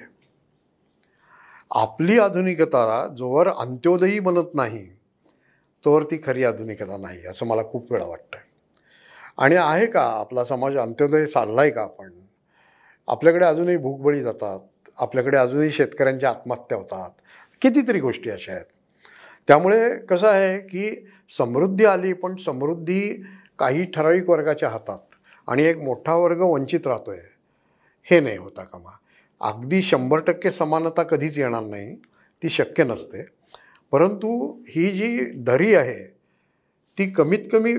आपली 1.70 2.18
आधुनिकता 2.18 3.14
जोवर 3.18 3.48
अंत्योदयी 3.48 4.18
बनत 4.18 4.54
नाही 4.54 4.86
तोवर 5.84 6.02
ती 6.02 6.18
खरी 6.24 6.44
आधुनिकता 6.44 6.96
नाही 6.96 7.26
असं 7.26 7.46
मला 7.46 7.62
खूप 7.62 7.92
वेळा 7.92 8.04
वाटतं 8.04 8.36
आणि 9.38 9.56
आहे 9.56 9.86
का 9.86 10.00
आपला 10.00 10.44
समाज 10.44 10.76
अंत्योदय 10.76 11.26
साधला 11.26 11.60
आहे 11.60 11.70
का 11.70 11.82
आपण? 11.82 12.10
आपल्याकडे 13.08 13.46
अजूनही 13.46 13.76
भूकबळी 13.76 14.22
जातात 14.22 14.90
आपल्याकडे 14.98 15.36
अजूनही 15.36 15.70
शेतकऱ्यांच्या 15.70 16.30
आत्महत्या 16.30 16.78
होतात. 16.78 17.10
कितीतरी 17.62 18.00
गोष्टी 18.00 18.30
अशा 18.30 18.52
आहेत. 18.52 18.64
त्यामुळे 19.48 20.06
कसं 20.06 20.26
आहे 20.26 20.58
की 20.58 21.08
समृद्धी 21.38 21.84
आली 21.84 22.12
पण 22.12 22.36
समृद्धी 22.36 23.24
काही 23.58 23.84
ठराविक 23.84 24.30
वर्गाच्या 24.30 24.68
हातात. 24.68 25.13
आणि 25.48 25.64
एक 25.64 25.78
मोठा 25.78 26.14
वर्ग 26.14 26.40
वंचित 26.40 26.86
राहतो 26.86 27.10
आहे 27.10 27.20
हे 28.10 28.20
नाही 28.20 28.36
होता 28.36 28.62
कामा. 28.62 28.90
अगदी 29.40 29.82
शंभर 29.82 30.20
टक्के 30.20 30.50
समानता 30.50 31.02
कधीच 31.02 31.38
येणार 31.38 31.62
नाही 31.62 31.94
ती 32.42 32.48
शक्य 32.48 32.84
नसते. 32.84 33.24
परंतु 33.92 34.60
ही 34.68 34.90
जी 34.90 35.24
दरी 35.36 35.74
आहे 35.74 36.04
ती 36.98 37.10
कमीत 37.10 37.48
कमी 37.52 37.74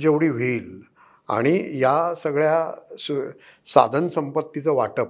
जेवढी 0.00 0.28
होईल 0.28 0.80
आणि 1.28 1.80
या 1.80 2.14
सगळ्या 2.14 2.70
सु 2.98 3.20
साधनसंपत्तीचं 3.66 4.72
वाटप 4.72 5.08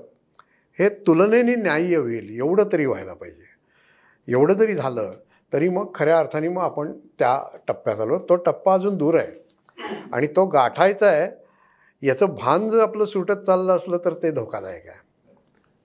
हे 0.78 0.88
तुलनेने 0.88 1.54
न्याय्य 1.54 1.96
होईल 1.96 2.36
एवढं 2.36 2.68
तरी 2.72 2.86
व्हायला 2.86 3.14
पाहिजे. 3.14 3.44
एवढं 4.32 4.54
जरी 4.54 4.74
झालं 4.74 5.12
तरी 5.52 5.68
मग 5.68 5.90
खऱ्या 5.94 6.18
अर्थाने 6.18 6.48
मग 6.48 6.62
आपण 6.62 6.92
त्या 7.18 7.58
टप्प्यात 7.68 8.00
आलो. 8.00 8.18
तो 8.18 8.36
टप्पा 8.36 8.74
अजून 8.74 8.96
दूर 8.96 9.18
आहे. 9.18 9.32
आणि 10.12 10.26
तो 10.26 10.46
गाठायचा 10.46 11.06
आहे 11.06 11.45
याचं 12.06 12.34
भान 12.34 12.68
जर 12.70 12.80
आपलं 12.80 13.04
सुटत 13.04 13.42
चाललं 13.46 13.72
असलं 13.72 13.98
तर 14.04 14.14
ते 14.22 14.30
धोकादायक 14.30 14.86
आहे. 14.88 15.04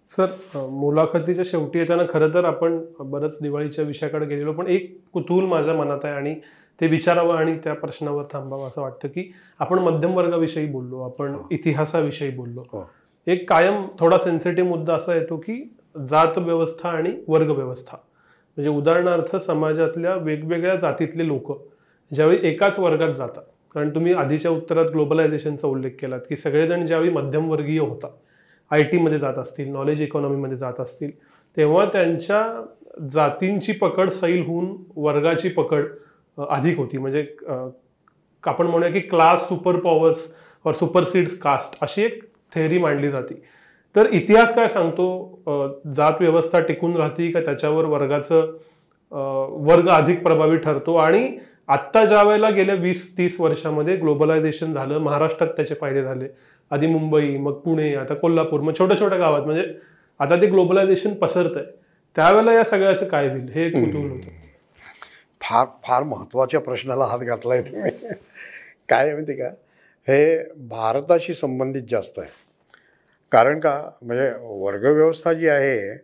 सर 0.10 0.68
मुलाखतीच्या 0.70 1.44
शेवटी 1.48 1.80
येताना 1.80 2.04
खरं 2.10 2.34
तर 2.34 2.46
आपण 2.46 2.80
बरंच 3.00 3.38
दिवाळीच्या 3.42 3.86
विषयाकडे 3.86 4.26
गेलेलो 4.26 4.54
पण 4.54 4.68
एक 4.68 4.98
कुतूहल 5.14 5.46
माझ्या 5.46 5.74
मनात 5.74 6.06
आहे 6.06 6.14
आणि 6.14 6.36
ते 6.82 6.88
विचारावं 6.88 7.38
आणि 7.38 7.58
त्या 7.64 7.74
प्रश्नावर 7.74 8.24
थांबावं 8.32 8.68
असं 8.68 8.82
वाटतं 8.82 9.08
की 9.08 9.32
आपण 9.60 9.80
मध्यम 9.80 10.16
वर्गाविषयी 10.18 10.66
बोललो 10.68 11.02
आपण 11.04 11.36
इतिहासाविषयी 11.52 12.30
बोललो. 12.30 12.64
हो. 12.74 12.84
एक 13.28 13.50
कायम 13.50 13.86
थोडा 14.00 14.18
सेन्सिटिव्ह 14.18 14.70
मुद्दा 14.70 14.96
असा 14.96 15.16
येतो 15.16 15.38
की 15.38 15.62
जात 16.10 16.38
व्यवस्था 16.38 16.90
आणि 16.90 17.12
वर्ग 17.28 17.50
व्यवस्था. 17.50 17.98
म्हणजे 18.58 18.70
उदाहरणार्थ 18.70 19.36
समाजातल्या 19.36 20.16
वेगवेगळ्या 20.16 20.76
जातीतले 20.76 21.28
लोक 21.28 21.52
ज्यावेळी 22.12 22.48
एकाच 22.48 22.80
वर्गात 22.80 23.14
जातात 23.14 23.44
कारण 23.76 23.90
तुम्ही 23.90 24.14
आधीच्या 24.14 24.52
उत्तरात 24.52 24.86
ग्लोबलायझेशनचा 24.86 25.68
उल्लेख 25.68 25.92
केलात 26.00 26.20
की 26.30 26.36
सगळेजण 26.36 26.86
ज्यावेळी 26.86 27.10
मध्यमवर्गीय 27.10 27.80
होता 27.80 28.08
आय 28.72 28.84
टीमध्ये 28.84 29.18
जात 29.20 29.38
असतील 29.38 29.72
नॉलेज 29.72 30.02
इकॉनॉमीमध्ये 30.02 30.58
जात 30.58 30.80
असतील 30.80 31.12
तेव्हा 31.58 31.86
त्यांच्या 31.86 32.44
जातींची 33.10 33.72
पकड 33.72 34.10
सैल 34.10 34.46
होऊन 34.46 34.76
वर्गाची 34.96 35.50
पकड 35.50 35.86
अधिक 36.38 36.78
होती. 36.78 36.98
म्हणजे 36.98 37.26
आपण 38.44 38.68
म्हणूया 38.68 38.92
की 38.92 39.00
क्लास 39.00 39.48
सुपर 39.48 39.80
पॉवर्स 39.80 40.28
और 40.66 40.74
सुपरसीड्स 40.74 41.38
कास्ट 41.40 41.78
अशी 41.82 42.04
एक 42.04 42.24
थेअरी 42.56 42.78
मांडली 42.80 43.10
जाते. 43.10 43.42
तर 43.96 44.08
इतिहास 44.12 44.54
काय 44.56 44.68
सांगतो? 44.68 45.74
जात 45.96 46.22
व्यवस्था 46.22 46.60
टिकून 46.60 46.96
राहते 46.98 47.32
का 47.32 47.40
त्याच्यावर 47.40 47.86
वर्गाचं 47.86 48.52
वर्ग 49.66 49.90
अधिक 49.90 50.24
प्रभावी 50.24 50.58
ठरतो? 50.58 50.96
आणि 50.96 51.28
आत्ता 51.72 52.06
ज्या 52.06 52.24
वेळेला 52.24 52.50
गेल्या 52.50 52.76
वीस 52.76 53.18
तीस 53.18 53.40
वर्षामध्ये 53.40 53.96
ग्लोबलायझेशन 53.96 54.74
झालं 54.74 54.98
महाराष्ट्रात 54.98 55.50
त्याचे 55.50 55.76
फायदे 55.76 56.02
झाले. 56.04 56.28
आधी 56.72 56.88
मुंबई 56.88 57.38
मग 57.38 57.54
पुणे 57.54 57.94
आता 57.96 58.14
कोल्हापूर 58.14 58.60
मग 58.60 58.74
छोट्या 58.80 59.00
छोट्या 59.00 59.18
गावात. 59.18 59.42
म्हणजे 59.42 59.64
आता 60.20 60.42
ते 60.42 60.46
ग्लोबलायझेशन 60.46 61.14
पसरत 61.14 61.58
आहे 61.58 61.66
त्यावेळेला 62.16 62.54
या 62.54 62.64
सगळ्याचं 62.64 63.08
काय 63.08 63.30
होईल? 63.30 63.48
हे 63.50 63.70
कुतूहल 63.70 64.10
होतं. 64.10 64.30
फार 65.42 65.66
फार 65.86 66.04
महत्त्वाच्या 66.04 66.60
प्रश्नाला 66.60 67.06
हात 67.06 67.20
घातलाय 67.20 67.62
तुम्ही. 67.62 67.92
काय 68.90 69.14
माहिती 69.14 69.34
का? 69.34 69.50
हे 70.08 70.44
भारताशी 70.68 71.34
संबंधित 71.34 71.84
जास्त 71.90 72.20
आहे. 72.20 72.30
कारण 73.32 73.60
का? 73.60 73.92
म्हणजे 74.02 74.32
वर्गव्यवस्था 74.42 75.34
जी 75.34 75.48
आहे 75.48 75.98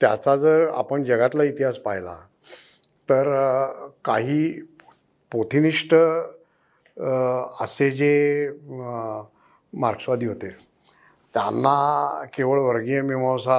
त्याचा 0.00 0.36
जर 0.36 0.68
आपण 0.74 1.04
जगातला 1.04 1.44
इतिहास 1.44 1.78
पाहिला 1.78 2.16
तर 3.08 3.28
काही 4.04 4.50
पोथिनिष्ठ 5.32 5.94
असे 7.62 7.90
जे 7.90 8.48
मार्क्सवादी 9.72 10.26
होते 10.26 10.48
त्यांना 11.34 12.24
केवळ 12.34 12.60
वर्गीय 12.60 13.00
मीमांसा 13.02 13.58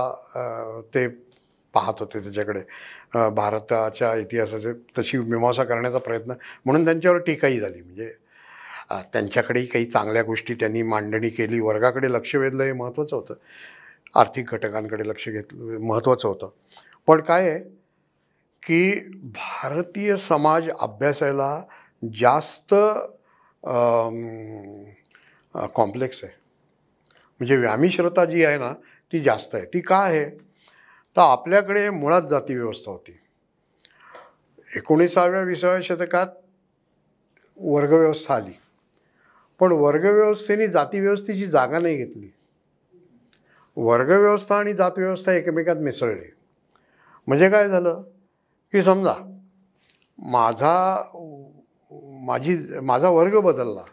ते 0.95 1.07
पाहत 1.73 1.99
होते 1.99 2.19
त्याच्याकडे. 2.19 2.61
भारताच्या 3.35 4.13
इतिहासाचे 4.15 4.71
तशी 4.97 5.17
मीमांसा 5.17 5.63
करण्याचा 5.63 5.97
प्रयत्न 5.97 6.33
म्हणून 6.65 6.85
त्यांच्यावर 6.85 7.17
टीकाही 7.25 7.59
झाली. 7.59 7.81
म्हणजे 7.81 8.11
त्यांच्याकडेही 9.13 9.65
काही 9.65 9.85
चांगल्या 9.85 10.23
गोष्टी 10.23 10.53
त्यांनी 10.59 10.81
मांडणी 10.83 11.29
केली. 11.29 11.59
वर्गाकडे 11.59 12.11
लक्ष 12.11 12.35
वेधलं 12.35 12.63
हे 12.63 12.73
महत्त्वाचं 12.73 13.15
होतं. 13.15 13.33
आर्थिक 14.15 14.51
घटकांकडे 14.53 15.07
लक्ष 15.07 15.27
घेतलं 15.29 15.79
महत्त्वाचं 15.87 16.27
होतं. 16.27 16.49
पण 17.07 17.21
काय 17.21 17.49
आहे 17.49 17.59
की 18.63 18.93
भारतीय 19.23 20.15
समाज 20.17 20.69
अभ्यासायला 20.79 21.61
जास्त 22.03 22.73
कॉम्प्लेक्स 25.75 26.23
आहे. 26.23 26.33
म्हणजे 27.39 27.55
व्यामिश्रता 27.57 28.25
जी 28.25 28.43
आहे 28.45 28.57
ना 28.57 28.73
ती 29.13 29.19
जास्त 29.19 29.55
आहे. 29.55 29.65
ती 29.65 29.79
का 29.79 29.97
आहे? 29.97 30.29
तर 31.17 31.21
आपल्याकडे 31.21 31.89
मुळात 31.89 32.21
जाती 32.21 32.55
व्यवस्था 32.55 32.91
होती. 32.91 33.19
एकोणीसाव्या 34.75 35.41
विसाव्या 35.41 35.79
शतकात 35.83 36.27
वर्गव्यवस्था 37.57 38.35
आली. 38.35 38.51
पण 39.59 39.71
वर्गव्यवस्थेने 39.71 40.67
जातीव्यवस्थेची 40.67 41.45
जागा 41.45 41.79
नाही 41.79 41.95
घेतली. 41.95 42.29
वर्गव्यवस्था 43.77 44.55
आणि 44.55 44.73
जातव्यवस्था 44.73 45.31
एकमेकात 45.33 45.75
मिसळले. 45.75 46.31
म्हणजे 47.27 47.49
काय 47.49 47.67
झालं? 47.69 48.01
की 48.73 48.81
समजा 48.83 49.13
माझा 50.33 50.73
माझी 52.27 52.55
माझा 52.85 53.09
वर्ग 53.09 53.39
बदलला 53.41 53.83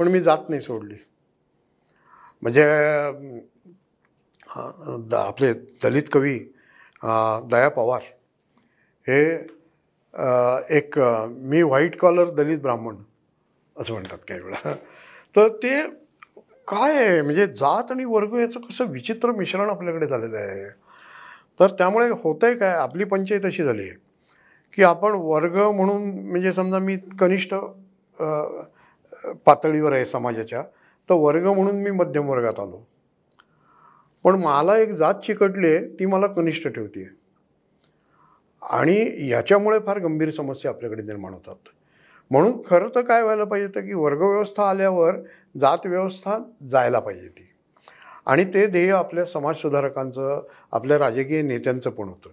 पण 0.00 0.08
मी 0.08 0.20
जात 0.20 0.48
नाही 0.48 0.60
सोडली. 0.60 0.94
म्हणजे 2.42 2.64
द 5.08 5.14
आपले 5.14 5.52
दलित 5.82 6.08
कवी 6.12 6.38
दया 7.50 7.68
पवार 7.76 8.02
हे 9.06 9.22
एक 10.76 10.98
मी 10.98 11.62
व्हाईट 11.62 11.98
कॉलर 12.00 12.30
दलित 12.34 12.58
ब्राह्मण 12.62 12.96
असं 13.76 13.92
म्हणतात 13.92 14.18
काही 14.28 14.40
वेळा. 14.40 14.74
तर 15.34 15.48
ते 15.62 15.80
काय 16.68 16.96
आहे? 16.96 17.20
म्हणजे 17.22 17.46
जात 17.46 17.90
आणि 17.92 18.04
वर्ग 18.04 18.34
याचं 18.40 18.60
कसं 18.68 18.90
विचित्र 18.90 19.32
मिश्रण 19.36 19.70
आपल्याकडे 19.70 20.06
झालेलं 20.06 20.36
आहे? 20.38 20.64
तर 21.60 21.70
त्यामुळे 21.78 22.08
होतं 22.10 22.46
आहे 22.46 22.56
काय? 22.56 22.74
आपली 22.74 23.04
पंचायत 23.04 23.44
अशी 23.44 23.64
झाली 23.64 23.82
आहे 23.82 24.00
की 24.76 24.82
आपण 24.82 25.12
वर्ग 25.14 25.56
म्हणून 25.70 26.08
म्हणजे 26.30 26.52
समजा 26.52 26.78
मी 26.78 26.96
कनिष्ठ 27.20 27.54
पातळीवर 29.46 29.92
आहे 29.92 30.06
समाजाच्या 30.06 30.62
तर 31.08 31.14
वर्ग 31.14 31.46
म्हणून 31.46 31.82
मी 31.82 31.90
मध्यम 31.90 32.28
वर्गात 32.30 32.60
आलो. 32.60 32.82
पण 34.24 34.34
मला 34.42 34.76
एक 34.78 34.92
जात 34.94 35.14
चिकटली 35.26 35.68
आहे 35.68 35.84
ती 35.98 36.06
मला 36.06 36.26
कनिष्ठ 36.26 36.68
ठेवते 36.68 37.08
आणि 38.62 39.28
याच्यामुळे 39.30 39.78
फार 39.86 39.98
गंभीर 39.98 40.30
समस्या 40.30 40.70
आपल्याकडे 40.70 41.02
निर्माण 41.02 41.32
होतात. 41.32 41.56
म्हणून 42.30 42.60
खरं 42.66 42.88
तर 42.94 43.02
काय 43.04 43.22
व्हायला 43.22 43.44
पाहिजे 43.44 43.68
तर 43.74 43.80
की 43.80 43.94
वर्गव्यवस्था 43.94 44.68
आल्यावर 44.70 45.16
जात 45.60 45.86
व्यवस्था 45.86 46.38
जायला 46.70 46.98
पाहिजे 46.98 47.28
ती 47.28 47.48
आणि 48.26 48.44
ते 48.44 48.66
ध्येय 48.66 48.90
आपल्या 48.92 49.24
समाजसुधारकांचं 49.24 50.42
आपल्या 50.72 50.98
राजकीय 50.98 51.42
नेत्यांचं 51.42 51.90
पण 51.90 52.08
होतं. 52.08 52.30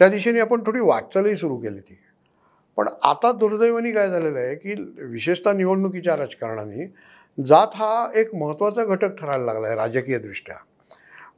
त्या 0.00 0.08
दिशेने 0.08 0.40
आपण 0.40 0.62
थोडी 0.66 0.80
वाटचालही 0.80 1.36
सुरू 1.36 1.56
केली 1.56 1.80
ती. 1.80 1.98
पण 2.78 2.88
आता 3.02 3.32
दुर्दैवाने 3.32 3.90
काय 3.92 4.08
झालेलं 4.10 4.38
आहे 4.38 4.54
की 4.54 4.74
विशेषतः 5.10 5.52
निवडणुकीच्या 5.52 6.16
राजकारणाने 6.16 6.86
जात 7.38 7.74
हा 7.74 8.06
एक 8.14 8.34
महत्त्वाचा 8.34 8.84
घटक 8.84 9.14
ठरायला 9.18 9.44
लागला 9.44 9.66
आहे 9.66 9.76
राजकीयदृष्ट्या. 9.76 10.56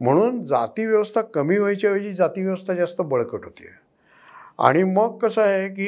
म्हणून 0.00 0.44
जाती 0.44 0.86
व्यवस्था 0.86 1.20
कमी 1.34 1.58
व्हायच्या 1.58 1.90
ऐवजी 1.90 2.12
जाती 2.14 2.44
व्यवस्था 2.44 2.74
जास्त 2.74 3.00
बळकट 3.00 3.44
होती 3.44 3.68
आणि 4.58 4.82
मग 4.84 5.16
कसं 5.18 5.42
आहे 5.42 5.68
की 5.68 5.86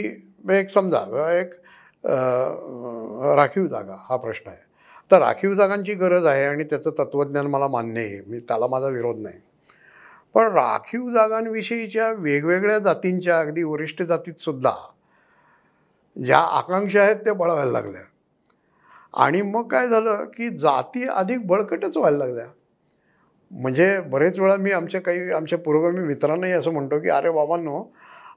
एक 0.53 0.71
समजा 0.71 1.33
एक 1.33 1.55
राखीव 3.37 3.66
जागा 3.66 3.97
हा 4.09 4.16
प्रश्न 4.16 4.51
आहे. 4.51 4.66
तर 5.11 5.19
राखीव 5.19 5.55
जागांची 5.55 5.95
गरज 5.95 6.27
आहे 6.27 6.45
आणि 6.45 6.65
त्याचं 6.65 6.91
तत्त्वज्ञान 6.91 7.47
मला 7.47 7.69
मान्य 7.69 8.01
आहे. 8.01 8.21
मी 8.27 8.41
त्याला 8.41 8.67
माझा 8.67 8.89
विरोध 8.89 9.19
नाही. 9.19 9.41
पण 10.35 10.53
राखीव 10.53 11.11
जागांविषयीच्या 11.11 12.13
वेगवेगळ्या 12.13 12.79
जातींच्या 12.79 13.41
अगदी 13.41 13.63
वरिष्ठ 13.63 14.03
जातीतसुद्धा 14.03 14.73
ज्या 16.17 16.39
आकांक्षा 16.39 17.03
आहेत 17.03 17.17
त्या 17.17 17.35
बळवायला 17.35 17.71
लागल्या. 17.73 18.03
आणि 19.15 19.43
मग 19.43 19.69
काय 19.69 19.89
झालं 19.89 20.25
की 20.25 20.59
जाती 20.59 21.09
अधिक 21.09 21.47
बळकटच 21.47 21.97
व्हायला 21.97 22.19
लागल्या. 22.19 22.47
म्हणजे 23.51 24.01
बरेच 24.01 24.41
वेळा 24.41 24.57
मी 24.57 24.73
आमच्या 24.73 25.01
काही 25.01 25.31
आमच्या 25.31 25.59
पूर्वगामी 25.59 26.01
मित्रांनाही 26.01 26.53
असं 26.53 26.71
म्हणतो 26.73 27.01
की 27.01 27.09
अरे 27.09 27.31
बाबांनो 27.31 27.85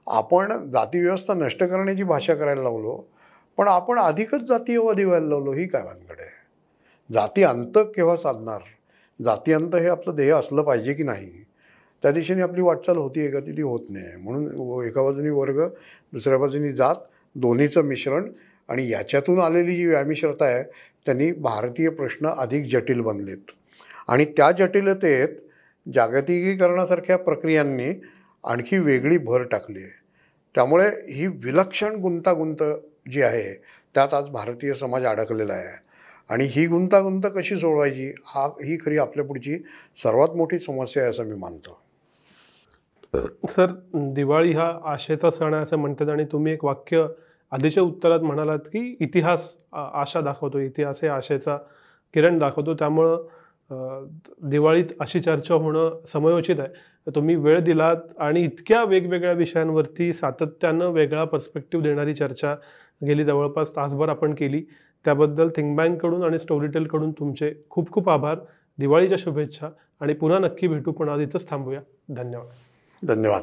आपण 0.06 0.70
जातीव्यवस्था 0.70 1.34
नष्ट 1.34 1.64
करण्याची 1.64 2.02
भाषा 2.02 2.34
करायला 2.34 2.62
लावलो 2.62 2.96
पण 3.58 3.68
आपण 3.68 3.98
अधिकच 3.98 4.40
जातीयवादी 4.40 5.04
व्हायला 5.04 5.26
लावलो 5.26 5.52
ही 5.52 5.66
काय 5.66 5.82
भानगड 5.82 6.20
आहे? 6.20 6.41
जाती 7.12 7.42
अंत 7.42 7.72
केव्हा 7.76 8.16
साधणार? 8.16 8.60
जाती 9.24 9.52
अंत 9.52 9.76
हे 9.76 9.88
आपलं 9.88 10.14
ध्येय 10.14 10.30
असलं 10.30 10.62
पाहिजे 10.62 10.92
की 10.92 11.02
नाही? 11.02 11.30
त्या 12.02 12.10
दिशेने 12.10 12.42
आपली 12.42 12.62
वाटचाल 12.62 12.96
होती 12.96 13.20
आहे 13.20 13.30
का 13.30 13.40
ती 13.40 13.56
ती 13.56 13.62
होत 13.62 13.80
नाही. 13.90 14.16
म्हणून 14.16 14.48
व- 14.58 14.82
एका 14.82 15.02
बाजूनी 15.02 15.28
वर्ग 15.28 15.68
दुसऱ्या 16.12 16.38
बाजूनी 16.38 16.72
जात 16.72 16.94
दोन्हीचं 17.34 17.82
मिश्रण 17.82 18.32
आणि 18.68 18.90
याच्यातून 18.90 19.40
आलेली 19.40 19.76
जी 19.76 19.86
व्यामिश्रता 19.86 20.44
आहे 20.44 20.62
त्यांनी 21.06 21.32
भारतीय 21.32 21.88
प्रश्न 21.88 22.26
अधिक 22.26 22.64
जटिल 22.72 23.00
बनलेत. 23.00 23.50
आणि 24.08 24.24
त्या 24.24 24.50
जटिलतेत 24.50 25.28
जागतिकीकरणासारख्या 25.94 27.18
प्रक्रियांनी 27.18 28.00
आणखी 28.44 28.78
वेगळी 28.78 29.18
भर 29.18 29.42
टाकली 29.42 29.78
आहे. 29.78 30.00
त्यामुळे 30.54 31.12
ही 31.12 31.26
विलक्षण 31.26 31.94
गुंतागुंत 31.96 32.62
जी 33.12 33.22
आहे 33.22 33.62
त्यात 33.94 34.14
आज 34.14 34.24
भारतीय 34.24 34.74
समाज 34.74 35.06
अडकलेला 35.06 35.52
आहे. 35.52 35.91
आणि 36.32 36.44
ही 36.50 36.66
गुंतागुंत 36.66 37.22
कशी 37.34 37.56
सोडवायची? 37.58 38.08
हा 38.26 38.46
ही 38.64 38.76
खरी 38.84 38.98
आपल्या 38.98 39.24
पुढची 39.24 39.56
सर्वात 40.02 40.36
मोठी 40.36 40.58
समस्या 40.58 41.02
आहे 41.02 41.10
असं 41.10 41.24
मी 41.24 41.34
मानतो. 41.38 41.78
सर 43.50 43.72
दिवाळी 44.14 44.52
हा 44.52 44.70
आशेचा 44.92 45.30
सण 45.30 45.54
आहे 45.54 45.62
असं 45.62 45.76
म्हणतात 45.76 46.08
आणि 46.08 46.24
तुम्ही 46.32 46.52
एक 46.52 46.64
वाक्य 46.64 47.04
आधीच्या 47.52 47.82
उत्तरात 47.82 48.20
म्हणालात 48.20 48.68
की 48.72 48.96
इतिहास 49.00 49.56
आशा 49.72 50.20
दाखवतो 50.20 50.58
इतिहास 50.58 50.98
हे 51.02 51.08
आशेचा 51.08 51.56
किरण 52.14 52.38
दाखवतो. 52.38 52.74
त्यामुळं 52.74 54.06
दिवाळीत 54.50 54.92
अशी 55.00 55.20
चर्चा 55.20 55.54
होणं 55.54 55.98
समयोचित 56.06 56.60
आहे. 56.60 57.10
तुम्ही 57.14 57.34
वेळ 57.36 57.58
दिलात 57.64 58.18
आणि 58.18 58.42
इतक्या 58.44 58.82
वेगवेगळ्या 58.84 59.32
विषयांवरती 59.32 60.12
सातत्यानं 60.12 60.90
वेगळा 60.92 61.24
पर्स्पेक्टिव्ह 61.24 61.84
देणारी 61.84 62.14
चर्चा 62.14 62.54
गेली 63.06 63.24
जवळपास 63.24 63.76
तासभर 63.76 64.08
आपण 64.08 64.34
केली. 64.34 64.64
त्याबद्दल 65.04 65.48
थिंक 65.48 65.76
बँककडून 65.76 66.22
आणि 66.22 66.38
स्टोरीटेलकडून 66.38 67.12
तुमचे 67.12 67.54
खूप 67.70 67.92
खूप 67.92 68.10
आभार. 68.10 68.38
दिवाळीच्या 68.78 69.18
शुभेच्छा 69.20 69.68
आणि 70.00 70.14
पुन्हा 70.14 70.38
नक्की 70.38 70.68
भेटू 70.68 70.92
पण 70.92 71.08
आज 71.08 71.20
इथंच 71.20 71.50
थांबूया. 71.50 71.80
धन्यवाद. 72.10 72.46
धन्यवाद. 73.06 73.42